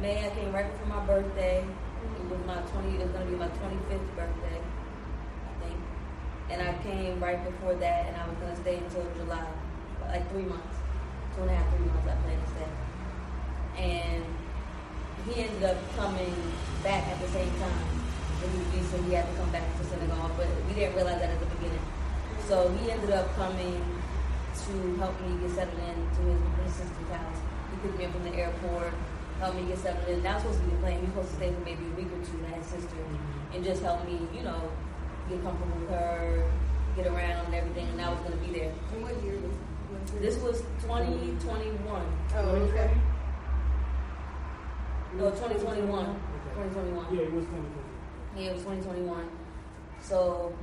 May. 0.00 0.26
I 0.26 0.30
came 0.30 0.52
right 0.52 0.68
before 0.72 0.98
my 0.98 1.06
birthday. 1.06 1.64
It 2.18 2.28
was 2.28 2.44
my 2.44 2.60
twenty. 2.72 2.96
It 2.96 3.06
was 3.06 3.10
gonna 3.12 3.30
be 3.30 3.36
my 3.36 3.48
twenty 3.48 3.78
fifth 3.88 4.16
birthday. 4.16 4.58
And 6.50 6.62
I 6.62 6.72
came 6.82 7.20
right 7.20 7.42
before 7.44 7.74
that, 7.74 8.06
and 8.06 8.16
I 8.16 8.26
was 8.26 8.36
gonna 8.38 8.56
stay 8.56 8.76
until 8.76 9.04
July, 9.16 9.46
like 10.08 10.28
three 10.30 10.44
months, 10.44 10.76
two 11.36 11.42
and 11.42 11.50
a 11.50 11.54
half, 11.54 11.68
three 11.76 11.86
months. 11.86 12.08
I 12.08 12.16
planned 12.24 12.42
to 12.44 12.50
stay. 12.56 12.70
And 13.78 14.24
he 15.26 15.42
ended 15.42 15.62
up 15.64 15.76
coming 15.96 16.34
back 16.82 17.06
at 17.08 17.20
the 17.20 17.28
same 17.28 17.50
time. 17.60 17.86
When 18.40 18.50
he 18.52 18.58
was 18.58 18.88
visa, 18.88 19.02
he 19.02 19.12
had 19.12 19.26
to 19.28 19.34
come 19.36 19.50
back 19.50 19.66
to 19.78 19.84
Senegal, 19.84 20.30
but 20.36 20.46
we 20.68 20.74
didn't 20.74 20.94
realize 20.94 21.20
that 21.20 21.30
at 21.30 21.40
the 21.40 21.50
beginning. 21.58 21.84
So 22.46 22.70
he 22.80 22.90
ended 22.90 23.10
up 23.10 23.34
coming 23.34 23.82
to 24.56 24.96
help 24.96 25.20
me 25.20 25.36
get 25.42 25.50
settled 25.52 25.80
into 25.80 26.22
his, 26.32 26.40
his 26.64 26.72
sister's 26.86 27.10
house. 27.12 27.38
He 27.70 27.76
picked 27.82 27.98
me 27.98 28.04
up 28.06 28.12
from 28.12 28.24
the 28.24 28.34
airport, 28.34 28.94
helped 29.38 29.56
me 29.56 29.66
get 29.66 29.78
settled 29.78 30.08
in. 30.08 30.22
That 30.22 30.34
was 30.34 30.56
supposed 30.56 30.60
to 30.60 30.66
be 30.70 30.76
plan. 30.80 31.00
He 31.00 31.06
was 31.06 31.28
supposed 31.28 31.30
to 31.30 31.36
stay 31.36 31.50
for 31.52 31.60
maybe 31.60 31.84
a 31.84 31.94
week 31.94 32.08
or 32.08 32.20
two 32.24 32.38
at 32.46 32.56
his 32.56 32.66
sister 32.66 32.96
and 33.54 33.64
just 33.64 33.82
help 33.82 34.04
me, 34.06 34.18
you 34.34 34.42
know, 34.42 34.70
get 35.28 35.42
comfortable 35.42 35.80
with 35.80 35.90
her, 35.90 36.50
get 36.96 37.06
around 37.06 37.46
and 37.46 37.54
everything. 37.54 37.86
And 37.88 38.00
I 38.00 38.10
was 38.10 38.20
going 38.20 38.32
to 38.32 38.44
be 38.44 38.58
there. 38.58 38.72
And 38.92 39.02
what 39.02 39.22
year 39.22 39.38
was 39.38 40.10
This 40.20 40.36
was 40.38 40.60
2021. 40.82 42.02
Oh, 42.34 42.40
okay. 42.40 42.90
No, 45.16 45.30
2021. 45.30 46.04
Okay. 46.04 46.18
2021. 46.54 47.14
Yeah, 47.14 47.22
it 47.22 47.32
was 47.32 47.44
2020. 47.44 48.44
Yeah, 48.44 48.50
it 48.50 48.54
was 48.54 48.62
2021. 48.62 49.28
So, 50.00 50.54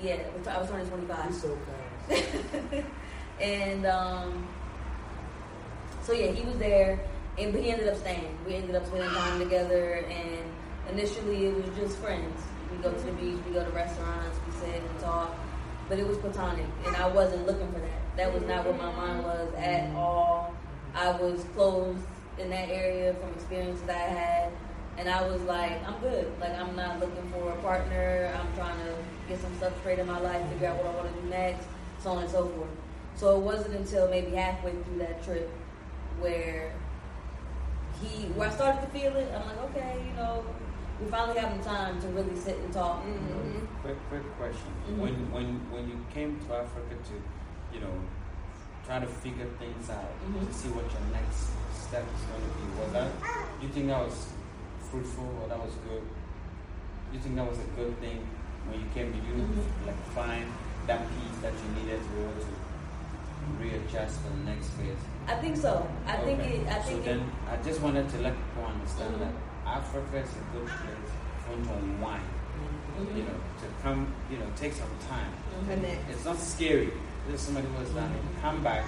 yeah, 0.00 0.18
I 0.48 0.58
was 0.58 0.68
turning 0.68 0.88
25. 0.88 1.30
It's 1.30 1.40
so 1.40 1.58
fast. 1.66 2.32
and 3.40 3.86
um, 3.86 4.48
so 6.02 6.12
yeah, 6.12 6.32
he 6.32 6.44
was 6.44 6.56
there, 6.58 7.00
and 7.38 7.52
but 7.52 7.62
he 7.62 7.70
ended 7.70 7.88
up 7.88 7.96
staying. 7.96 8.36
We 8.46 8.54
ended 8.54 8.74
up 8.74 8.86
spending 8.86 9.08
time 9.10 9.38
together, 9.38 10.04
and 10.08 10.40
initially 10.90 11.46
it 11.46 11.54
was 11.54 11.76
just 11.76 11.96
friends. 11.98 12.42
We 12.72 12.82
go 12.82 12.92
to 12.92 13.04
the 13.04 13.12
beach, 13.12 13.38
we 13.46 13.52
go 13.52 13.64
to 13.64 13.70
restaurants, 13.70 14.38
we 14.46 14.52
sit 14.60 14.82
and 14.82 15.00
talk, 15.00 15.36
but 15.88 15.98
it 15.98 16.06
was 16.06 16.18
platonic, 16.18 16.66
and 16.86 16.96
I 16.96 17.06
wasn't 17.06 17.46
looking 17.46 17.70
for 17.72 17.78
that. 17.78 18.16
That 18.16 18.32
was 18.32 18.42
not 18.44 18.66
what 18.66 18.76
my 18.78 18.92
mind 18.92 19.24
was 19.24 19.54
at 19.54 19.94
all. 19.94 20.54
I 20.94 21.10
was 21.12 21.44
closed 21.54 22.04
in 22.38 22.50
that 22.50 22.68
area 22.68 23.14
from 23.14 23.30
experiences 23.30 23.88
I 23.88 23.92
had. 23.92 24.52
And 24.98 25.08
I 25.08 25.26
was 25.26 25.40
like, 25.42 25.86
I'm 25.88 25.98
good. 26.00 26.30
Like, 26.40 26.52
I'm 26.52 26.76
not 26.76 27.00
looking 27.00 27.30
for 27.32 27.50
a 27.50 27.56
partner. 27.62 28.30
I'm 28.38 28.54
trying 28.54 28.78
to 28.86 28.94
get 29.28 29.40
some 29.40 29.54
stuff 29.56 29.78
straight 29.80 29.98
in 29.98 30.06
my 30.06 30.20
life, 30.20 30.46
figure 30.50 30.68
out 30.68 30.76
what 30.76 30.86
I 30.86 30.94
want 30.96 31.14
to 31.14 31.22
do 31.22 31.28
next, 31.28 31.66
so 32.00 32.10
on 32.10 32.22
and 32.22 32.30
so 32.30 32.46
forth. 32.48 32.68
So 33.16 33.36
it 33.36 33.40
wasn't 33.40 33.74
until 33.74 34.08
maybe 34.08 34.32
halfway 34.32 34.72
through 34.72 34.98
that 34.98 35.24
trip 35.24 35.50
where 36.20 36.72
he, 38.00 38.24
where 38.34 38.50
I 38.50 38.52
started 38.52 38.80
to 38.82 38.86
feel 38.88 39.16
it. 39.16 39.32
I'm 39.34 39.46
like, 39.46 39.62
okay, 39.70 39.96
you 40.06 40.14
know, 40.16 40.44
we 41.02 41.10
finally 41.10 41.38
have 41.38 41.56
the 41.58 41.64
time 41.64 42.00
to 42.00 42.08
really 42.08 42.36
sit 42.36 42.56
and 42.58 42.72
talk. 42.72 43.02
Mhm. 43.04 43.66
Quick, 43.82 43.96
quick 44.08 44.26
question. 44.38 44.70
Mhm. 44.88 44.98
When, 44.98 45.14
when, 45.32 45.46
when 45.72 45.88
you 45.88 45.98
came 46.14 46.38
to 46.46 46.54
Africa 46.54 46.94
to, 46.94 47.14
you 47.74 47.80
know, 47.80 47.94
try 48.86 49.00
to 49.00 49.06
figure 49.06 49.46
things 49.58 49.90
out 49.90 50.10
Mhm. 50.26 50.46
to 50.46 50.52
see 50.54 50.68
what 50.70 50.86
your 50.92 51.02
next 51.12 51.50
step 51.74 52.04
is 52.14 52.22
going 52.30 52.42
to 52.46 52.52
be, 52.58 52.64
was 52.80 52.92
that? 52.92 53.10
You 53.60 53.68
think 53.68 53.86
that 53.88 54.04
was 54.06 54.32
fruitful 54.90 55.28
or 55.42 55.48
that 55.48 55.58
was 55.58 55.74
good? 55.88 56.02
You 57.12 57.18
think 57.18 57.34
that 57.36 57.48
was 57.48 57.58
a 57.58 57.68
good 57.76 57.98
thing 58.00 58.26
when 58.68 58.80
you 58.80 58.86
came? 58.94 59.12
Did 59.12 59.24
you 59.24 59.34
Mhm. 59.42 59.86
like 59.86 60.00
find 60.14 60.46
that 60.86 61.00
piece 61.10 61.38
that 61.42 61.52
you 61.52 61.68
needed 61.82 62.00
to 62.02 62.08
be 62.14 62.20
able 62.22 62.38
to 62.46 62.52
readjust 63.58 64.20
for 64.20 64.30
the 64.30 64.44
next 64.50 64.68
phase? 64.78 65.02
I 65.26 65.34
think 65.36 65.56
so. 65.56 65.86
I 66.06 66.16
think 66.18 66.40
it. 66.40 66.66
I 66.68 66.78
so 66.80 66.88
think 66.88 67.04
then. 67.04 67.30
I 67.50 67.56
just 67.62 67.80
wanted 67.80 68.08
to 68.10 68.18
let 68.18 68.34
people 68.34 68.64
understand 68.66 69.14
Mhm. 69.16 69.20
that 69.20 69.34
Africa 69.66 70.16
is 70.18 70.30
a 70.30 70.44
good 70.56 70.66
place 70.66 71.10
for 71.46 71.54
to 71.56 71.72
unwind. 71.78 72.22
Mhm. 72.98 73.16
You 73.16 73.22
know, 73.24 73.38
to 73.60 73.66
come, 73.82 74.06
you 74.30 74.38
know, 74.38 74.46
take 74.56 74.72
some 74.72 74.90
time. 75.08 75.32
Connect. 75.68 76.10
It's 76.10 76.24
not 76.24 76.38
scary. 76.38 76.92
There's 77.26 77.40
somebody 77.40 77.66
who 77.68 77.74
has 77.78 77.90
done 77.90 78.10
it. 78.12 78.22
Come 78.42 78.62
back. 78.62 78.84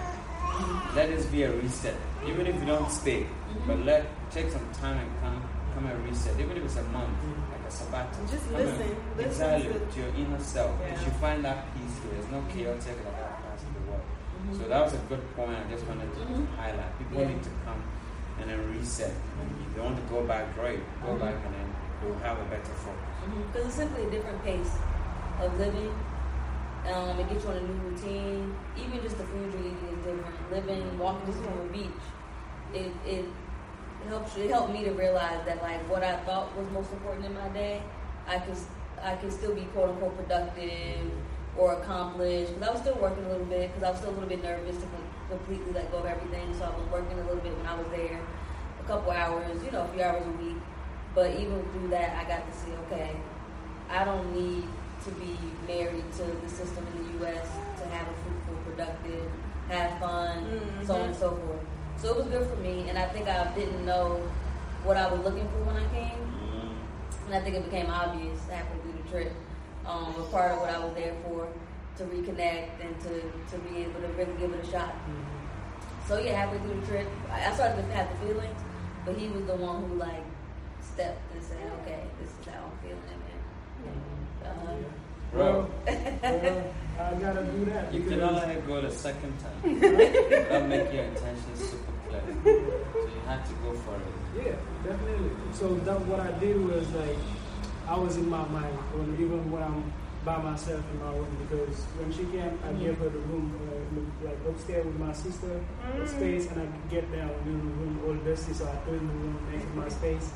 Let 0.95 1.09
this 1.09 1.27
be 1.27 1.43
a 1.45 1.53
reset. 1.53 1.97
Even 2.27 2.47
if 2.47 2.55
you 2.61 2.67
don't 2.67 2.91
stay, 2.91 3.27
but 3.67 3.79
let 3.85 4.07
take 4.31 4.51
some 4.51 4.67
time 4.81 4.99
and 4.99 5.11
come 5.23 5.43
come 5.75 5.87
and 5.87 6.05
reset. 6.09 6.39
Even 6.39 6.57
if 6.57 6.65
it's 6.65 6.77
a 6.77 6.83
month, 6.95 7.11
like 7.51 7.67
a 7.67 7.71
sabbatical. 7.71 8.27
Just 8.27 8.47
Come 8.51 8.61
and- 8.61 8.67
listen. 8.79 8.97
Listen 9.17 9.31
exactly 9.31 9.73
to- 9.73 9.87
to, 9.87 10.01
your 10.01 10.11
inner 10.15 10.41
self. 10.41 10.71
Yeah. 10.81 11.01
you 11.01 11.11
find 11.19 11.45
that 11.45 11.75
peace 11.75 11.95
here. 12.03 12.13
There's 12.15 12.31
no 12.31 12.41
chaotic 12.53 12.97
like 13.05 13.17
that 13.19 13.43
part 13.43 13.59
of 13.59 13.75
the 13.75 13.83
world. 13.91 14.03
Mhm. 14.47 14.59
So 14.59 14.69
that 14.69 14.81
was 14.85 14.95
a 14.95 15.03
good 15.11 15.25
point. 15.35 15.57
I 15.59 15.71
just 15.73 15.85
wanted 15.87 16.13
to 16.15 16.21
Mhm. 16.21 16.47
highlight. 16.57 16.99
People 16.99 17.21
Yeah. 17.23 17.29
need 17.29 17.43
to 17.43 17.51
come 17.65 17.83
and 18.41 18.51
then 18.51 18.59
reset. 18.73 19.11
And 19.11 19.51
if 19.67 19.75
they 19.75 19.81
want 19.81 19.97
to 19.97 20.03
go 20.13 20.23
back, 20.25 20.55
great. 20.57 20.81
Go 21.03 21.13
Mhm. 21.13 21.21
back 21.21 21.35
and 21.45 21.55
then 21.55 21.75
you'll 22.03 22.19
have 22.19 22.39
a 22.39 22.45
better 22.45 22.75
focus. 22.85 23.01
Because 23.53 23.67
it's 23.67 23.75
simply 23.77 24.05
a 24.07 24.11
different 24.11 24.43
pace 24.45 24.73
of 25.41 25.59
living. 25.59 25.93
Um, 26.93 27.19
it 27.19 27.29
gets 27.31 27.45
you 27.45 27.51
on 27.51 27.57
a 27.57 27.61
new 27.63 27.81
routine. 27.89 28.55
Even 28.77 29.01
just 29.01 29.17
the 29.17 29.25
food 29.25 29.53
you're 29.53 29.63
eating 29.63 29.89
is 29.99 30.05
different. 30.05 30.51
Living, 30.53 30.99
walking 30.99 31.27
just 31.27 31.43
from 31.43 31.57
the 31.59 31.73
beach, 31.73 32.05
it, 32.75 32.93
it 33.07 33.25
helps. 34.09 34.37
It 34.37 34.51
helped 34.51 34.73
me 34.73 34.85
to 34.85 34.91
realize 34.93 35.41
that 35.47 35.63
like 35.63 35.81
what 35.89 36.05
I 36.05 36.17
thought 36.27 36.55
was 36.59 36.69
most 36.73 36.93
important 36.93 37.25
in 37.25 37.35
my 37.35 37.49
day, 37.49 37.83
I 38.29 38.39
could 38.39 38.57
I 39.03 39.17
could 39.17 39.33
still 39.33 39.55
be 39.55 39.63
quote 39.73 39.91
unquote 39.91 40.17
productive 40.17 41.11
or 41.57 41.73
accomplished. 41.75 42.53
Because 42.53 42.69
I 42.69 42.73
was 42.73 42.81
still 42.83 42.97
working 43.01 43.25
a 43.25 43.29
little 43.29 43.47
bit. 43.47 43.73
Because 43.73 43.83
I 43.83 43.91
was 43.91 43.99
still 44.01 44.11
a 44.11 44.17
little 44.17 44.29
bit 44.29 44.43
nervous 44.43 44.77
to 44.77 44.87
completely 45.29 45.73
let 45.73 45.91
go 45.91 45.99
of 45.99 46.07
everything. 46.07 46.55
So 46.59 46.65
I 46.65 46.71
was 46.71 46.87
working 46.91 47.19
a 47.19 47.23
little 47.23 47.43
bit 47.43 47.57
when 47.57 47.67
I 47.67 47.77
was 47.79 47.87
there, 47.89 48.21
a 48.81 48.85
couple 48.85 49.13
hours, 49.13 49.63
you 49.65 49.71
know, 49.71 49.83
a 49.83 49.89
few 49.89 50.03
hours 50.03 50.25
a 50.27 50.31
week. 50.43 50.57
But 51.15 51.31
even 51.39 51.63
through 51.73 51.89
that, 51.89 52.17
I 52.17 52.29
got 52.29 52.43
to 52.51 52.59
see, 52.59 52.73
okay, 52.87 53.17
I 53.91 54.05
don't 54.05 54.35
need 54.35 54.65
to 55.05 55.11
be 55.13 55.37
married 55.67 56.05
to 56.19 56.25
the 56.25 56.49
system 56.49 56.87
in 56.97 57.19
the 57.19 57.25
U.S. 57.25 57.47
to 57.81 57.89
have 57.89 58.09
a 58.09 58.15
fruitful, 58.25 58.57
productive, 58.65 59.31
have 59.69 59.99
fun, 60.01 60.61
so 60.87 60.95
on 60.95 61.01
and 61.03 61.17
so 61.17 61.31
forth. 61.31 61.61
So 61.99 62.11
it 62.11 62.17
was 62.17 62.27
good 62.27 62.49
for 62.49 62.57
me, 62.57 62.89
and 62.89 62.99
I 62.99 63.07
think 63.09 63.29
I 63.29 63.53
didn't 63.55 63.85
know 63.87 64.21
what 64.83 64.97
I 64.97 65.11
was 65.11 65.21
looking 65.25 65.49
for 65.49 65.63
when 65.65 65.77
I 65.77 65.87
came, 65.95 66.19
and 67.27 67.35
I 67.35 67.41
think 67.41 67.57
it 67.57 67.65
became 67.65 67.89
obvious 67.91 68.39
halfway 68.51 68.79
through 68.81 69.03
the 69.03 69.09
trip. 69.09 69.33
Um, 69.87 70.15
a 70.19 70.23
part 70.31 70.53
of 70.53 70.61
what 70.61 70.71
I 70.71 70.79
was 70.79 70.95
there 70.95 71.15
for, 71.25 71.47
to 71.99 72.05
reconnect 72.05 72.71
and 72.85 72.99
to, 73.01 73.11
to 73.53 73.59
be 73.65 73.79
able 73.83 74.01
to 74.01 74.09
really 74.19 74.33
give 74.39 74.53
it 74.53 74.65
a 74.67 74.71
shot. 74.71 74.95
So 76.09 76.19
yeah, 76.19 76.45
halfway 76.45 76.59
through 76.59 76.81
the 76.81 76.87
trip, 76.87 77.09
I 77.31 77.47
I 77.51 77.55
started 77.55 77.77
to 77.83 77.93
have 77.95 78.09
the 78.11 78.27
feelings, 78.27 78.61
but 79.07 79.17
he 79.17 79.29
was 79.29 79.45
the 79.47 79.57
one 79.57 79.85
who 79.89 79.95
like 79.97 80.25
stepped 80.83 81.21
and 81.35 81.43
said, 81.43 81.65
"Okay, 81.81 82.01
this 82.21 82.29
is 82.29 82.47
how 82.47 82.65
I'm 82.65 82.79
feeling." 82.83 83.21
And 83.87 84.01
uh, 84.45 84.89
Bro, 85.33 85.71
Well, 85.87 86.65
I 87.01 87.15
gotta 87.15 87.43
do 87.45 87.65
that. 87.73 87.93
you 87.93 88.01
because- 88.01 88.11
cannot 88.21 88.35
let 88.35 88.51
it 88.57 88.67
go 88.67 88.81
the 88.81 88.91
second 88.91 89.35
time. 89.41 89.81
That'll 89.81 90.69
make 90.69 90.93
your 90.93 91.05
intentions 91.05 91.59
super 91.71 91.93
clear. 92.07 92.23
So 92.45 92.51
you 93.01 93.21
had 93.27 93.45
to 93.47 93.55
go 93.65 93.73
for 93.85 93.97
it. 93.97 94.47
Yeah, 94.47 94.57
definitely. 94.85 95.31
So 95.53 95.75
that 95.75 96.01
what 96.07 96.21
I 96.21 96.31
did 96.39 96.63
was 96.65 96.89
like 96.93 97.17
I 97.89 97.97
was 97.99 98.17
in 98.17 98.29
my 98.29 98.47
mind 98.49 98.77
when 98.95 99.15
even 99.25 99.51
when 99.51 99.63
I'm 99.63 99.93
by 100.25 100.39
myself 100.39 100.83
in 100.93 100.99
my 101.01 101.11
room 101.13 101.37
because 101.45 101.77
when 102.01 102.11
she 102.11 102.25
came, 102.33 102.59
I 102.65 102.73
gave 102.73 102.97
her 102.99 103.09
the 103.09 103.23
room 103.29 103.53
uh, 103.53 104.27
like 104.27 104.39
upstairs 104.49 104.87
with 104.87 104.99
my 104.99 105.13
sister 105.13 105.61
the 105.97 106.05
mm. 106.05 106.09
space, 106.09 106.51
and 106.51 106.63
I 106.63 106.67
could 106.67 106.89
get 106.91 107.13
down 107.13 107.29
uh, 107.29 107.47
in 107.49 107.59
the 107.59 107.73
room 107.77 108.01
all 108.07 108.15
dusty, 108.25 108.55
so 108.55 108.65
I 108.65 108.77
put 108.89 108.95
in 108.95 109.07
the 109.07 109.15
room 109.15 109.37
next 109.53 109.65
to 109.65 109.75
my 109.77 109.89
space, 109.89 110.33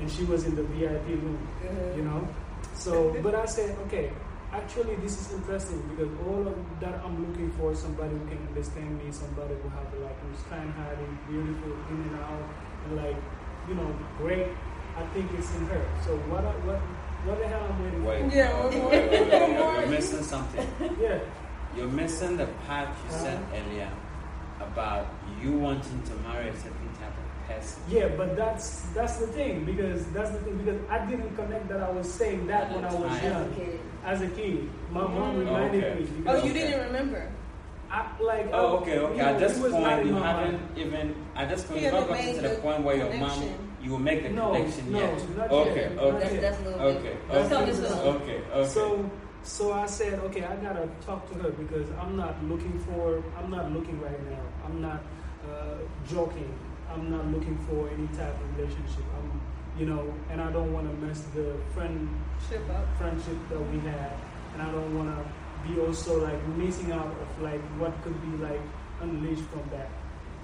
and 0.00 0.10
she 0.10 0.24
was 0.24 0.44
in 0.44 0.56
the 0.56 0.64
VIP 0.64 1.22
room, 1.22 1.38
uh-huh. 1.62 1.96
you 1.96 2.02
know. 2.02 2.28
So, 2.74 3.16
but 3.22 3.34
I 3.34 3.46
said, 3.46 3.76
okay. 3.86 4.10
Actually, 4.50 4.96
this 5.04 5.20
is 5.20 5.36
interesting 5.36 5.76
because 5.92 6.08
all 6.26 6.40
of 6.48 6.56
that 6.80 7.04
I'm 7.04 7.20
looking 7.20 7.50
for 7.52 7.74
somebody 7.74 8.16
who 8.16 8.26
can 8.32 8.40
understand 8.48 8.96
me, 8.96 9.12
somebody 9.12 9.52
who 9.60 9.68
have 9.68 9.92
like 10.00 10.18
who's 10.24 10.40
kind-hearted, 10.48 11.28
beautiful, 11.28 11.76
in 11.90 12.00
and 12.00 12.16
out, 12.16 12.48
and 12.86 12.96
like 12.96 13.16
you 13.68 13.74
know, 13.74 13.94
great. 14.16 14.48
I 14.96 15.04
think 15.12 15.30
it's 15.36 15.54
in 15.54 15.66
her. 15.66 15.84
So 16.04 16.16
what? 16.32 16.44
I, 16.44 16.52
what? 16.64 16.80
What 17.24 17.38
the 17.38 17.48
hell 17.48 17.66
I'm 17.68 17.82
waiting 17.84 18.04
Wait. 18.04 18.32
Yeah, 18.32 18.66
wait, 18.66 18.78
one 18.78 18.82
more. 18.82 19.40
One 19.40 19.52
more. 19.54 19.80
You're 19.82 19.90
missing 19.90 20.22
something. 20.22 20.66
Yeah. 21.00 21.18
You're 21.76 21.88
missing 21.88 22.36
the 22.36 22.46
part 22.66 22.88
you 23.04 23.10
said 23.12 23.36
Uh-huh. 23.36 23.56
earlier 23.58 23.90
about 24.60 25.06
you 25.42 25.52
wanting 25.52 26.02
to 26.02 26.14
marry 26.28 26.48
a 26.48 26.56
certain 26.56 26.90
type 26.98 27.14
of 27.14 27.48
person. 27.56 27.82
Yeah, 27.88 28.08
but 28.16 28.36
that's 28.36 28.80
that's 28.94 29.16
the 29.18 29.26
thing 29.28 29.64
because 29.64 30.04
that's 30.06 30.30
the 30.30 30.38
thing 30.38 30.56
because 30.58 30.80
I 30.90 31.04
didn't 31.06 31.34
connect 31.36 31.68
that 31.68 31.80
I 31.82 31.90
was 31.90 32.10
saying 32.12 32.46
that 32.48 32.72
when 32.74 32.84
I 32.84 32.92
was 32.94 33.04
At 33.04 33.16
as 33.18 33.22
young 33.24 33.52
a 33.52 33.54
kid, 33.54 33.80
as 34.04 34.20
a 34.22 34.28
kid. 34.28 34.68
My 34.90 35.02
mom 35.02 35.36
Mm. 35.36 35.38
reminded 35.40 35.84
Okay. 35.84 36.00
me. 36.00 36.08
Oh, 36.26 36.34
you 36.34 36.38
Okay. 36.40 36.52
didn't 36.52 36.86
remember? 36.86 37.28
I, 37.90 38.04
like 38.20 38.50
Oh, 38.52 38.78
okay, 38.78 38.94
you 38.96 39.00
okay. 39.06 39.16
know, 39.18 39.24
At 39.24 39.38
this 39.38 39.58
was 39.58 39.72
not 39.72 39.82
point, 39.96 40.06
you 40.06 40.14
haven't 40.14 40.60
even. 40.76 41.14
At 41.36 41.48
this 41.48 41.64
point, 41.64 41.78
He 41.80 41.84
you've 41.86 41.94
not 41.94 42.02
haven't 42.08 42.16
gotten 42.16 42.34
to 42.36 42.40
the 42.42 42.48
the 42.48 42.60
point 42.60 42.82
where 42.84 42.96
your 42.96 43.06
mom, 43.14 43.30
connection. 43.30 43.67
You 43.82 43.90
will 43.92 43.98
make 43.98 44.22
the 44.22 44.30
No, 44.30 44.52
connection 44.52 44.92
no, 44.92 44.98
yet. 45.00 45.36
not 45.36 45.50
Okay, 45.50 45.80
yet. 45.80 45.92
okay. 45.92 46.10
Not 46.10 46.20
that's, 46.20 46.32
yet. 46.32 46.42
that's 46.42 46.58
a 46.58 46.62
little 46.62 46.78
bit. 46.78 46.96
Okay, 46.96 47.16
okay, 47.30 47.72
okay, 48.08 48.42
okay. 48.52 48.68
So, 48.68 49.10
so 49.42 49.72
I 49.72 49.86
said, 49.86 50.18
okay, 50.20 50.44
I 50.44 50.56
gotta 50.56 50.88
talk 51.06 51.28
to 51.32 51.34
her 51.38 51.50
because 51.50 51.86
I'm 52.00 52.16
not 52.16 52.42
looking 52.44 52.78
for, 52.80 53.22
I'm 53.38 53.50
not 53.50 53.72
looking 53.72 54.00
right 54.00 54.20
now. 54.30 54.42
I'm 54.66 54.80
not 54.82 55.02
uh, 55.48 55.78
joking. 56.08 56.52
I'm 56.90 57.10
not 57.10 57.26
looking 57.28 57.56
for 57.68 57.88
any 57.90 58.06
type 58.08 58.34
of 58.34 58.56
relationship. 58.58 59.04
I'm, 59.16 59.40
you 59.78 59.86
know, 59.86 60.12
and 60.30 60.40
I 60.40 60.50
don't 60.50 60.72
want 60.72 60.88
to 60.90 61.06
mess 61.06 61.20
the 61.34 61.54
friend 61.74 62.08
Ship 62.48 62.62
up. 62.70 62.84
friendship 62.98 63.36
that 63.50 63.60
we 63.70 63.78
had, 63.80 64.12
and 64.54 64.62
I 64.62 64.70
don't 64.72 64.96
want 64.96 65.08
to 65.16 65.68
be 65.68 65.78
also 65.80 66.18
like 66.24 66.40
missing 66.56 66.90
out 66.92 67.06
of 67.06 67.42
like 67.42 67.60
what 67.78 67.92
could 68.02 68.18
be 68.22 68.42
like 68.42 68.60
unleashed 69.02 69.44
from 69.52 69.62
that, 69.70 69.88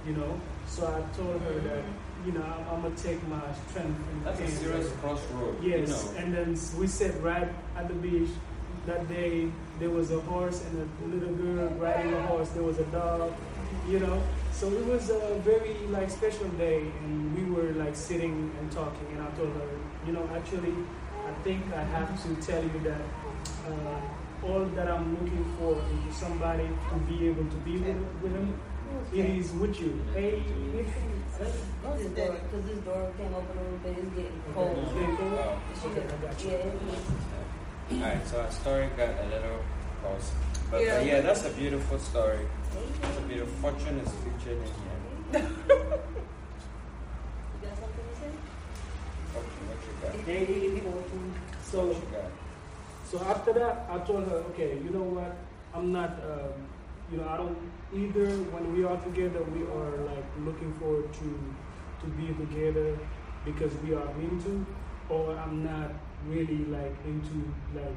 you 0.07 0.13
know. 0.13 0.41
So 0.67 0.87
I 0.87 1.17
told 1.17 1.41
her 1.43 1.59
that, 1.61 1.83
you 2.25 2.33
know, 2.33 2.43
I'm, 2.43 2.75
I'm 2.77 2.83
gonna 2.83 2.97
take 2.97 3.27
my 3.29 3.41
strength 3.69 4.01
and 4.11 4.25
That's 4.25 4.41
a 4.41 4.49
serious 4.49 4.91
crossroad. 5.01 5.63
Yes, 5.63 5.89
You 5.89 5.95
know. 5.95 6.25
and 6.25 6.35
then 6.35 6.49
we 6.79 6.87
sat 6.87 7.21
right 7.23 7.49
at 7.77 7.89
the 7.89 7.95
beach. 7.95 8.31
That 8.87 9.09
day, 9.09 9.51
there 9.81 9.89
was 9.89 10.11
a 10.11 10.21
horse 10.21 10.63
and 10.67 10.75
a 11.05 11.17
little 11.17 11.35
girl 11.35 11.69
riding 11.79 12.13
a 12.13 12.23
horse. 12.27 12.51
There 12.51 12.63
was 12.63 12.79
a 12.79 12.85
dog, 12.85 13.33
you 13.89 13.99
know. 13.99 14.23
So 14.53 14.71
it 14.71 14.85
was 14.85 15.09
a 15.09 15.41
very 15.43 15.75
like 15.89 16.11
special 16.11 16.49
day, 16.51 16.81
and 17.03 17.35
we 17.37 17.45
were 17.51 17.73
like 17.73 17.97
sitting 17.97 18.53
and 18.61 18.71
talking. 18.71 19.07
And 19.13 19.23
I 19.23 19.31
told 19.39 19.55
her, 19.55 19.69
you 20.07 20.13
know, 20.13 20.29
actually, 20.37 20.75
I 21.27 21.33
think 21.43 21.63
I 21.73 21.83
have 21.83 22.11
to 22.25 22.47
tell 22.47 22.63
you 22.63 22.79
that 22.85 23.01
uh, 23.71 24.47
all 24.47 24.65
that 24.77 24.87
I'm 24.91 25.13
looking 25.19 25.45
for 25.59 25.81
is 26.11 26.17
somebody 26.17 26.69
to 26.91 26.97
be 27.09 27.27
able 27.29 27.45
to 27.45 27.57
be 27.65 27.79
with, 27.79 27.97
with 28.23 28.33
him. 28.33 28.55
It 29.13 29.25
is 29.27 29.53
with 29.53 29.81
you. 29.81 30.01
Hey, 30.13 30.43
Close 31.83 31.99
this 31.99 32.11
door, 32.13 32.33
because 32.33 32.65
this 32.67 32.79
door 32.79 33.13
came 33.19 33.35
open 33.35 33.59
a 33.59 33.63
little 33.63 33.79
bit. 33.83 33.99
It's 33.99 34.15
getting 34.15 34.43
cold. 34.55 34.79
Okay, 34.79 35.01
okay, 35.01 35.17
cool. 35.19 35.39
Oh, 35.39 35.89
Okay, 35.91 36.03
I 36.03 36.27
got 36.27 36.45
you. 36.45 36.51
Yeah. 37.91 38.07
Alright, 38.07 38.27
so 38.27 38.41
our 38.41 38.51
story 38.51 38.89
got 38.97 39.11
a 39.21 39.27
little 39.29 39.59
close. 40.01 40.31
But 40.71 40.81
Yeah. 40.83 41.01
yeah, 41.01 41.05
yeah 41.17 41.21
that's 41.21 41.45
a 41.45 41.51
beautiful 41.51 41.99
story. 41.99 42.47
It's 43.03 43.19
a 43.19 43.21
beautiful 43.23 43.55
fortune 43.61 43.99
is 43.99 44.13
featured 44.23 44.59
in 44.59 44.69
here. 45.33 45.51
You 47.53 47.69
got 47.69 47.79
something 47.79 48.07
to 48.11 48.15
say? 48.21 48.31
Fortune, 49.33 49.65
what 49.69 49.79
you 49.85 49.95
got? 50.03 50.27
Hey, 50.27 50.45
hey, 50.45 50.71
hey, 50.71 50.83
So, 51.63 51.87
What 51.87 51.97
you 51.97 52.09
got? 52.13 52.31
So 53.11 53.19
after 53.27 53.53
that, 53.55 53.87
I 53.91 53.99
told 53.99 54.25
her, 54.29 54.37
okay, 54.55 54.79
you 54.83 54.91
know 54.91 55.03
what? 55.03 55.37
I'm 55.75 55.93
not, 55.93 56.11
um, 56.25 56.55
you 57.11 57.19
know, 57.19 57.29
I 57.29 57.37
don't 57.37 57.57
either. 57.93 58.29
When 58.55 58.73
we 58.77 58.85
are 58.85 58.97
together, 59.03 59.43
we 59.45 59.63
are 59.63 59.97
like 60.07 60.25
looking 60.45 60.73
forward 60.75 61.13
to 61.15 61.29
to 62.01 62.07
be 62.17 62.27
together 62.35 62.99
because 63.45 63.73
we 63.85 63.95
are 63.95 64.09
into, 64.21 64.65
or 65.09 65.37
I'm 65.37 65.65
not 65.65 65.93
really 66.29 66.65
like 66.67 66.95
into 67.07 67.45
like 67.75 67.97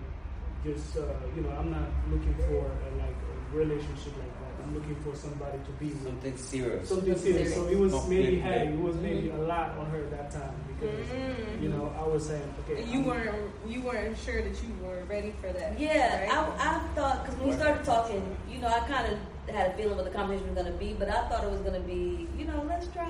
just, 0.66 0.98
uh, 0.98 1.04
you 1.36 1.42
know, 1.44 1.52
I'm 1.52 1.72
not 1.72 1.88
looking 2.12 2.34
for 2.36 2.66
a, 2.66 2.90
like 2.98 3.16
a 3.16 3.56
relationship 3.56 4.14
like 4.18 4.34
that. 4.42 4.64
I'm 4.64 4.74
looking 4.74 4.96
for 4.96 5.16
somebody 5.16 5.58
to 5.60 5.72
be 5.80 5.86
with. 5.88 6.04
Something 6.04 6.36
serious. 6.38 6.90
Something 6.90 7.16
serious. 7.18 7.54
So 7.54 7.68
it 7.68 7.78
was 7.78 7.94
Not 7.94 8.10
maybe 8.10 8.28
play- 8.28 8.40
heavy. 8.40 8.74
It 8.74 8.80
was 8.80 8.96
maybe 8.98 9.30
a 9.30 9.38
lot 9.38 9.78
on 9.78 9.86
her 9.92 10.02
that 10.12 10.32
time 10.32 10.54
because, 10.68 11.08
Mm. 11.08 11.62
you 11.64 11.70
know, 11.70 11.94
I 11.98 12.06
was 12.06 12.26
saying, 12.28 12.54
okay, 12.66 12.84
You 12.84 13.00
I'm- 13.00 13.06
weren't 13.06 13.52
you 13.68 13.82
weren't 13.82 14.18
sure 14.18 14.42
that 14.42 14.58
you 14.64 14.74
were 14.84 15.04
ready 15.08 15.34
for 15.42 15.54
that. 15.54 15.80
Yeah, 15.80 16.22
right? 16.22 16.34
I, 16.34 16.76
I 16.76 16.80
thought 16.96 17.24
because 17.24 17.40
when 17.40 17.50
we 17.50 17.56
started 17.56 17.86
talking, 17.86 18.36
you 18.50 18.60
know, 18.60 18.68
I 18.68 18.80
kind 18.82 19.14
of 19.14 19.20
had 19.54 19.72
a 19.72 19.74
feeling 19.74 19.96
what 19.96 20.06
the 20.06 20.12
conversation 20.12 20.46
was 20.54 20.56
going 20.62 20.72
to 20.74 20.78
be, 20.78 20.94
but 21.00 21.10
I 21.10 21.28
thought 21.30 21.44
it 21.44 21.50
was 21.52 21.62
going 21.62 21.74
to 21.82 21.88
be, 21.88 22.28
you 22.38 22.46
know, 22.46 22.64
let's 22.68 22.88
try. 22.88 23.06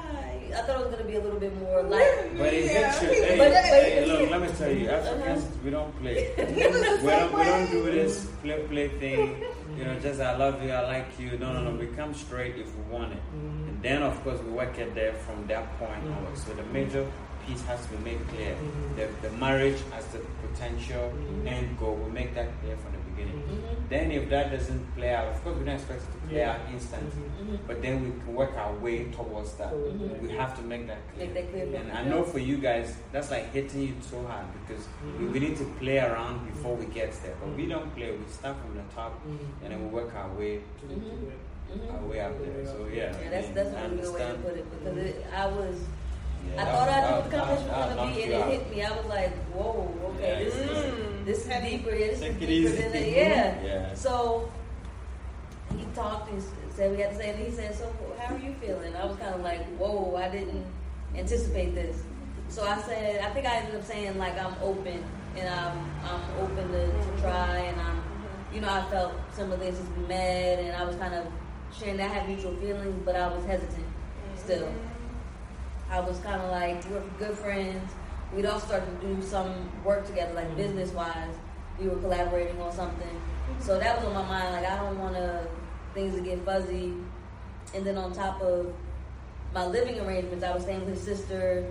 I 0.56 0.62
thought 0.62 0.80
it 0.80 0.86
was 0.86 0.94
going 0.94 1.06
to 1.06 1.10
be 1.12 1.16
a 1.18 1.22
little 1.22 1.40
bit 1.40 1.56
more 1.60 1.82
like. 1.84 2.38
But 2.38 2.54
it 2.54 2.66
Yeah, 2.66 2.92
hits 2.92 3.02
you. 3.02 3.10
he 3.10 3.16
Hey, 3.16 3.38
But- 3.38 3.54
hey, 3.54 4.06
but- 4.08 4.20
look, 4.22 4.30
let 4.32 4.42
me 4.42 4.48
tell 4.58 4.72
you, 4.72 4.90
Uh-huh. 4.90 5.10
Africans, 5.10 5.46
we 5.64 5.70
don't 5.72 6.00
play. 6.00 6.16
He 6.38 6.68
was 6.68 6.82
the 6.82 7.00
we, 7.04 7.12
don't, 7.12 7.34
we 7.38 7.44
don't 7.44 7.72
do 7.72 7.92
this 7.92 8.26
play 8.44 8.60
play 8.70 8.88
thing. 9.00 9.44
You 9.78 9.86
know, 9.86 10.00
just 10.00 10.20
I 10.22 10.36
love 10.38 10.64
you, 10.64 10.72
I 10.72 10.82
like 10.88 11.20
you. 11.20 11.38
No, 11.38 11.54
no, 11.54 11.62
no. 11.64 11.72
We 11.72 11.88
come 11.88 12.14
straight 12.14 12.56
if 12.58 12.70
we 12.76 12.84
want 12.94 13.14
it. 13.14 13.20
Mhm. 13.36 13.70
And 13.70 13.84
then, 13.84 14.02
of 14.04 14.16
course, 14.24 14.40
we 14.42 14.52
work 14.52 14.78
it 14.78 14.94
there 14.96 15.14
from 15.14 15.46
that 15.48 15.66
point 15.80 16.04
Mhm. 16.06 16.16
onward. 16.18 16.38
So 16.38 16.54
the 16.54 16.64
major 16.74 17.06
piece 17.48 17.64
has 17.66 17.80
to 17.86 17.90
be 17.94 17.98
made 18.04 18.28
clear. 18.28 18.54
Mhm. 18.56 18.96
The, 18.98 19.06
the 19.30 19.32
marriage 19.38 19.80
as 19.98 20.06
the 20.08 20.20
potential 20.46 21.06
Mhm. 21.16 21.48
end 21.48 21.80
goal, 21.80 21.96
we 21.96 22.12
make 22.12 22.36
that 22.36 22.50
clear 22.62 22.76
from 22.78 22.92
the 22.92 23.02
beginning. 23.10 23.42
Mhm. 23.42 23.90
Then, 23.90 24.12
if 24.12 24.30
that 24.30 24.52
doesn't 24.52 24.84
play 24.96 25.12
out, 25.16 25.28
of 25.34 25.42
course, 25.44 25.56
we 25.58 25.64
don't 25.66 25.76
expect 25.76 26.02
it 26.04 26.12
to 26.12 26.20
play 26.28 26.40
Yeah. 26.40 26.52
out 26.54 26.60
instantly. 26.74 27.24
Mhm. 27.24 27.48
Mhm. 27.48 27.60
But 27.68 27.82
then 27.82 27.94
we 28.04 28.10
can 28.20 28.36
work 28.36 28.54
our 28.58 28.74
way 28.86 28.98
towards 29.20 29.54
that. 29.60 29.72
So. 29.72 29.78
We 30.22 30.30
have 30.42 30.54
to 30.60 30.64
make 30.64 30.84
that 30.88 31.02
clear. 31.14 31.26
Make 31.26 31.34
that 31.36 31.48
clear. 31.52 31.66
And 31.82 31.92
I 32.00 32.04
know 32.12 32.22
for 32.24 32.40
you 32.40 32.58
guys, 32.58 32.88
that's 33.14 33.32
like 33.32 33.46
hitting 33.54 33.82
you 33.90 33.94
so 34.02 34.18
hard 34.32 34.46
because 34.60 34.84
we, 35.20 35.26
we 35.34 35.40
need 35.40 35.56
to 35.58 35.66
play 35.80 36.00
around 36.00 36.36
before 36.52 36.76
we 36.76 36.86
get 37.00 37.12
there. 37.24 37.36
But 37.40 37.50
we 37.56 37.66
don't 37.74 37.90
play, 37.96 38.12
we 38.12 38.26
start 38.40 38.56
from 38.62 38.76
the 38.76 38.86
top 38.94 39.14
and 39.64 39.72
then 39.72 39.80
we 39.84 39.88
work 40.00 40.14
our 40.16 40.30
way 40.40 40.54
To- 40.82 40.88
to 40.88 40.94
it. 41.34 41.40
Our 41.94 42.08
way 42.10 42.20
up 42.22 42.34
there. 42.44 42.66
So 42.66 42.88
yeah, 42.88 43.12
Yeah, 43.22 43.30
that's 43.30 43.50
that's 43.50 43.76
I 43.76 43.82
a 43.82 43.90
really 43.90 44.02
good 44.02 44.14
way 44.14 44.26
to 44.32 44.38
put 44.46 44.54
it 44.62 44.66
because 44.72 44.98
it, 44.98 45.26
I 45.36 45.46
was 45.48 45.76
Yeah, 45.82 45.97
I 46.58 46.66
thought 46.66 46.90
I 46.90 47.02
knew 47.02 47.16
what 47.18 47.30
the 47.32 47.38
conversation 47.38 47.70
was 47.70 47.96
gonna 47.96 48.16
be, 48.16 48.24
and 48.24 48.34
it 48.34 48.44
hit 48.52 48.72
me. 48.76 48.84
I 48.84 48.92
was 48.98 49.06
like, 49.08 49.34
"Whoa, 49.54 49.94
okay, 50.16 50.30
Yeah, 50.34 50.44
this 50.46 50.56
is 50.56 50.70
Mm. 50.94 51.26
this 51.26 51.38
is 51.40 51.48
Heavy. 51.48 51.70
deeper. 51.78 51.92
Yeah, 51.96 52.08
this 52.08 52.20
Take 52.20 52.30
is 52.32 52.36
it 52.36 52.40
deeper 52.40 52.52
easy. 52.70 52.82
than 52.82 52.92
that." 52.94 53.08
Yeah. 53.12 53.64
Yeah. 53.64 53.94
So 53.94 54.50
he 55.78 55.86
talked 55.94 56.32
and 56.32 56.44
said 56.76 56.92
we 56.92 57.02
had 57.02 57.12
to 57.12 57.18
say, 57.18 57.30
and 57.32 57.40
he 57.40 57.52
said, 57.52 57.76
"So 57.76 57.86
how 58.18 58.36
are 58.36 58.40
you 58.40 58.54
feeling?" 58.62 58.96
I 58.96 59.06
was 59.06 59.18
kind 59.18 59.34
of 59.36 59.42
like, 59.42 59.62
"Whoa, 59.78 60.16
I 60.16 60.30
didn't 60.30 60.66
anticipate 61.16 61.76
this." 61.76 61.98
So 62.50 62.64
I 62.64 62.78
said, 62.82 63.22
I 63.26 63.30
think 63.32 63.46
I 63.46 63.58
ended 63.58 63.76
up 63.76 63.84
saying 63.84 64.18
like 64.18 64.40
I'm 64.42 64.56
open 64.64 65.04
and 65.38 65.50
I'm 65.50 65.78
I'm 66.04 66.22
open 66.44 66.72
to, 66.72 66.88
to 66.88 67.22
try 67.22 67.58
and 67.58 67.80
I'm 67.82 68.02
you 68.54 68.62
know 68.62 68.70
I 68.70 68.82
felt 68.90 69.12
some 69.36 69.52
of 69.52 69.60
this 69.60 69.78
has 69.78 69.88
been 69.90 70.08
met 70.08 70.60
and 70.60 70.76
I 70.76 70.84
was 70.86 70.96
kind 70.96 71.14
of 71.14 71.26
sharing 71.78 71.98
that 71.98 72.10
I 72.10 72.14
had 72.14 72.28
mutual 72.30 72.56
feelings, 72.56 73.02
but 73.06 73.16
I 73.16 73.28
was 73.28 73.44
hesitant 73.46 73.86
still. 74.38 74.70
I 75.90 76.00
was 76.00 76.20
kind 76.20 76.42
of 76.42 76.52
like 76.52 76.84
we're 76.90 77.02
good 77.20 77.38
friends. 77.38 77.92
We'd 78.36 78.46
all 78.46 78.60
started 78.60 79.00
to 79.00 79.08
do 79.08 79.22
some 79.22 79.54
work 79.86 80.06
together, 80.06 80.34
like 80.34 80.50
Mhm. 80.52 80.58
business 80.58 80.92
wise. 80.92 81.34
We 81.80 81.88
were 81.88 81.96
collaborating 81.98 82.60
on 82.62 82.72
something, 82.72 83.22
so 83.60 83.80
that 83.80 83.98
was 83.98 84.06
on 84.08 84.14
my 84.14 84.24
mind. 84.24 84.54
Like 84.54 84.66
I 84.70 84.78
don't 84.78 85.00
want 85.00 85.16
to 85.16 85.48
things 85.94 86.16
to 86.16 86.22
get 86.22 86.44
fuzzy. 86.44 86.94
And 87.74 87.86
then 87.86 87.98
on 87.98 88.12
top 88.14 88.42
of 88.42 88.74
my 89.54 89.66
living 89.66 90.00
arrangements, 90.00 90.44
I 90.44 90.54
was 90.54 90.64
staying 90.64 90.82
with 90.86 90.90
his 90.96 91.02
sister. 91.02 91.66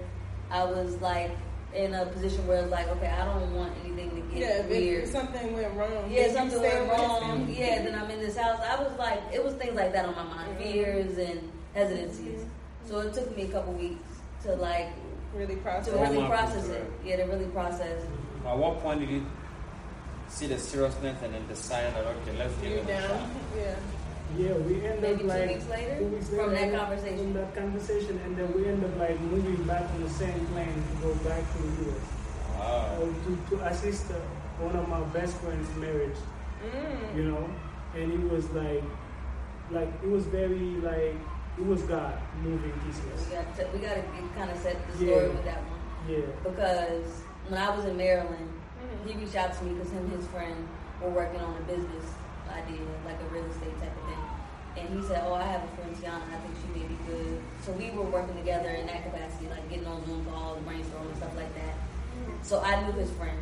I 0.50 0.64
was 0.64 1.00
like 1.00 1.30
in 1.74 1.92
a 1.94 2.06
position 2.06 2.46
where 2.46 2.62
it's 2.62 2.70
like, 2.70 2.88
okay, 2.88 3.08
I 3.08 3.24
don't 3.26 3.54
want 3.54 3.72
anything 3.84 4.10
to 4.10 4.20
get 4.32 4.38
Yeah, 4.40 4.48
if 4.60 4.68
weird. 4.70 5.04
it- 5.04 5.08
something 5.12 5.52
went 5.52 5.74
wrong. 5.74 6.08
Yeah, 6.10 6.32
something 6.32 6.60
went 6.62 6.88
wrong. 6.90 7.46
Yeah, 7.50 7.82
then 7.82 7.94
I'm 7.94 8.10
in 8.10 8.20
this 8.20 8.36
house. 8.36 8.58
I 8.60 8.82
was 8.82 8.96
like, 8.98 9.20
it 9.32 9.44
was 9.44 9.54
things 9.54 9.74
like 9.76 9.92
that 9.92 10.06
on 10.06 10.14
my 10.14 10.22
mind, 10.22 10.56
Mhm. 10.58 10.62
fears 10.62 11.18
and 11.18 11.52
hesitancies. 11.74 12.46
So 12.86 13.00
it 13.00 13.12
took 13.14 13.36
me 13.36 13.44
a 13.44 13.48
couple 13.48 13.72
weeks 13.74 14.02
to 14.44 14.54
like 14.54 14.88
Really 15.34 15.56
process. 15.56 15.92
to 15.92 15.98
really 16.00 16.26
process 16.26 16.68
it. 16.68 16.76
it. 16.80 16.90
Yeah, 17.04 17.16
to 17.16 17.24
really 17.24 17.46
process. 17.46 18.02
At 18.46 18.56
what 18.56 18.80
point 18.80 19.00
did 19.00 19.10
you 19.10 19.26
see 20.28 20.46
the 20.46 20.58
seriousness 20.58 21.20
and 21.22 21.34
then 21.34 21.46
decide 21.48 21.92
that 21.94 22.04
okay, 22.06 22.38
let's 22.38 22.54
give 22.56 22.70
You're 22.70 22.80
it 22.80 22.88
a 22.90 23.00
shot? 23.02 23.10
down. 23.10 23.30
Yeah. 23.56 23.74
Yeah, 24.38 24.52
we 24.54 24.84
end 24.84 25.00
Maybe 25.02 25.14
up 25.14 25.20
two 25.20 25.26
like 25.26 25.48
weeks 25.48 25.68
later? 25.68 25.98
two 25.98 26.06
weeks 26.06 26.28
From 26.30 26.50
that 26.52 26.72
conversation. 26.74 27.18
From 27.18 27.32
that 27.34 27.54
conversation, 27.54 28.20
and 28.24 28.36
then 28.36 28.52
we 28.54 28.66
end 28.66 28.84
up 28.84 28.96
like 28.98 29.20
moving 29.20 29.62
back 29.64 29.82
on 29.90 30.02
the 30.02 30.10
same 30.10 30.46
plane 30.46 30.74
to 30.74 31.06
go 31.06 31.14
back 31.28 31.42
to 31.52 31.62
the 31.62 31.84
U.S. 31.84 32.00
Wow. 32.58 32.98
Uh, 32.98 33.00
to, 33.24 33.56
to 33.56 33.64
assist 33.66 34.10
uh, 34.10 34.14
one 34.58 34.74
of 34.74 34.88
my 34.88 35.00
best 35.18 35.36
friends' 35.38 35.68
marriage, 35.76 36.16
Mm. 36.64 37.16
you 37.16 37.24
know, 37.30 37.48
and 37.94 38.10
it 38.12 38.30
was 38.32 38.48
like, 38.50 38.82
like 39.70 39.88
it 40.02 40.08
was 40.10 40.24
very 40.26 40.80
like 40.80 41.14
it 41.58 41.66
was 41.66 41.82
God 41.82 42.14
moving 42.42 42.72
We 42.72 42.86
pieces. 42.92 43.26
got 43.32 43.56
to, 43.56 43.66
we 43.72 43.78
got 43.78 43.94
to 43.96 44.02
kind 44.36 44.50
of 44.50 44.58
set 44.58 44.76
the 44.90 45.04
Yeah. 45.04 45.12
story 45.12 45.28
with 45.28 45.44
that 45.44 45.60
one 45.64 45.80
Yeah. 46.08 46.26
because 46.44 47.22
when 47.48 47.60
I 47.60 47.74
was 47.74 47.84
in 47.86 47.96
Maryland, 47.96 48.50
Mhm. 48.78 49.08
he 49.08 49.16
reached 49.18 49.36
out 49.36 49.54
to 49.54 49.64
me 49.64 49.74
because 49.74 49.90
him 49.90 50.04
and 50.04 50.12
his 50.12 50.26
friend 50.28 50.68
were 51.02 51.10
working 51.10 51.40
on 51.40 51.56
a 51.56 51.60
business 51.64 52.04
idea, 52.52 52.80
like 53.06 53.20
a 53.20 53.28
real 53.34 53.44
estate 53.46 53.78
type 53.80 53.92
of 53.96 54.04
thing. 54.08 54.22
And 54.78 54.88
he 54.90 55.02
said, 55.08 55.24
"Oh, 55.26 55.34
I 55.34 55.42
have 55.42 55.64
a 55.64 55.68
friend, 55.76 55.96
Tiyanna. 55.96 56.28
I 56.32 56.38
think 56.44 56.54
she 56.60 56.68
may 56.78 56.86
be 56.86 56.96
good." 57.08 57.40
So 57.62 57.72
we 57.72 57.90
were 57.90 58.04
working 58.04 58.36
together 58.36 58.68
in 58.68 58.86
that 58.86 59.04
capacity, 59.04 59.48
like 59.48 59.66
getting 59.70 59.86
on 59.86 60.04
Zoom 60.04 60.24
calls, 60.26 60.58
brainstorming 60.68 61.16
stuff 61.16 61.34
like 61.34 61.52
that. 61.54 61.74
So 62.42 62.60
I 62.62 62.82
knew 62.84 62.92
his 62.92 63.10
friend 63.12 63.38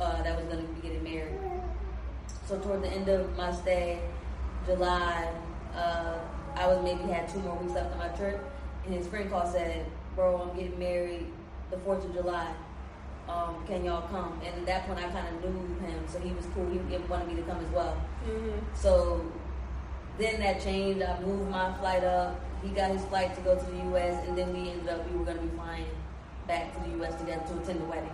uh, 0.00 0.22
that 0.22 0.36
was 0.36 0.46
going 0.46 0.66
to 0.66 0.72
be 0.74 0.80
getting 0.88 1.02
married. 1.04 1.38
So 2.46 2.58
toward 2.58 2.82
the 2.82 2.88
end 2.88 3.08
of 3.08 3.36
my 3.36 3.52
stay, 3.52 4.00
July, 4.64 5.28
uh, 5.76 6.18
I 6.56 6.66
was 6.66 6.82
maybe 6.82 7.02
had 7.10 7.28
two 7.28 7.40
more 7.40 7.56
weeks 7.56 7.74
left 7.74 7.92
on 7.92 7.98
my 7.98 8.08
trip, 8.08 8.40
and 8.84 8.94
his 8.94 9.06
friend 9.06 9.30
called 9.30 9.52
said, 9.52 9.86
"Bro, 10.14 10.40
I'm 10.42 10.56
getting 10.56 10.78
married 10.78 11.26
the 11.70 11.78
Fourth 11.78 12.04
of 12.04 12.12
July. 12.14 12.52
Um, 13.28 13.64
can 13.66 13.84
y'all 13.84 14.08
come?" 14.08 14.40
And 14.44 14.54
at 14.60 14.66
that 14.66 14.86
point, 14.86 14.98
I 14.98 15.10
kind 15.10 15.28
of 15.28 15.44
knew 15.44 15.86
him, 15.86 16.04
so 16.08 16.18
he 16.18 16.32
was 16.32 16.46
cool. 16.54 16.66
He 16.70 16.78
wanted 17.08 17.28
me 17.28 17.36
to 17.36 17.42
come 17.42 17.58
as 17.58 17.70
well. 17.72 17.96
Mhm. 18.26 18.60
So 18.74 19.20
then 20.18 20.40
that 20.40 20.60
changed. 20.60 21.02
I 21.02 21.20
moved 21.20 21.50
my 21.50 21.72
flight 21.78 22.04
up. 22.04 22.40
He 22.62 22.70
got 22.70 22.90
his 22.90 23.04
flight 23.04 23.34
to 23.36 23.40
go 23.42 23.54
to 23.56 23.64
the 23.64 23.76
U.S., 23.90 24.26
and 24.26 24.36
then 24.36 24.52
we 24.52 24.70
ended 24.70 24.88
up 24.88 25.08
we 25.08 25.16
were 25.16 25.24
going 25.24 25.36
to 25.36 25.42
be 25.44 25.56
flying 25.56 25.86
back 26.48 26.74
to 26.74 26.90
the 26.90 26.96
U.S. 26.96 27.14
together 27.20 27.42
to 27.46 27.58
attend 27.62 27.80
the 27.82 27.84
wedding. 27.84 28.10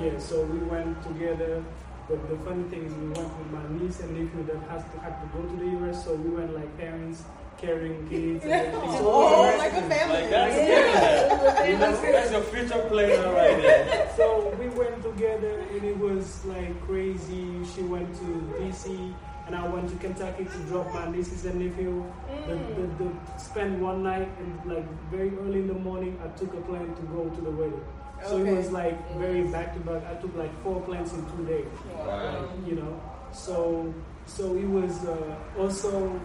Yeah, 0.00 0.18
so 0.18 0.44
we 0.44 0.58
went 0.58 1.02
together. 1.02 1.62
But 2.08 2.28
the 2.28 2.36
funny 2.44 2.64
thing 2.64 2.84
is, 2.84 2.92
we 2.94 3.06
went 3.08 3.38
with 3.38 3.50
my 3.50 3.64
niece 3.78 4.00
and 4.00 4.10
nephew 4.12 4.44
that 4.44 4.60
has 4.68 4.82
to 4.92 5.00
had 5.00 5.20
to 5.20 5.26
go 5.36 5.42
to 5.42 5.56
the 5.56 5.88
US. 5.88 6.04
So 6.04 6.14
we 6.14 6.30
went 6.30 6.54
like 6.54 6.76
parents 6.78 7.24
carrying 7.58 8.06
kids 8.08 8.44
and 8.44 8.52
everything. 8.52 8.90
So 8.92 8.98
it 8.98 9.02
was 9.02 9.54
Oh, 9.54 9.58
like 9.58 9.72
a 9.72 9.82
family. 9.82 10.20
Like 10.22 10.30
that's 10.30 10.56
Yeah. 10.56 11.64
You 11.70 11.78
know, 11.78 11.96
that's 12.02 12.30
your 12.30 12.42
future 12.42 12.84
planner 12.88 13.32
right 13.32 13.62
there. 13.62 14.12
So 14.16 14.54
we 14.60 14.68
went 14.68 15.02
together 15.02 15.60
and 15.72 15.84
it 15.84 15.96
was 15.96 16.44
like 16.44 16.78
crazy. 16.86 17.64
She 17.74 17.82
went 17.82 18.14
to 18.16 18.26
DC 18.60 19.14
and 19.46 19.56
I 19.56 19.66
went 19.68 19.88
to 19.90 19.96
Kentucky 19.96 20.44
to 20.44 20.58
drop 20.68 20.92
my 20.92 21.10
nieces 21.10 21.44
and 21.46 21.60
nephew. 21.60 22.04
The, 22.46 22.52
mm. 22.54 22.98
the, 22.98 23.04
the, 23.04 23.38
spend 23.38 23.80
one 23.80 24.02
night 24.02 24.28
and 24.38 24.72
like 24.72 24.86
very 25.10 25.30
early 25.38 25.60
in 25.60 25.68
the 25.68 25.74
morning, 25.74 26.18
I 26.24 26.28
took 26.38 26.52
a 26.54 26.60
plane 26.62 26.94
to 26.94 27.02
go 27.02 27.28
to 27.28 27.40
the 27.40 27.50
wedding. 27.50 27.84
So 28.28 28.38
Okay. 28.38 28.50
it 28.52 28.56
was 28.56 28.70
like 28.70 28.96
very 29.18 29.42
back 29.44 29.74
to 29.74 29.80
back. 29.80 30.02
I 30.10 30.14
took 30.20 30.34
like 30.36 30.52
four 30.62 30.80
plants 30.82 31.12
in 31.12 31.24
two 31.36 31.44
days. 31.46 31.66
Wow. 31.96 32.48
you 32.66 32.74
know. 32.76 33.00
So 33.32 33.92
so 34.26 34.56
it 34.56 34.64
was 34.68 35.04
uh, 35.04 35.36
also 35.58 36.18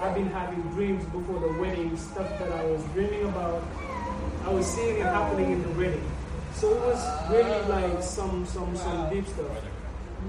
I've 0.00 0.14
been 0.14 0.28
having 0.30 0.60
dreams 0.76 1.04
before 1.06 1.40
the 1.40 1.52
wedding, 1.60 1.96
stuff 1.96 2.28
that 2.38 2.52
I 2.52 2.64
was 2.66 2.82
dreaming 2.94 3.24
about. 3.24 3.62
I 4.44 4.50
was 4.50 4.66
seeing 4.66 4.96
it 4.96 5.02
happening 5.06 5.52
in 5.52 5.62
the 5.62 5.70
wedding. 5.80 6.04
So 6.54 6.70
it 6.74 6.80
was 6.80 7.00
really 7.30 7.60
like 7.68 8.02
some 8.02 8.44
some 8.46 8.76
some 8.76 9.08
deep 9.10 9.26
stuff. 9.26 9.46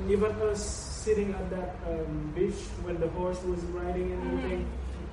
Even 0.08 0.32
us 0.50 0.64
sitting 0.64 1.34
at 1.34 1.50
that 1.50 1.76
um, 1.88 2.32
beach 2.36 2.60
when 2.84 3.00
the 3.00 3.08
horse 3.10 3.42
was 3.44 3.60
riding 3.76 4.12
and 4.14 4.22
everything. 4.40 4.66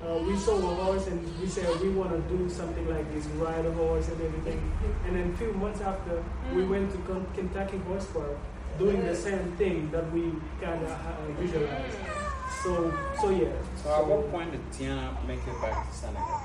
Uh, 0.05 0.19
we 0.19 0.37
saw 0.37 0.55
a 0.57 0.75
horse 0.75 1.07
and 1.07 1.19
we 1.41 1.47
said 1.47 1.67
we 1.81 1.89
want 1.89 2.11
to 2.11 2.19
do 2.37 2.47
something 2.49 2.87
like 2.87 3.11
this, 3.13 3.25
ride 3.41 3.65
a 3.65 3.71
horse 3.71 4.07
and 4.09 4.21
everything. 4.21 4.71
And 5.05 5.15
then 5.15 5.31
a 5.33 5.37
few 5.37 5.51
months 5.53 5.81
after, 5.81 6.23
we 6.53 6.63
went 6.65 6.91
to 6.91 6.97
Con- 6.99 7.25
Kentucky 7.33 7.77
Horse 7.79 8.05
Park, 8.05 8.37
doing 8.77 9.03
the 9.03 9.15
same 9.15 9.51
thing 9.57 9.89
that 9.91 10.11
we 10.13 10.33
kind 10.61 10.83
of 10.83 10.91
uh, 10.91 11.41
visualized. 11.41 11.97
So, 12.63 12.93
so 13.19 13.29
yeah. 13.31 13.49
So 13.83 13.95
at 13.95 14.05
what 14.07 14.31
point 14.31 14.51
did 14.51 14.61
Tiyanna 14.71 15.25
make 15.27 15.39
it 15.39 15.61
back 15.61 15.89
to 15.89 15.95
Senegal? 15.95 16.41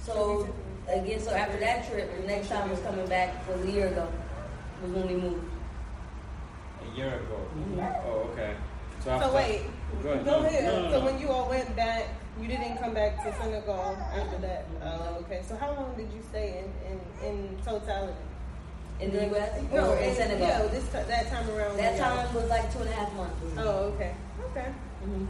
So 0.00 0.48
again, 0.88 1.20
so 1.20 1.30
after 1.32 1.58
that 1.58 1.88
trip, 1.90 2.16
the 2.20 2.26
next 2.28 2.48
time 2.48 2.70
was 2.70 2.78
coming 2.80 3.06
back 3.08 3.46
was 3.48 3.64
a 3.64 3.70
year 3.70 3.88
ago. 3.88 4.08
Was 4.82 4.92
when 4.92 5.08
we 5.08 5.14
moved. 5.14 5.44
A 6.82 6.96
year 6.96 7.08
ago. 7.14 7.38
Mhm. 7.58 8.02
Oh, 8.06 8.30
okay. 8.32 8.54
So 9.00 9.04
So 9.06 9.10
after. 9.10 9.32
Wait, 9.94 10.02
Go 10.02 10.10
ahead. 10.12 10.24
go 10.24 10.30
No, 10.42 10.46
ahead. 10.46 10.64
no, 10.64 10.82
no, 10.82 10.90
So 10.90 11.04
when 11.04 11.18
you 11.18 11.28
all 11.28 11.48
went 11.48 11.74
back, 11.76 12.04
you 12.40 12.48
didn't 12.48 12.76
come 12.78 12.92
back 12.94 13.22
to 13.24 13.32
Senegal 13.40 13.96
after 14.14 14.38
that. 14.38 14.66
Oh, 14.82 15.18
okay. 15.22 15.42
So 15.48 15.56
how 15.56 15.72
long 15.74 15.94
did 15.96 16.12
you 16.12 16.22
stay 16.30 16.62
in 16.64 16.66
in, 16.90 17.26
in 17.28 17.56
totality? 17.64 18.12
In 18.98 19.12
the 19.12 19.26
U.S. 19.26 19.60
No, 19.72 19.92
or 19.92 19.96
in 19.98 20.14
Senegal. 20.14 20.48
No, 20.48 20.68
this 20.68 20.84
ti- 20.84 21.04
that 21.06 21.28
time 21.28 21.48
around. 21.50 21.76
That 21.76 21.92
when 21.92 22.00
y'all- 22.00 22.16
time 22.24 22.34
was 22.34 22.48
like 22.48 22.72
two 22.72 22.80
and 22.80 22.88
a 22.88 22.92
half 22.92 23.12
months. 23.14 23.36
Oh, 23.58 23.92
okay. 23.92 24.14
Okay. 24.50 24.68
hmm 25.04 25.26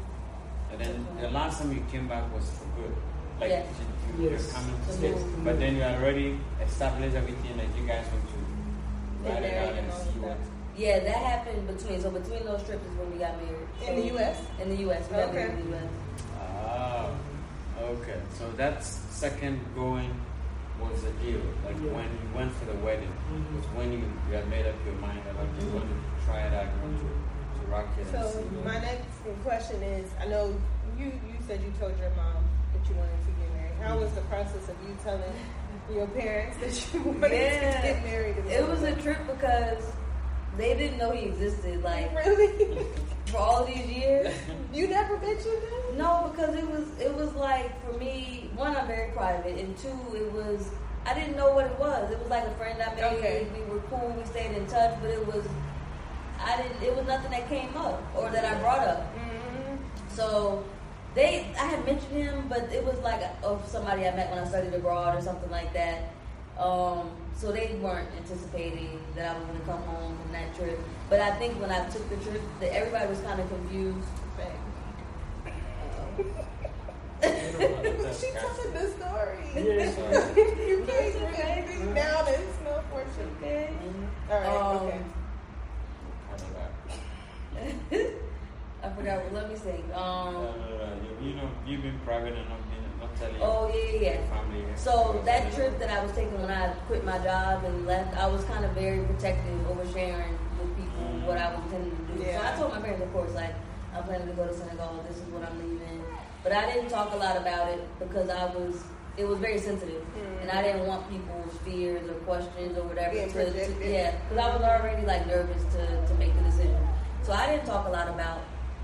And 0.71 0.81
then 0.81 1.07
the 1.21 1.31
last 1.31 1.59
time 1.61 1.73
you 1.73 1.83
came 1.91 2.07
back 2.07 2.33
was 2.33 2.49
for 2.51 2.67
good. 2.81 2.95
Like 3.41 3.51
Yes. 3.51 3.67
you, 3.79 4.25
you, 4.25 4.31
Yes. 4.31 4.47
you're 4.47 4.55
coming 4.55 4.81
to 4.81 4.87
To 4.87 4.93
States. 4.93 5.21
move. 5.21 5.45
But 5.45 5.59
then 5.59 5.77
you 5.77 5.83
already 5.83 6.39
established 6.63 7.17
everything 7.17 7.57
that 7.59 7.67
you 7.77 7.87
guys 7.87 8.07
want 8.13 8.25
to 8.31 8.39
Get 9.25 9.35
write 9.35 9.43
it 9.43 9.53
married 9.53 9.59
out 9.59 9.69
and 9.71 9.79
and 9.79 9.93
all 9.93 9.99
see 9.99 10.19
what. 10.23 10.39
That. 10.77 10.83
Yeah, 10.83 10.99
that 11.01 11.17
happened 11.17 11.67
between. 11.67 12.01
So 12.01 12.11
between 12.11 12.45
those 12.45 12.63
trips 12.65 12.85
is 12.85 12.99
when 12.99 13.13
we 13.13 13.19
got 13.19 13.37
married. 13.43 13.67
In 13.89 13.97
the 14.01 14.07
U.S. 14.15 14.41
In 14.61 14.69
the 14.71 14.77
U.S. 14.89 15.09
We 15.11 15.17
got 15.17 15.29
Okay. 15.29 15.35
married 15.37 15.59
in 15.59 15.71
the 15.71 15.77
U.S. 15.77 15.91
Ah, 16.41 17.11
okay. 17.81 18.21
So 18.39 18.51
that 18.53 18.85
second 18.85 19.61
going 19.75 20.11
was 20.81 21.03
the 21.03 21.11
deal. 21.25 21.41
Like 21.65 21.77
Yeah. 21.81 21.93
when 21.97 22.05
you 22.05 22.29
went 22.37 22.53
for 22.55 22.67
the 22.67 22.75
wedding, 22.85 23.13
Mhm. 23.33 23.57
was 23.57 23.65
when 23.75 23.93
you, 23.93 24.03
you 24.29 24.35
had 24.37 24.49
made 24.49 24.67
up 24.67 24.75
your 24.85 24.95
mind 24.97 25.21
that 25.25 25.35
like, 25.37 25.49
you 25.61 25.67
Mhm. 25.69 25.75
want 25.75 25.89
to 25.89 26.25
try 26.27 26.41
it 26.41 26.53
out, 26.53 26.67
you 26.69 26.81
want 26.83 26.99
to, 27.01 27.61
to 27.65 27.67
rock 27.73 27.87
it 27.99 28.07
So 28.13 28.45
my 28.65 28.79
next 28.81 29.09
question 29.43 29.83
is, 29.83 30.11
I 30.21 30.27
know 30.27 30.55
you 30.99 31.07
you 31.07 31.37
said 31.47 31.61
you 31.63 31.73
told 31.81 31.97
your 31.99 32.11
mom 32.17 32.45
that 32.75 32.83
you 32.89 32.95
wanted 32.97 33.21
to 33.25 33.33
get 33.41 33.49
married. 33.57 33.77
How 33.81 33.97
was 33.99 34.13
the 34.13 34.21
process 34.33 34.69
of 34.69 34.77
you 34.87 34.93
telling 35.03 35.33
your 35.93 36.07
parents 36.09 36.57
that 36.61 36.75
you 36.93 37.01
wanted 37.09 37.33
Yeah. 37.33 37.81
to 37.81 37.87
get 37.89 38.05
married? 38.05 38.37
It 38.47 38.69
was 38.69 38.83
a 38.83 38.95
trip 38.97 39.19
because 39.27 39.83
they 40.57 40.77
didn't 40.77 40.99
know 40.99 41.11
he 41.13 41.27
existed. 41.27 41.83
Like 41.83 42.15
really. 42.27 42.87
for 43.27 43.39
all 43.39 43.65
these 43.65 43.87
years. 43.87 44.35
you 44.73 44.87
never 44.87 45.19
mentioned 45.19 45.63
him. 45.63 45.99
No, 45.99 46.31
because 46.33 46.55
it 46.55 46.69
was 46.69 46.85
it 47.01 47.15
was 47.15 47.33
like 47.35 47.71
for 47.85 47.99
me, 47.99 48.51
one, 48.55 48.77
I'm 48.77 48.87
very 48.87 49.11
private, 49.13 49.59
and 49.59 49.77
two, 49.79 49.99
it 50.15 50.31
was 50.33 50.69
I 51.05 51.15
didn't 51.15 51.37
know 51.37 51.53
what 51.53 51.67
it 51.67 51.79
was. 51.79 52.11
It 52.11 52.19
was 52.19 52.29
like 52.29 52.45
a 52.45 52.55
friend 52.55 52.81
I 52.83 52.95
made. 52.95 53.05
Okay. 53.05 53.47
We 53.55 53.73
were 53.73 53.81
cool. 53.83 54.15
We 54.19 54.25
stayed 54.27 54.57
in 54.57 54.67
touch, 54.67 54.99
but 55.01 55.11
it 55.11 55.27
was 55.27 55.45
I 56.41 56.63
didn't. 56.63 56.83
It 56.83 56.97
was 56.97 57.07
nothing 57.07 57.31
that 57.31 57.49
came 57.49 57.77
up 57.77 58.03
or 58.17 58.31
that 58.31 58.45
I 58.45 58.61
brought 58.61 58.87
up. 58.87 59.17
Mm-hmm. 59.17 59.77
So 60.15 60.65
they, 61.15 61.47
I 61.59 61.65
had 61.65 61.85
mentioned 61.87 62.13
him, 62.13 62.47
but 62.49 62.71
it 62.73 62.85
was 62.85 62.99
like 63.01 63.23
of 63.43 63.67
somebody 63.69 64.07
I 64.07 64.15
met 64.15 64.31
when 64.31 64.39
I 64.39 64.47
studied 64.47 64.75
abroad 64.75 65.17
or 65.17 65.23
something 65.23 65.51
like 65.51 65.73
that. 65.73 66.13
Um, 66.59 67.11
so 67.37 67.53
they 67.53 67.79
weren't 67.83 68.09
anticipating 68.17 68.99
that 69.15 69.35
I 69.35 69.39
was 69.39 69.47
going 69.47 69.61
to 69.61 69.65
come 69.67 69.83
home 69.83 70.17
from 70.23 70.33
that 70.33 70.57
trip. 70.57 70.79
But 71.11 71.21
I 71.21 71.33
think 71.33 71.61
when 71.61 71.71
I 71.71 71.87
took 71.91 72.09
the 72.09 72.17
trip, 72.17 72.41
that 72.61 72.73
everybody 72.75 73.09
was 73.09 73.21
kind 73.21 73.41
of 73.41 73.49
confused. 73.49 74.09
she 78.19 78.31
told 78.33 78.73
the 78.73 78.89
story. 78.97 79.39
Yes. 79.55 79.97
you 80.37 80.85
can't 80.87 81.07
It's 81.07 81.17
bring 81.19 81.33
okay. 81.33 81.65
everything 81.65 81.95
down. 81.95 82.25
It's 82.29 82.59
no 82.65 82.83
fortune. 82.91 83.31
Okay. 83.43 83.71
All 84.31 84.41
right. 84.41 84.49
Um, 84.49 84.77
okay. 84.87 85.01
I 88.83 88.89
forgot 88.91 89.25
what. 89.25 89.33
Let 89.33 89.51
me 89.51 89.57
think. 89.57 89.85
Um. 89.95 90.35
no, 90.35 90.41
no. 90.43 90.89
You, 91.21 91.29
you 91.29 91.35
know, 91.37 91.49
you've 91.67 91.83
been 91.83 91.99
private 92.05 92.35
and 92.35 92.49
not, 92.49 92.61
been, 92.71 92.83
not 92.83 92.86
telling 93.19 93.37
Oh 93.41 93.71
yeah, 93.75 94.01
yeah. 94.01 94.13
your 94.21 94.29
family. 94.29 94.65
So 94.77 95.23
that 95.25 95.53
trip 95.55 95.79
that 95.79 95.91
I 95.91 96.03
was 96.05 96.13
taking 96.13 96.41
when 96.41 96.51
I 96.51 96.69
quit 96.89 97.05
my 97.05 97.19
job 97.19 97.65
and 97.65 97.87
left, 97.87 98.17
I 98.17 98.27
was 98.27 98.45
kind 98.45 98.65
of 98.65 98.73
very 98.73 99.01
protective, 99.05 99.59
oversharing 99.69 100.37
with 100.59 100.77
people 100.77 101.05
what 101.27 101.39
I 101.39 101.55
was 101.55 101.65
intending 101.65 101.97
to 101.97 102.13
do. 102.15 102.25
So 102.25 102.41
I 102.43 102.57
told 102.57 102.73
my 102.73 102.81
parents, 102.81 103.03
of 103.03 103.13
course, 103.13 103.33
like 103.35 103.55
I'm 103.95 104.05
planning 104.05 104.29
to 104.29 104.35
go 104.35 104.47
to 104.47 104.55
Senegal. 104.55 105.05
This 105.09 105.17
is 105.19 105.25
what 105.33 105.43
I'm 105.49 105.59
leaving. 105.59 106.03
But 106.43 106.53
I 106.53 106.67
didn't 106.73 106.91
talk 106.91 107.13
a 107.13 107.17
lot 107.17 107.37
about 107.37 107.69
it 107.69 107.83
because 107.99 108.29
I 108.31 108.45
was, 108.55 108.85
it 109.17 109.27
was 109.27 109.39
very 109.39 109.59
sensitive, 109.59 110.05
Mm. 110.17 110.43
and 110.43 110.51
I 110.51 110.63
didn't 110.63 110.87
want 110.87 111.09
people's 111.11 111.57
fears 111.65 112.07
or 112.09 112.15
questions 112.29 112.77
or 112.79 112.85
whatever 112.85 113.13
Being 113.15 113.33
to, 113.33 113.51
to 113.53 113.91
yeah, 113.91 114.15
because 114.29 114.39
I 114.45 114.55
was 114.55 114.63
already 114.63 115.05
like 115.07 115.27
nervous 115.27 115.63
to 115.75 116.07
to 116.07 116.15
make 116.15 116.33
the 116.37 116.43
decision. 116.45 116.77
So 117.23 117.33
I 117.33 117.47
didn't 117.51 117.67
talk 117.67 117.89
a 117.89 117.91
lot 117.91 118.09
about 118.09 118.41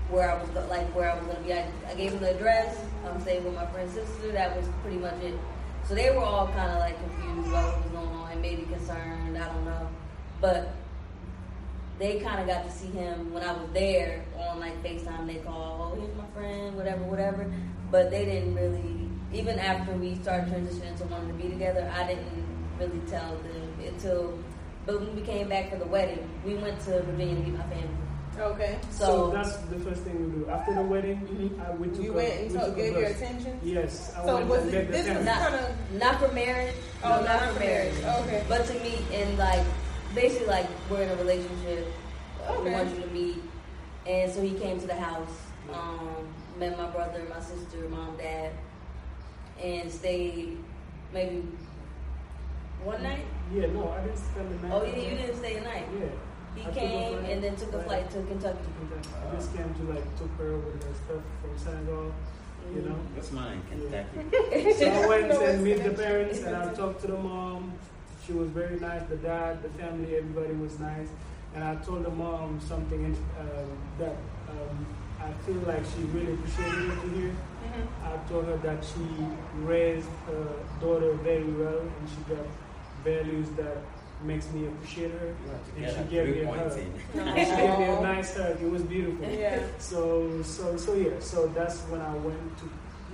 where 0.09 0.29
I 0.29 0.41
was 0.41 0.49
like 0.69 0.87
where 0.95 1.11
I 1.11 1.15
was 1.17 1.25
gonna 1.27 1.39
be. 1.39 1.53
I, 1.53 1.67
I 1.89 1.95
gave 1.95 2.11
them 2.11 2.21
the 2.21 2.35
address. 2.35 2.77
Um, 3.05 3.15
I'm 3.15 3.21
staying 3.21 3.43
with 3.43 3.55
my 3.55 3.65
friend's 3.67 3.93
sister. 3.93 4.31
That 4.31 4.55
was 4.55 4.67
pretty 4.81 4.97
much 4.97 5.19
it. 5.21 5.35
So 5.85 5.95
they 5.95 6.11
were 6.11 6.23
all 6.23 6.47
kind 6.47 6.71
of 6.71 6.79
like 6.79 6.97
confused 6.99 7.49
about 7.49 7.73
what 7.73 7.83
was 7.83 7.91
going 7.91 8.07
on 8.09 8.31
and 8.31 8.41
maybe 8.41 8.63
concerned. 8.63 9.37
I 9.37 9.47
don't 9.47 9.65
know, 9.65 9.89
but 10.39 10.73
they 11.99 12.19
kind 12.19 12.39
of 12.39 12.47
got 12.47 12.63
to 12.65 12.71
see 12.71 12.87
him 12.87 13.33
when 13.33 13.43
I 13.43 13.53
was 13.53 13.69
there 13.73 14.23
on 14.37 14.59
like 14.59 14.81
FaceTime. 14.83 15.27
They 15.27 15.35
call, 15.35 15.93
oh, 15.93 15.99
here's 15.99 16.15
my 16.15 16.25
friend, 16.33 16.75
whatever, 16.75 17.03
whatever. 17.03 17.53
But 17.91 18.11
they 18.11 18.25
didn't 18.25 18.55
really. 18.55 19.09
Even 19.31 19.57
after 19.57 19.93
we 19.93 20.15
started 20.15 20.53
transitioning 20.53 20.95
to 20.97 21.05
wanting 21.05 21.29
to 21.29 21.33
be 21.33 21.49
together, 21.49 21.91
I 21.95 22.05
didn't 22.05 22.45
really 22.79 23.01
tell 23.07 23.35
them 23.37 23.73
until. 23.85 24.37
But 24.85 24.99
when 24.99 25.15
we 25.15 25.21
came 25.21 25.49
back 25.49 25.71
for 25.71 25.77
the 25.77 25.85
wedding, 25.85 26.29
we 26.45 26.55
went 26.55 26.79
to 26.81 27.01
Virginia 27.03 27.35
to 27.35 27.41
meet 27.41 27.57
my 27.57 27.63
family. 27.63 28.02
Okay. 28.39 28.79
So, 28.89 29.05
So, 29.05 29.31
that's 29.31 29.55
the 29.69 29.79
first 29.79 30.01
thing 30.01 30.17
we 30.17 30.39
do. 30.43 30.49
After 30.49 30.73
the 30.73 30.81
wedding, 30.81 31.21
Mhm. 31.21 31.59
uh, 31.59 31.75
we 31.75 31.87
took 31.89 32.01
You 32.03 32.11
a, 32.11 32.15
went 32.15 32.33
and 32.33 32.51
we 32.51 32.57
told, 32.57 32.65
took 32.69 32.75
gave 32.75 32.93
your 32.93 33.03
attention. 33.05 33.59
Yes, 33.63 34.11
I 34.17 34.25
So 34.25 34.35
went 34.35 34.47
was 34.49 34.63
and 34.63 34.73
it- 34.73 34.91
this 34.91 35.07
was 35.09 35.25
not, 35.25 35.37
kinda- 35.49 35.75
not 35.93 36.19
for 36.19 36.27
marriage. 36.33 36.75
Oh, 37.03 37.09
no, 37.09 37.21
not 37.23 37.41
for 37.43 37.59
marriage. 37.59 37.93
Okay. 38.03 38.43
But 38.49 38.65
to 38.67 38.73
meet 38.79 39.01
and 39.13 39.37
like 39.37 39.63
basically 40.15 40.47
like 40.47 40.67
we're 40.89 41.03
in 41.03 41.09
a 41.09 41.15
relationship. 41.15 41.87
We 42.63 42.71
want 42.71 42.89
you 42.95 43.01
to 43.03 43.09
meet. 43.09 43.37
And 44.07 44.31
so 44.33 44.41
he 44.41 44.53
came 44.59 44.79
to 44.81 44.87
the 44.87 44.95
house, 44.95 45.31
um, 45.71 46.27
met 46.59 46.77
my 46.77 46.87
brother, 46.87 47.21
my 47.29 47.39
sister, 47.39 47.87
mom, 47.89 48.17
dad, 48.17 48.51
and 49.63 49.89
stayed 49.91 50.57
maybe 51.13 51.43
one 52.83 53.01
night. 53.03 53.25
Yeah, 53.53 53.67
no, 53.67 53.89
I 53.95 54.01
didn't 54.01 54.17
spend 54.17 54.49
the 54.59 54.67
night. 54.67 54.73
Oh 54.75 54.83
yeah, 54.83 54.95
you 54.97 55.15
didn't 55.17 55.37
stay 55.37 55.55
a 55.57 55.61
night. 55.61 55.85
Yeah. 55.97 56.07
He 56.55 56.61
I 56.61 56.71
came 56.71 57.13
flight, 57.19 57.29
and 57.31 57.43
then 57.43 57.55
took 57.55 57.73
a 57.73 57.77
right. 57.77 57.85
flight 57.87 58.11
to 58.11 58.21
Kentucky. 58.23 58.57
kentucky 58.79 59.09
I 59.31 59.35
just 59.35 59.55
came 59.55 59.73
to 59.73 59.83
like 59.93 60.17
took 60.17 60.31
her 60.37 60.57
with 60.57 60.83
her 60.83 60.93
stuff 60.93 61.23
from 61.41 61.57
Senegal, 61.57 62.13
you 62.73 62.81
know. 62.81 62.99
that's 63.15 63.31
mine, 63.31 63.61
in 63.71 63.79
Kentucky. 63.79 64.73
So 64.79 64.85
I 64.87 65.07
went 65.07 65.31
and 65.31 65.63
meet 65.63 65.83
the 65.83 65.91
parents 65.91 66.39
and 66.39 66.55
I 66.55 66.73
talked 66.73 67.01
to 67.01 67.07
the 67.07 67.17
mom. 67.17 67.73
She 68.25 68.33
was 68.33 68.49
very 68.49 68.79
nice. 68.79 69.01
The 69.09 69.17
dad, 69.17 69.61
the 69.63 69.69
family, 69.69 70.15
everybody 70.15 70.53
was 70.53 70.79
nice. 70.79 71.09
And 71.55 71.63
I 71.63 71.75
told 71.75 72.03
the 72.05 72.09
mom 72.09 72.59
something 72.61 73.05
um, 73.39 73.67
that 73.99 74.15
um, 74.49 74.85
I 75.21 75.31
feel 75.45 75.61
like 75.67 75.83
she 75.85 76.03
really 76.15 76.33
appreciated 76.33 76.89
it 76.91 77.01
to 77.01 77.09
hear. 77.09 77.29
Mhm. 77.29 77.87
I 78.03 78.29
told 78.29 78.45
her 78.45 78.57
that 78.57 78.83
she 78.83 79.05
raised 79.63 80.09
her 80.27 80.47
daughter 80.81 81.13
very 81.13 81.43
well 81.61 81.79
and 81.81 82.09
she 82.09 82.33
got 82.33 82.45
values 83.03 83.49
that 83.57 83.77
makes 84.23 84.49
me 84.51 84.67
appreciate 84.67 85.11
her. 85.11 85.33
And 85.77 85.87
she 85.95 86.03
gave 86.13 86.29
me 86.35 86.41
a 86.41 86.47
hug. 86.51 86.71
She 86.73 87.55
gave 87.61 87.77
me 87.79 87.85
a 87.85 88.01
nice 88.01 88.35
hug. 88.37 88.61
It 88.61 88.69
was 88.69 88.83
beautiful. 88.83 89.27
Yeah. 89.27 89.59
So, 89.79 90.41
so, 90.43 90.77
so 90.77 90.93
yeah. 90.95 91.19
So 91.19 91.47
that's 91.47 91.79
when 91.91 92.01
I 92.01 92.13
went 92.15 92.57
to, 92.59 92.65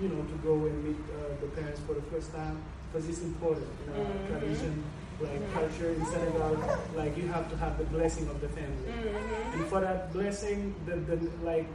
you 0.02 0.10
know, 0.10 0.22
to 0.24 0.36
go 0.44 0.54
and 0.68 0.76
meet 0.84 1.00
uh, 1.14 1.36
the 1.42 1.48
parents 1.48 1.80
for 1.88 1.94
the 1.94 2.02
first 2.14 2.34
time 2.34 2.58
because 2.92 3.08
it's 3.10 3.22
important. 3.22 3.68
You 3.82 3.94
know, 3.94 4.00
our 4.02 4.14
Mhm. 4.14 4.28
tradition, 4.30 4.84
like 5.22 5.54
culture 5.54 5.90
in 5.92 6.06
Senegal, 6.06 6.56
like 6.96 7.18
you 7.18 7.28
have 7.28 7.50
to 7.52 7.58
have 7.58 7.78
the 7.78 7.86
blessing 7.96 8.28
of 8.30 8.40
the 8.42 8.50
family. 8.50 8.88
Mhm. 8.88 9.54
And 9.54 9.66
for 9.72 9.80
that 9.82 10.12
blessing, 10.14 10.74
the, 10.86 10.96
the 11.10 11.18
like, 11.44 11.68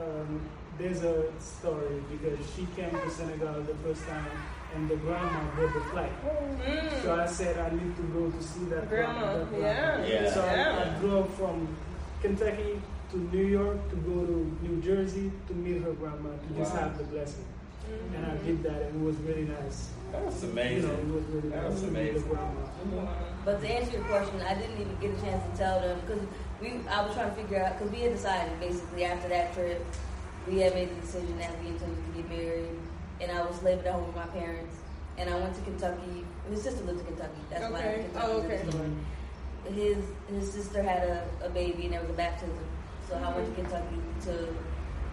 um, 0.00 0.40
there's 0.78 1.02
a 1.04 1.24
story 1.40 2.02
because 2.10 2.38
she 2.54 2.66
came 2.76 2.90
to 2.90 3.10
Senegal 3.10 3.62
the 3.62 3.74
first 3.76 4.06
time 4.06 4.30
and 4.74 4.88
the 4.88 4.96
grandma 4.96 5.40
bought 5.56 5.72
the 5.72 5.80
flight. 5.90 6.12
Mm. 6.24 7.02
So 7.02 7.14
I 7.14 7.26
said 7.26 7.58
I 7.58 7.70
need 7.74 7.96
to 7.96 8.02
go 8.02 8.30
to 8.30 8.42
see 8.42 8.64
that 8.66 8.88
Grandma, 8.88 9.44
that 9.44 9.60
yeah. 9.60 10.04
Yeah. 10.04 10.32
So 10.32 10.42
I, 10.42 10.54
Yeah. 10.54 10.94
I 10.96 11.00
drove 11.00 11.32
from 11.34 11.68
Kentucky 12.22 12.80
to 13.12 13.18
New 13.18 13.46
York 13.46 13.78
to 13.90 13.96
go 13.96 14.26
to 14.26 14.56
New 14.62 14.82
Jersey 14.82 15.30
to 15.46 15.54
meet 15.54 15.82
her 15.82 15.92
grandma 15.92 16.30
to 16.30 16.54
just 16.56 16.74
have 16.74 16.98
the 16.98 17.04
blessing. 17.04 17.44
And 18.14 18.26
I 18.26 18.36
did 18.44 18.62
that, 18.62 18.82
and 18.82 19.02
it 19.02 19.04
was 19.06 19.16
really 19.18 19.44
nice. 19.44 19.88
That's 20.12 20.42
You 20.42 20.48
know, 20.48 20.52
amazing. 20.52 20.90
it 20.90 21.06
was 21.14 21.24
really 21.24 21.48
That 21.50 21.62
nice. 21.64 21.72
was 21.72 21.82
to 21.82 21.88
amazing. 21.88 22.38
But 23.44 23.60
to 23.60 23.68
answer 23.68 23.92
your 23.96 24.04
question, 24.06 24.40
I 24.40 24.54
didn't 24.54 24.80
even 24.80 24.96
get 25.00 25.18
a 25.18 25.20
chance 25.20 25.42
to 25.50 25.58
tell 25.58 25.80
them 25.80 26.00
because 26.06 26.22
we. 26.62 26.68
I 26.88 27.04
was 27.04 27.14
trying 27.14 27.30
to 27.30 27.36
figure 27.36 27.62
out 27.62 27.78
because 27.78 27.92
we 27.92 28.00
had 28.00 28.12
decided 28.12 28.58
basically 28.60 29.04
after 29.04 29.28
that 29.28 29.52
trip, 29.54 29.84
we 30.48 30.58
had 30.60 30.74
made 30.74 30.90
the 30.96 31.00
decision 31.00 31.36
that 31.38 31.50
we 31.62 31.68
intended 31.68 31.98
to 32.14 32.22
get 32.22 32.28
married, 32.30 32.78
and 33.20 33.30
I 33.32 33.42
was 33.44 33.60
living 33.62 33.84
at 33.86 33.92
home 33.92 34.06
with 34.06 34.16
my 34.16 34.26
parents, 34.26 34.76
and 35.18 35.28
I 35.28 35.34
went 35.36 35.54
to 35.56 35.60
Kentucky. 35.62 36.24
His 36.48 36.62
sister 36.62 36.84
lived 36.84 37.00
in 37.00 37.06
Kentucky. 37.06 37.40
That's 37.50 37.70
why 37.72 37.78
Okay. 37.80 38.04
Kentucky 38.04 38.26
Oh, 38.32 38.38
was 38.38 38.46
the 38.48 38.78
okay. 38.78 38.90
His 39.74 39.98
his 40.28 40.52
sister 40.52 40.82
had 40.82 41.02
a, 41.08 41.46
a 41.46 41.48
baby 41.48 41.84
and 41.84 41.94
there 41.94 42.00
was 42.02 42.10
a 42.10 42.14
baptism, 42.14 42.56
so 43.08 43.16
I 43.16 43.34
went 43.34 43.48
to 43.48 43.62
Kentucky 43.62 43.96
to 44.26 44.48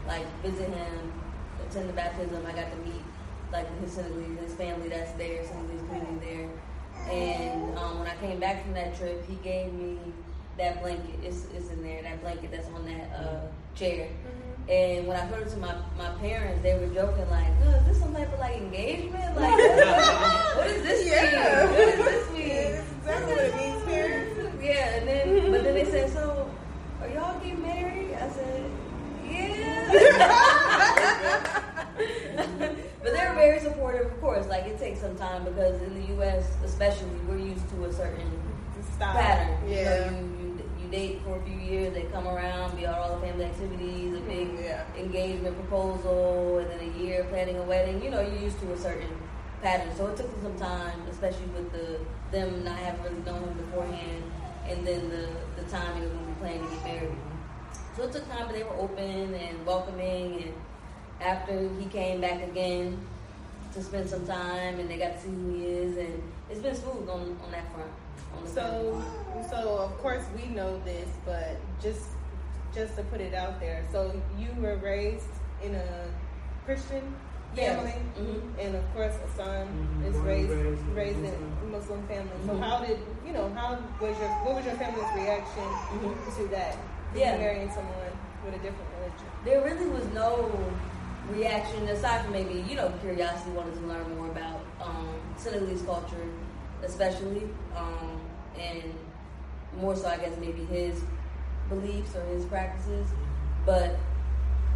like 0.08 0.26
visit 0.44 0.70
him, 0.70 1.12
attend 1.72 1.90
the 1.90 1.94
baptism. 1.94 2.46
I 2.46 2.52
got 2.52 2.70
to 2.72 2.78
meet 2.78 3.02
like 3.52 3.68
his 3.82 3.96
his 3.98 4.54
family 4.56 4.90
that's 4.90 5.12
there, 5.14 5.44
Senegalese 5.46 5.82
community 5.88 6.18
there. 6.26 6.50
And 7.12 7.78
um, 7.78 8.00
when 8.00 8.08
I 8.08 8.16
came 8.18 8.40
back 8.40 8.64
from 8.64 8.74
that 8.74 8.98
trip, 8.98 9.26
he 9.28 9.36
gave 9.36 9.74
me 9.74 9.98
that 10.58 10.82
blanket. 10.82 11.20
It's, 11.24 11.46
it's 11.56 11.70
in 11.70 11.82
there, 11.82 12.02
that 12.04 12.22
blanket 12.22 12.52
that's 12.52 12.68
on 12.70 12.86
that 12.86 13.10
uh, 13.18 13.40
chair. 13.76 14.08
And 14.70 15.08
when 15.08 15.18
I 15.18 15.22
heard 15.26 15.48
it 15.48 15.50
to 15.52 15.58
my, 15.58 15.74
my 15.98 16.10
parents, 16.20 16.62
they 16.62 16.78
were 16.78 16.88
joking 16.94 17.30
like, 17.30 17.48
oh, 17.66 17.70
"Is 17.80 17.86
this 17.88 18.00
some 18.00 18.14
type 18.14 18.32
of 18.32 18.40
like 18.40 18.56
engagement? 18.58 19.36
Like, 19.36 19.52
what 19.58 20.68
does 20.68 20.84
this 20.84 21.06
Yeah. 21.12 21.66
mean? 21.66 21.70
What 21.70 21.96
does 21.96 22.06
this 22.06 22.32
mean?" 22.32 22.48
Yeah, 22.48 22.82
that's 23.06 23.26
what 23.26 23.38
it 23.40 23.56
means, 23.56 23.84
parents. 23.84 24.64
Yeah, 24.64 24.96
and 24.98 25.08
then 25.08 25.52
but 25.52 25.64
then 25.64 25.74
they 25.74 25.86
said, 25.86 26.10
"So, 26.12 26.50
are 27.02 27.10
y'all 27.10 27.40
getting 27.40 27.62
married?" 27.62 28.14
I 28.14 28.30
said. 28.30 28.71
But 33.02 33.14
they 33.14 33.28
were 33.28 33.36
very 33.36 33.60
supportive, 33.60 34.08
of 34.08 34.22
course. 34.22 34.48
Like 34.48 34.66
it 34.66 34.80
takes 34.80 35.00
some 35.02 35.16
time 35.18 35.44
because 35.44 35.82
in 35.82 35.94
the 36.02 36.08
U.S., 36.16 36.46
especially, 36.64 37.10
we're 37.28 37.38
used 37.38 37.68
to 37.70 37.86
a 37.86 37.94
certain 37.94 38.32
Stop. 38.96 39.16
pattern. 39.16 39.58
Yeah. 39.70 39.78
You 39.78 40.12
know, 40.12 40.18
you, 40.18 40.28
you 40.38 40.70
you 40.84 40.88
date 40.92 41.22
for 41.24 41.38
a 41.38 41.42
few 41.44 41.58
years, 41.58 41.94
they 41.94 42.04
come 42.04 42.28
around, 42.28 42.76
be 42.78 42.86
all 42.86 43.16
the 43.20 43.26
family 43.26 43.46
activities, 43.46 44.14
a 44.14 44.18
mm-hmm. 44.18 44.28
big 44.28 44.66
Yeah. 44.66 44.84
engagement 44.98 45.56
proposal, 45.56 46.60
and 46.60 46.70
then 46.70 46.80
a 46.80 46.98
year 47.00 47.24
planning 47.30 47.58
a 47.58 47.64
wedding. 47.64 48.04
You 48.04 48.10
know, 48.12 48.22
you're 48.22 48.42
used 48.42 48.60
to 48.62 48.72
a 48.74 48.78
certain 48.78 49.10
pattern. 49.62 49.94
So 49.96 50.08
it 50.08 50.18
took 50.18 50.30
them 50.32 50.42
some 50.44 50.68
time, 50.68 51.00
especially 51.10 51.46
with 51.56 51.72
the 51.72 52.00
them 52.32 52.64
not 52.64 52.78
having 52.78 53.04
really 53.04 53.22
known 53.26 53.44
him 53.44 53.54
beforehand, 53.58 54.24
and 54.68 54.86
then 54.88 55.10
the 55.10 55.28
the 55.62 55.70
timing 55.70 56.04
of 56.04 56.16
when 56.16 56.28
we 56.28 56.34
planned 56.36 56.70
to 56.70 56.76
get 56.76 56.84
married. 56.86 57.18
So 57.96 58.04
it 58.04 58.12
took 58.12 58.28
time, 58.30 58.46
but 58.48 58.56
they 58.56 58.64
were 58.64 58.76
open 58.76 59.34
and 59.34 59.66
welcoming. 59.66 60.44
And 60.44 60.54
after 61.22 61.70
he 61.80 61.86
came 61.86 62.22
back 62.22 62.42
again 62.44 62.98
to 63.74 63.84
spend 63.84 64.10
some 64.10 64.26
time, 64.26 64.80
and 64.80 64.90
they 64.90 64.98
got 64.98 65.16
to 65.18 65.22
see 65.22 65.30
who 65.30 65.54
he 65.54 65.66
is, 65.66 65.98
and 65.98 66.22
it's 66.50 66.62
been 66.62 66.76
smooth 66.76 67.08
on 67.10 67.38
on 67.44 67.52
that 67.52 67.72
front. 67.74 67.92
On 68.38 68.44
the 68.44 68.50
So, 68.50 69.04
so 69.50 69.78
of 69.80 69.98
course 70.00 70.24
we 70.36 70.48
know 70.54 70.80
this, 70.86 71.10
but 71.26 71.58
just 71.82 72.06
just 72.74 72.96
to 72.96 73.04
put 73.04 73.20
it 73.22 73.34
out 73.34 73.60
there. 73.60 73.84
So 73.92 74.14
you 74.40 74.48
were 74.62 74.78
raised 74.78 75.26
in 75.64 75.76
a 75.76 76.08
Christian 76.66 77.04
Yeah. 77.54 77.76
family, 77.76 78.00
Mhm. 78.18 78.42
and 78.64 78.76
of 78.76 78.94
course 78.94 79.14
Assane 79.28 79.68
Mhm. 79.68 80.06
is 80.08 80.14
Born 80.16 80.26
raised 80.28 80.50
raised 80.52 80.82
in 80.88 80.96
raised 80.96 81.18
in 81.18 81.24
Muslim. 81.24 81.58
a 81.64 81.78
Muslim 81.78 82.08
family. 82.08 82.40
So 82.48 82.54
Mhm. 82.54 82.60
how 82.64 82.80
did 82.86 83.00
you 83.28 83.34
know? 83.34 83.50
How 83.54 83.78
was 84.00 84.18
your 84.20 84.30
what 84.46 84.56
was 84.56 84.66
your 84.66 84.76
family's 84.76 85.12
reaction 85.16 85.68
Mhm. 86.00 86.36
to 86.38 86.48
that? 86.56 86.76
Yeah. 87.16 87.38
Marrying 87.38 87.70
someone 87.70 87.96
with 88.46 88.56
a 88.56 88.58
different 88.58 88.88
religion. 88.98 89.28
there 89.46 89.62
really 89.64 89.88
was 89.88 90.06
no 90.14 90.50
reaction 91.30 91.88
aside 91.90 92.24
from 92.24 92.34
maybe 92.34 92.66
you 92.68 92.76
know 92.76 92.92
curiosity 93.02 93.52
wanted 93.52 93.74
to 93.76 93.82
learn 93.82 94.18
more 94.18 94.28
about 94.28 94.62
um, 94.82 95.08
Senegalese 95.38 95.82
culture 95.84 96.26
especially 96.84 97.44
um, 97.76 98.20
and 98.60 98.84
more 99.80 99.96
so 99.96 100.08
I 100.08 100.18
guess 100.18 100.36
maybe 100.40 100.66
his 100.66 101.04
beliefs 101.70 102.16
or 102.16 102.24
his 102.26 102.46
practices 102.46 103.08
but 103.66 103.96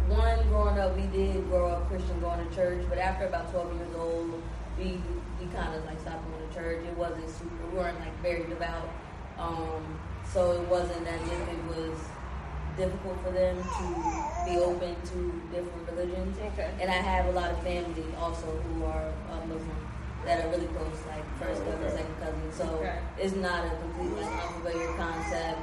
one 0.06 0.38
growing 0.48 0.78
up 0.78 0.96
we 0.96 1.06
did 1.08 1.48
grow 1.48 1.68
up 1.68 1.88
Christian 1.88 2.20
going 2.20 2.46
to 2.48 2.54
church 2.54 2.84
but 2.88 2.98
after 2.98 3.26
about 3.26 3.50
12 3.50 3.74
years 3.74 3.96
old 3.96 4.42
we 4.78 5.00
we 5.40 5.46
kind 5.52 5.74
of 5.74 5.84
like 5.84 5.98
stopped 6.00 6.24
going 6.30 6.48
to 6.48 6.54
church 6.54 6.84
it 6.86 6.96
wasn't 6.96 7.28
super 7.28 7.66
we 7.72 7.76
weren't 7.78 7.98
like 8.00 8.16
very 8.22 8.44
devout 8.44 8.88
um, 9.38 9.98
so 10.32 10.52
it 10.52 10.68
wasn't 10.68 11.06
as 11.08 11.20
if 11.22 11.48
it 11.48 11.64
was 11.76 11.98
difficult 12.76 13.16
for 13.24 13.30
them 13.32 13.56
to 13.56 13.84
be 14.44 14.58
open 14.58 14.94
to 15.12 15.18
different 15.50 15.84
religions. 15.90 16.36
Okay. 16.52 16.70
And 16.80 16.90
I 16.90 16.94
have 17.00 17.26
a 17.26 17.32
lot 17.32 17.50
of 17.50 17.62
family 17.62 18.04
also 18.18 18.46
who 18.46 18.84
are 18.84 19.08
uh, 19.32 19.40
Muslim 19.46 19.80
that 20.24 20.44
are 20.44 20.48
really 20.50 20.66
close, 20.66 20.98
like 21.08 21.24
first 21.38 21.64
cousin, 21.64 21.82
Okay. 21.84 21.96
second 21.96 22.16
cousin. 22.20 22.52
So 22.52 22.64
Okay. 22.78 22.98
it's 23.18 23.34
not 23.36 23.64
a 23.64 23.70
completely 23.80 24.24
unfamiliar 24.24 24.92
concept. 24.96 25.60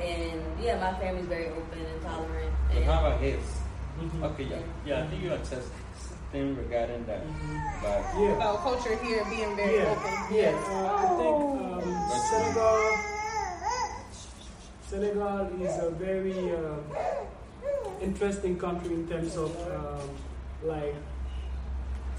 And 0.00 0.40
yeah, 0.60 0.80
my 0.80 0.98
family's 0.98 1.26
very 1.26 1.48
open 1.48 1.78
and 1.84 2.02
tolerant. 2.02 2.50
But 2.68 2.76
And 2.76 2.84
how 2.84 2.98
about 3.06 3.20
his? 3.20 3.42
Mhm. 4.00 4.24
Okay, 4.34 4.44
yeah, 4.50 4.58
yeah. 4.84 5.04
I 5.04 5.06
think 5.06 5.22
you 5.22 5.30
had 5.30 5.46
said 5.46 5.62
something 6.02 6.56
regarding 6.56 7.06
that, 7.06 7.22
Mhm. 7.22 7.62
but 7.82 8.02
Yeah. 8.18 8.34
About 8.34 8.58
culture 8.62 8.96
here 8.96 9.22
being 9.30 9.54
very 9.54 9.76
yeah, 9.78 9.94
open. 9.94 10.14
Yeah, 10.34 10.50
uh, 10.50 10.98
I 10.98 11.06
think 11.14 11.36
um, 11.62 12.10
Senegal, 12.10 12.98
Senegal 14.94 15.50
is 15.60 15.74
a 15.82 15.90
very 15.90 16.54
uh, 16.54 16.78
interesting 18.00 18.56
country 18.56 18.94
in 18.94 19.08
terms 19.08 19.34
of 19.36 19.50
um, 19.74 20.08
like 20.62 20.94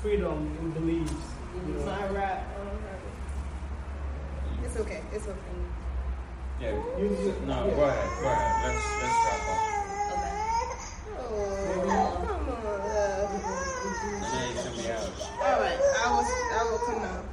freedom 0.01 0.51
in 0.59 0.71
beliefs. 0.71 1.13
You 1.55 1.73
know. 1.73 1.86
My 1.86 2.03
rap. 2.09 2.43
I 2.51 2.57
don't 2.59 2.84
have 2.84 2.99
it. 4.59 4.65
It's 4.65 4.76
okay. 4.76 4.99
It's 5.13 5.23
okay. 5.26 5.55
yeah. 6.59 6.71
You- 6.99 7.15
you- 7.15 7.39
No, 7.47 7.63
yeah. 7.63 7.76
go 7.80 7.84
ahead, 7.88 8.09
go 8.21 8.28
ahead. 8.28 8.51
Let's 8.67 8.84
let's 8.99 9.19
wrap 9.23 9.47
up. 9.55 9.59
okay. 10.11 10.36
Oh, 11.15 11.32
come 12.28 12.43
on, 12.43 12.80
love. 12.91 13.32
And 13.32 14.36
then 14.36 14.51
you 14.51 14.59
send 14.59 14.76
me 14.76 14.86
out. 14.91 15.15
All 15.39 15.57
right, 15.63 15.80
I 15.80 16.11
will. 16.11 16.28
I 16.28 16.61
will 16.67 16.84
come 16.91 17.03
out. 17.07 17.23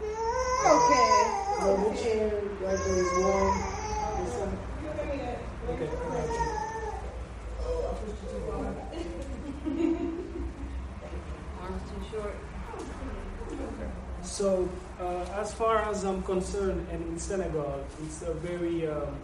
Okay. 0.71 1.11
So 1.59 1.67
make 1.83 1.99
sure 1.99 2.31
right 2.63 2.79
there 2.79 2.99
is 3.03 3.11
warm. 3.19 3.55
This 4.23 4.35
one. 4.39 4.55
Okay, 4.93 5.03
I 5.03 5.17
got 5.17 5.39
you. 5.41 5.52
Arms 11.61 11.83
too 11.89 12.03
short. 12.11 12.35
So, 14.23 14.69
uh, 15.01 15.25
as 15.41 15.53
far 15.55 15.83
as 15.83 16.05
I'm 16.05 16.23
concerned, 16.23 16.87
and 16.91 17.07
in 17.07 17.19
Senegal, 17.19 17.85
it's 18.03 18.23
a 18.23 18.35
very 18.35 18.89
um, 18.89 19.17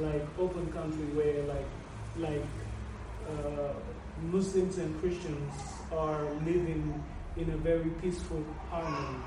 like 0.00 0.22
open 0.38 0.70
country 0.72 1.06
where 1.14 1.42
like 1.44 1.66
like 2.18 2.44
uh, 3.30 3.72
Muslims 4.30 4.78
and 4.78 5.00
Christians 5.00 5.52
are 5.92 6.24
living 6.44 7.02
in 7.36 7.50
a 7.50 7.56
very 7.56 7.90
peaceful 8.02 8.42
harmony. 8.70 9.18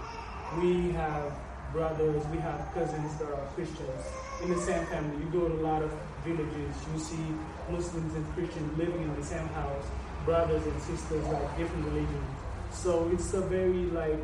We 0.61 0.91
have 0.93 1.33
brothers, 1.71 2.25
we 2.27 2.37
have 2.39 2.71
cousins 2.73 3.15
that 3.19 3.27
are 3.27 3.45
Christians 3.55 4.03
in 4.43 4.49
the 4.51 4.61
same 4.61 4.85
family. 4.87 5.17
You 5.23 5.29
go 5.31 5.47
to 5.47 5.53
a 5.53 5.63
lot 5.63 5.83
of 5.83 5.91
villages, 6.23 6.75
you 6.93 6.99
see 6.99 7.25
Muslims 7.69 8.13
and 8.15 8.33
Christians 8.33 8.77
living 8.77 9.01
in 9.01 9.15
the 9.15 9.23
same 9.23 9.47
house, 9.49 9.85
brothers 10.25 10.65
and 10.65 10.81
sisters 10.81 11.25
like 11.25 11.57
different 11.57 11.85
religions. 11.85 12.29
So 12.71 13.09
it's 13.13 13.33
a 13.33 13.41
very 13.41 13.85
like 13.91 14.19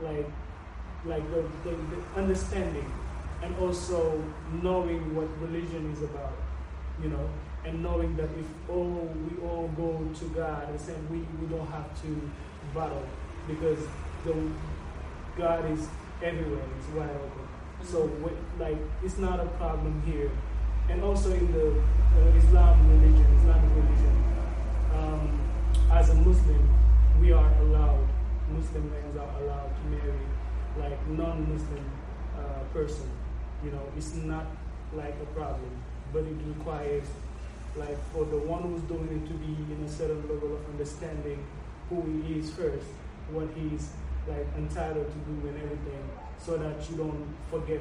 like 0.00 0.26
like 1.04 1.28
the, 1.30 1.42
the, 1.64 1.70
the 1.70 2.20
understanding 2.20 2.90
and 3.42 3.56
also 3.58 4.22
knowing 4.62 5.14
what 5.16 5.28
religion 5.40 5.90
is 5.92 6.02
about, 6.02 6.34
you 7.02 7.08
know, 7.08 7.28
and 7.64 7.82
knowing 7.82 8.16
that 8.16 8.28
if 8.38 8.46
all 8.68 9.12
we 9.28 9.42
all 9.48 9.68
go 9.76 10.08
to 10.20 10.24
God 10.26 10.68
and 10.68 10.80
say 10.80 10.94
we, 11.10 11.18
we 11.40 11.46
don't 11.48 11.66
have 11.68 12.00
to 12.02 12.30
battle 12.74 13.04
because 13.46 13.78
the 14.24 14.34
God 15.36 15.70
is 15.70 15.88
everywhere, 16.22 16.62
it's 16.78 16.88
wide 16.88 17.10
open. 17.10 17.48
So 17.84 18.08
mm-hmm. 18.08 18.60
like 18.62 18.78
it's 19.02 19.18
not 19.18 19.40
a 19.40 19.46
problem 19.46 20.02
here. 20.06 20.30
And 20.88 21.02
also 21.02 21.32
in 21.32 21.52
the 21.52 21.70
uh, 21.70 22.38
Islam 22.38 22.88
religion, 22.90 23.26
Islamic 23.38 23.70
religion, 23.76 24.24
um, 24.94 25.40
as 25.90 26.10
a 26.10 26.14
Muslim, 26.14 26.68
we 27.20 27.32
are 27.32 27.52
allowed, 27.60 28.06
Muslim 28.50 28.90
men 28.90 29.18
are 29.18 29.42
allowed 29.42 29.70
to 29.76 29.82
marry 29.88 30.26
like 30.78 31.08
non-Muslim 31.08 31.84
uh, 32.36 32.64
person. 32.72 33.08
You 33.64 33.70
know, 33.70 33.82
it's 33.96 34.14
not 34.14 34.46
like 34.94 35.14
a 35.22 35.26
problem, 35.34 35.70
but 36.12 36.24
it 36.24 36.36
requires 36.46 37.06
like 37.76 37.96
for 38.12 38.24
the 38.26 38.36
one 38.36 38.62
who's 38.62 38.82
doing 38.82 39.08
it 39.08 39.26
to 39.28 39.34
be 39.34 39.56
in 39.72 39.82
a 39.86 39.88
certain 39.88 40.20
level 40.28 40.56
of 40.56 40.68
understanding 40.70 41.42
who 41.88 42.02
he 42.26 42.38
is 42.38 42.50
first, 42.50 42.86
what 43.30 43.48
he's 43.56 43.90
like 44.28 44.46
entitled 44.56 45.06
to 45.06 45.18
do 45.30 45.48
and 45.48 45.56
everything, 45.56 46.10
so 46.38 46.56
that 46.58 46.88
you 46.90 46.96
don't 46.96 47.26
forget 47.50 47.80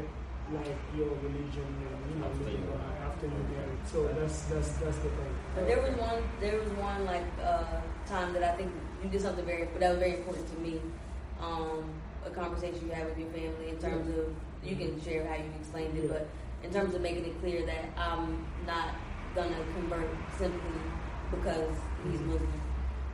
like 0.54 0.76
your 0.98 1.10
religion 1.24 1.68
and 1.88 2.00
you 2.12 2.16
know 2.20 2.28
After 2.28 2.50
you- 2.52 2.80
after 3.08 3.26
you 3.28 3.42
married. 3.56 3.82
So 3.92 4.08
that's 4.18 4.38
that's 4.52 4.72
that's 4.82 4.98
the 4.98 5.10
thing. 5.18 5.34
But 5.56 5.68
there 5.68 5.82
was 5.82 5.94
one, 6.00 6.24
there 6.40 6.58
was 6.60 6.70
one 6.74 7.06
like 7.06 7.26
uh, 7.44 7.82
time 8.08 8.34
that 8.34 8.44
I 8.44 8.56
think 8.58 8.72
you 9.04 9.10
did 9.10 9.22
something 9.22 9.46
very, 9.46 9.66
but 9.66 9.80
that 9.80 9.90
was 9.92 10.00
very 10.00 10.16
important 10.18 10.48
to 10.54 10.58
me. 10.60 10.82
Um, 11.42 11.84
a 12.26 12.30
conversation 12.30 12.88
you 12.88 12.94
had 12.94 13.06
with 13.10 13.18
your 13.18 13.30
family 13.30 13.70
in 13.70 13.78
terms 13.80 14.08
of 14.18 14.26
you 14.64 14.76
can 14.76 15.02
share 15.02 15.26
how 15.28 15.36
you 15.36 15.50
explained 15.60 15.98
it, 15.98 16.04
Yeah. 16.06 16.12
but 16.14 16.28
in 16.64 16.72
terms 16.72 16.94
of 16.94 17.02
making 17.02 17.26
it 17.26 17.40
clear 17.42 17.66
that 17.66 17.86
I'm 17.98 18.46
not 18.68 18.94
gonna 19.36 19.58
convert 19.76 20.08
simply 20.38 20.80
because 21.32 21.74
he's 22.04 22.20
Mhm. 22.22 22.28
Muslim, 22.28 22.62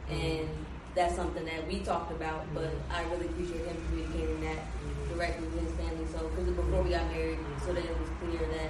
and 0.09 0.49
that's 0.95 1.15
something 1.15 1.45
that 1.45 1.67
we 1.67 1.79
talked 1.79 2.11
about. 2.11 2.41
But 2.53 2.71
I 2.91 3.03
really 3.11 3.27
appreciate 3.27 3.65
him 3.65 3.77
communicating 3.87 4.41
that 4.41 4.59
directly 5.17 5.47
with 5.47 5.61
his 5.67 5.71
family. 5.73 6.05
So 6.13 6.27
because 6.29 6.49
before 6.53 6.81
we 6.83 6.89
got 6.91 7.07
married, 7.11 7.39
so 7.65 7.73
that 7.73 7.83
it 7.83 7.99
was 7.99 8.09
clear 8.21 8.47
that 8.49 8.69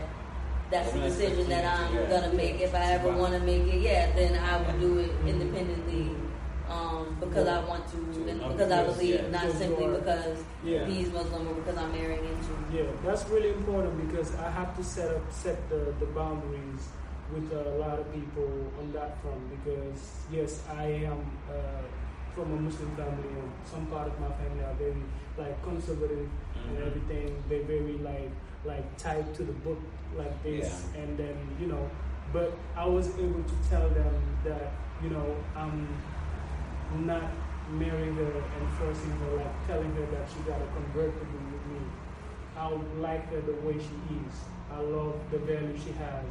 that's 0.72 0.92
the 0.94 1.00
decision 1.02 1.50
that 1.50 1.66
I'm 1.66 1.94
yeah. 1.96 2.10
gonna 2.10 2.34
make. 2.34 2.60
If 2.62 2.74
I 2.74 2.94
ever 2.94 3.12
want 3.12 3.34
to 3.34 3.40
make 3.40 3.64
it, 3.74 3.82
yeah, 3.82 4.12
then 4.16 4.38
I 4.38 4.58
will 4.62 4.80
do 4.80 5.00
it 5.00 5.12
independently. 5.26 6.12
Um, 6.70 7.16
because 7.22 7.48
I 7.48 7.64
want 7.64 7.88
to, 7.92 7.98
and 8.30 8.42
Of 8.42 8.52
because 8.58 8.72
I 8.74 8.84
believe, 8.84 9.16
yeah. 9.16 9.30
not 9.30 9.42
Because 9.44 9.58
simply 9.58 9.86
are- 9.86 10.00
because 10.00 10.44
Yeah. 10.66 10.86
he's 10.86 11.10
Muslim 11.14 11.48
or 11.48 11.54
because 11.54 11.78
I'm 11.78 11.92
marrying 11.94 12.20
into. 12.26 12.52
Yeah, 12.78 12.92
that's 13.06 13.26
really 13.30 13.52
important 13.52 13.96
because 14.06 14.36
I 14.36 14.50
have 14.52 14.76
to 14.76 14.84
set 14.84 15.10
up 15.16 15.22
set 15.32 15.70
the, 15.70 15.94
the 16.02 16.06
boundaries 16.08 16.84
with 17.34 17.54
a 17.54 17.70
lot 17.80 18.00
of 18.00 18.14
people 18.14 18.52
on 18.80 18.92
that 18.92 19.22
front 19.22 19.40
because 19.56 20.12
yes, 20.30 20.62
I 20.70 21.08
am 21.08 21.20
uh, 21.50 21.56
from 22.38 22.52
a 22.54 22.62
Muslim 22.62 22.96
family 22.96 23.30
and 23.42 23.52
some 23.66 23.86
part 23.88 24.08
of 24.08 24.16
my 24.20 24.30
family 24.40 24.64
are 24.64 24.76
very 24.76 25.04
like 25.38 25.56
conservative 25.64 26.30
and 26.68 26.78
Mhm. 26.78 26.88
everything. 26.88 27.44
They're 27.50 27.64
very 27.76 27.98
like 28.12 28.30
like 28.66 28.86
tied 28.98 29.34
to 29.38 29.44
the 29.44 29.54
book 29.66 29.80
like 30.18 30.36
this 30.44 30.68
Yeah. 30.94 31.02
and 31.02 31.18
then 31.18 31.36
you 31.60 31.68
know 31.68 31.90
but 32.34 32.52
I 32.76 32.86
was 32.86 33.08
able 33.18 33.44
to 33.52 33.56
tell 33.70 33.88
them 34.00 34.14
that, 34.44 34.72
you 35.02 35.10
know, 35.10 35.28
I'm 35.56 35.88
not 37.06 37.24
marrying 37.72 38.16
her 38.16 38.32
and 38.56 38.66
forcing 38.78 39.12
her, 39.22 39.32
like 39.38 39.68
telling 39.68 39.92
her 39.96 40.06
that 40.14 40.26
she 40.32 40.40
gotta 40.50 40.66
convert 40.76 41.12
to 41.20 41.26
be 41.26 41.38
with 41.54 41.66
me. 41.72 41.80
I 42.58 42.68
like 43.00 43.24
her 43.32 43.40
the 43.42 43.54
way 43.66 43.76
she 43.88 43.96
is. 44.20 44.36
I 44.70 44.80
love 44.82 45.16
the 45.32 45.40
value 45.40 45.78
she 45.78 45.92
has, 45.94 46.30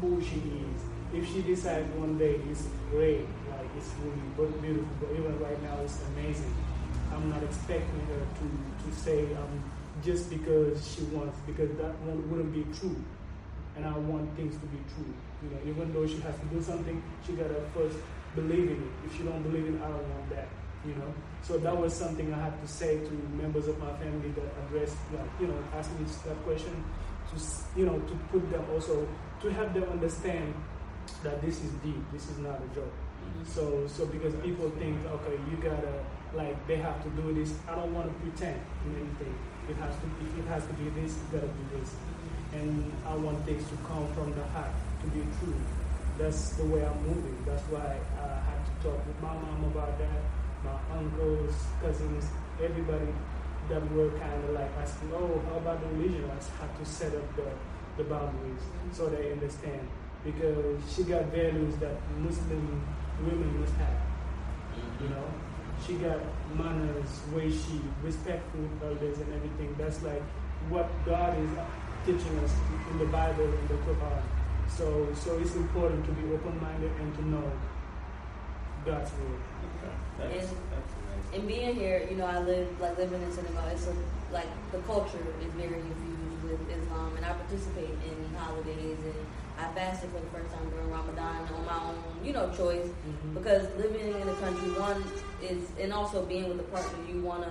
who 0.00 0.20
she 0.20 0.42
is. 0.66 0.80
If 1.14 1.28
she 1.32 1.42
decides 1.42 1.88
one 1.94 2.18
day 2.18 2.40
it's 2.50 2.66
great, 2.90 3.26
it's 3.76 3.90
really 4.36 4.52
beautiful, 4.60 4.88
but 5.00 5.10
even 5.12 5.38
right 5.40 5.62
now 5.62 5.78
it's 5.82 6.00
amazing. 6.14 6.54
I'm 7.12 7.28
not 7.28 7.42
expecting 7.42 8.00
her 8.06 8.22
to, 8.38 8.90
to 8.90 8.96
say 8.96 9.24
um, 9.34 9.70
just 10.02 10.30
because 10.30 10.86
she 10.86 11.02
wants, 11.14 11.38
because 11.46 11.70
that 11.78 11.92
wouldn't 12.02 12.52
be 12.52 12.64
true. 12.78 12.96
And 13.76 13.84
I 13.86 13.96
want 13.96 14.34
things 14.36 14.54
to 14.56 14.66
be 14.66 14.78
true. 14.94 15.12
You 15.42 15.50
know, 15.50 15.60
even 15.66 15.92
though 15.92 16.06
she 16.06 16.18
has 16.20 16.34
to 16.38 16.46
do 16.46 16.62
something, 16.62 17.02
she 17.26 17.32
gotta 17.32 17.62
first 17.74 17.96
believe 18.34 18.70
in 18.70 18.76
it. 18.76 18.90
If 19.06 19.16
she 19.16 19.22
don't 19.22 19.42
believe 19.42 19.66
in 19.66 19.76
it, 19.76 19.82
I 19.82 19.88
don't 19.88 20.08
want 20.08 20.30
that. 20.30 20.48
You 20.84 20.94
know, 20.94 21.12
so 21.42 21.58
that 21.58 21.76
was 21.76 21.94
something 21.94 22.32
I 22.32 22.42
had 22.42 22.60
to 22.60 22.68
say 22.68 22.98
to 22.98 23.10
members 23.36 23.68
of 23.68 23.78
my 23.78 23.92
family 23.98 24.30
that 24.30 24.48
addressed, 24.64 24.96
like, 25.12 25.28
you 25.38 25.46
know, 25.46 25.58
asked 25.74 25.92
me 25.98 26.06
that 26.24 26.42
question 26.42 26.84
to, 27.30 27.78
you 27.78 27.86
know, 27.86 27.98
to 27.98 28.14
put 28.32 28.50
them 28.50 28.64
also 28.72 29.06
to 29.42 29.52
help 29.52 29.74
them 29.74 29.84
understand 29.84 30.54
that 31.22 31.40
this 31.42 31.62
is 31.62 31.70
deep. 31.84 32.02
This 32.12 32.28
is 32.30 32.38
not 32.38 32.60
a 32.62 32.74
joke. 32.74 32.92
So, 33.46 33.86
so 33.86 34.06
because 34.06 34.34
people 34.36 34.70
think, 34.78 34.96
okay, 35.06 35.38
you 35.50 35.56
gotta 35.56 35.92
like 36.34 36.54
they 36.66 36.76
have 36.76 37.02
to 37.02 37.10
do 37.10 37.34
this. 37.34 37.54
I 37.68 37.74
don't 37.74 37.92
want 37.94 38.06
to 38.06 38.14
pretend 38.20 38.60
in 38.86 38.94
anything. 38.94 39.34
It 39.68 39.76
has 39.76 39.94
to. 39.94 40.06
If 40.22 40.38
it 40.38 40.48
has 40.48 40.66
to 40.66 40.72
be 40.74 40.88
this, 41.00 41.16
it 41.16 41.32
gotta 41.32 41.46
be 41.46 41.78
this. 41.78 41.94
And 42.52 42.92
I 43.06 43.14
want 43.14 43.44
things 43.46 43.68
to 43.68 43.76
come 43.86 44.06
from 44.14 44.34
the 44.34 44.44
heart 44.54 44.70
to 45.02 45.06
be 45.08 45.20
true. 45.38 45.54
That's 46.18 46.50
the 46.50 46.64
way 46.64 46.84
I'm 46.84 47.00
moving. 47.06 47.36
That's 47.46 47.62
why 47.64 47.96
I 48.18 48.28
had 48.44 48.60
to 48.66 48.72
talk 48.82 49.06
with 49.06 49.20
my 49.22 49.32
mom 49.32 49.64
about 49.64 49.98
that. 49.98 50.20
My 50.62 50.76
uncles, 50.98 51.54
cousins, 51.80 52.26
everybody 52.62 53.08
that 53.70 53.80
were 53.92 54.10
kind 54.18 54.44
of 54.44 54.50
like 54.50 54.70
asking, 54.82 55.10
oh, 55.14 55.40
how 55.48 55.56
about 55.56 55.80
the 55.80 55.88
religion? 55.96 56.28
I 56.28 56.34
had 56.60 56.76
to 56.78 56.84
set 56.84 57.14
up 57.14 57.36
the, 57.36 57.46
the 57.96 58.04
boundaries 58.04 58.60
so 58.92 59.08
they 59.08 59.32
understand. 59.32 59.88
Because 60.24 60.76
she 60.92 61.04
got 61.04 61.24
values 61.26 61.76
that 61.76 61.96
Muslim 62.18 62.82
women 63.24 63.60
must 63.60 63.74
have. 63.74 64.00
You 65.02 65.08
know, 65.08 65.24
she 65.86 65.94
got 65.94 66.18
manners, 66.56 67.20
way 67.34 67.50
she 67.50 67.80
respectful 68.02 68.68
elders 68.84 69.18
and 69.18 69.32
everything. 69.34 69.74
That's 69.78 70.02
like 70.02 70.22
what 70.68 70.88
God 71.06 71.38
is 71.38 71.50
teaching 72.06 72.38
us 72.44 72.52
in 72.90 72.98
the 72.98 73.06
Bible 73.06 73.44
and 73.44 73.68
the 73.68 73.74
Quran. 73.74 74.22
So, 74.68 75.08
so 75.14 75.38
it's 75.38 75.54
important 75.54 76.04
to 76.06 76.12
be 76.12 76.32
open-minded 76.32 76.92
and 77.00 77.14
to 77.16 77.28
know 77.28 77.52
God's 78.86 79.10
word. 79.12 79.40
That's, 80.18 80.48
And- 80.50 80.58
that's. 80.70 80.92
And 81.32 81.46
being 81.46 81.74
here, 81.76 82.06
you 82.10 82.16
know, 82.16 82.26
I 82.26 82.40
live 82.40 82.68
like 82.80 82.98
living 82.98 83.22
in 83.22 83.32
Senegal. 83.32 83.62
It's 83.70 83.86
a, 83.86 83.94
like 84.32 84.48
the 84.72 84.78
culture 84.78 85.22
is 85.40 85.52
very 85.54 85.78
infused 85.78 86.42
with 86.42 86.60
Islam, 86.70 87.16
and 87.16 87.24
I 87.24 87.32
participate 87.32 87.94
in 88.02 88.34
holidays 88.34 88.98
and 88.98 89.14
I 89.60 89.72
fasted 89.74 90.10
for 90.10 90.20
the 90.20 90.30
first 90.30 90.52
time 90.54 90.68
during 90.70 90.90
Ramadan 90.90 91.48
on 91.54 91.66
my 91.66 91.78
own, 91.88 92.24
you 92.24 92.32
know, 92.32 92.50
choice. 92.56 92.86
Mhm. 92.88 93.34
Because 93.34 93.68
living 93.76 94.00
in 94.20 94.26
the 94.26 94.34
country, 94.34 94.70
one 94.72 95.04
is, 95.42 95.68
and 95.78 95.92
also 95.92 96.24
being 96.24 96.48
with 96.48 96.60
a 96.60 96.68
partner, 96.74 96.98
you 97.08 97.20
want 97.20 97.42
to 97.44 97.50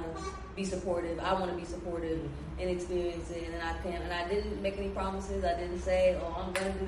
be 0.56 0.66
supportive. 0.66 1.20
I 1.20 1.34
want 1.34 1.52
to 1.52 1.58
be 1.58 1.66
supportive 1.66 2.20
and 2.60 2.70
experience 2.70 3.30
it, 3.32 3.50
and 3.54 3.62
I 3.62 3.74
can. 3.84 4.02
And 4.02 4.12
I 4.12 4.28
didn't 4.28 4.62
make 4.62 4.78
any 4.78 4.90
promises. 4.90 5.44
I 5.46 5.54
didn't 5.54 5.80
say, 5.82 6.18
"Oh, 6.22 6.36
I'm 6.42 6.52
going 6.54 6.74
to 6.74 6.74
do 6.74 6.80
this." 6.80 6.88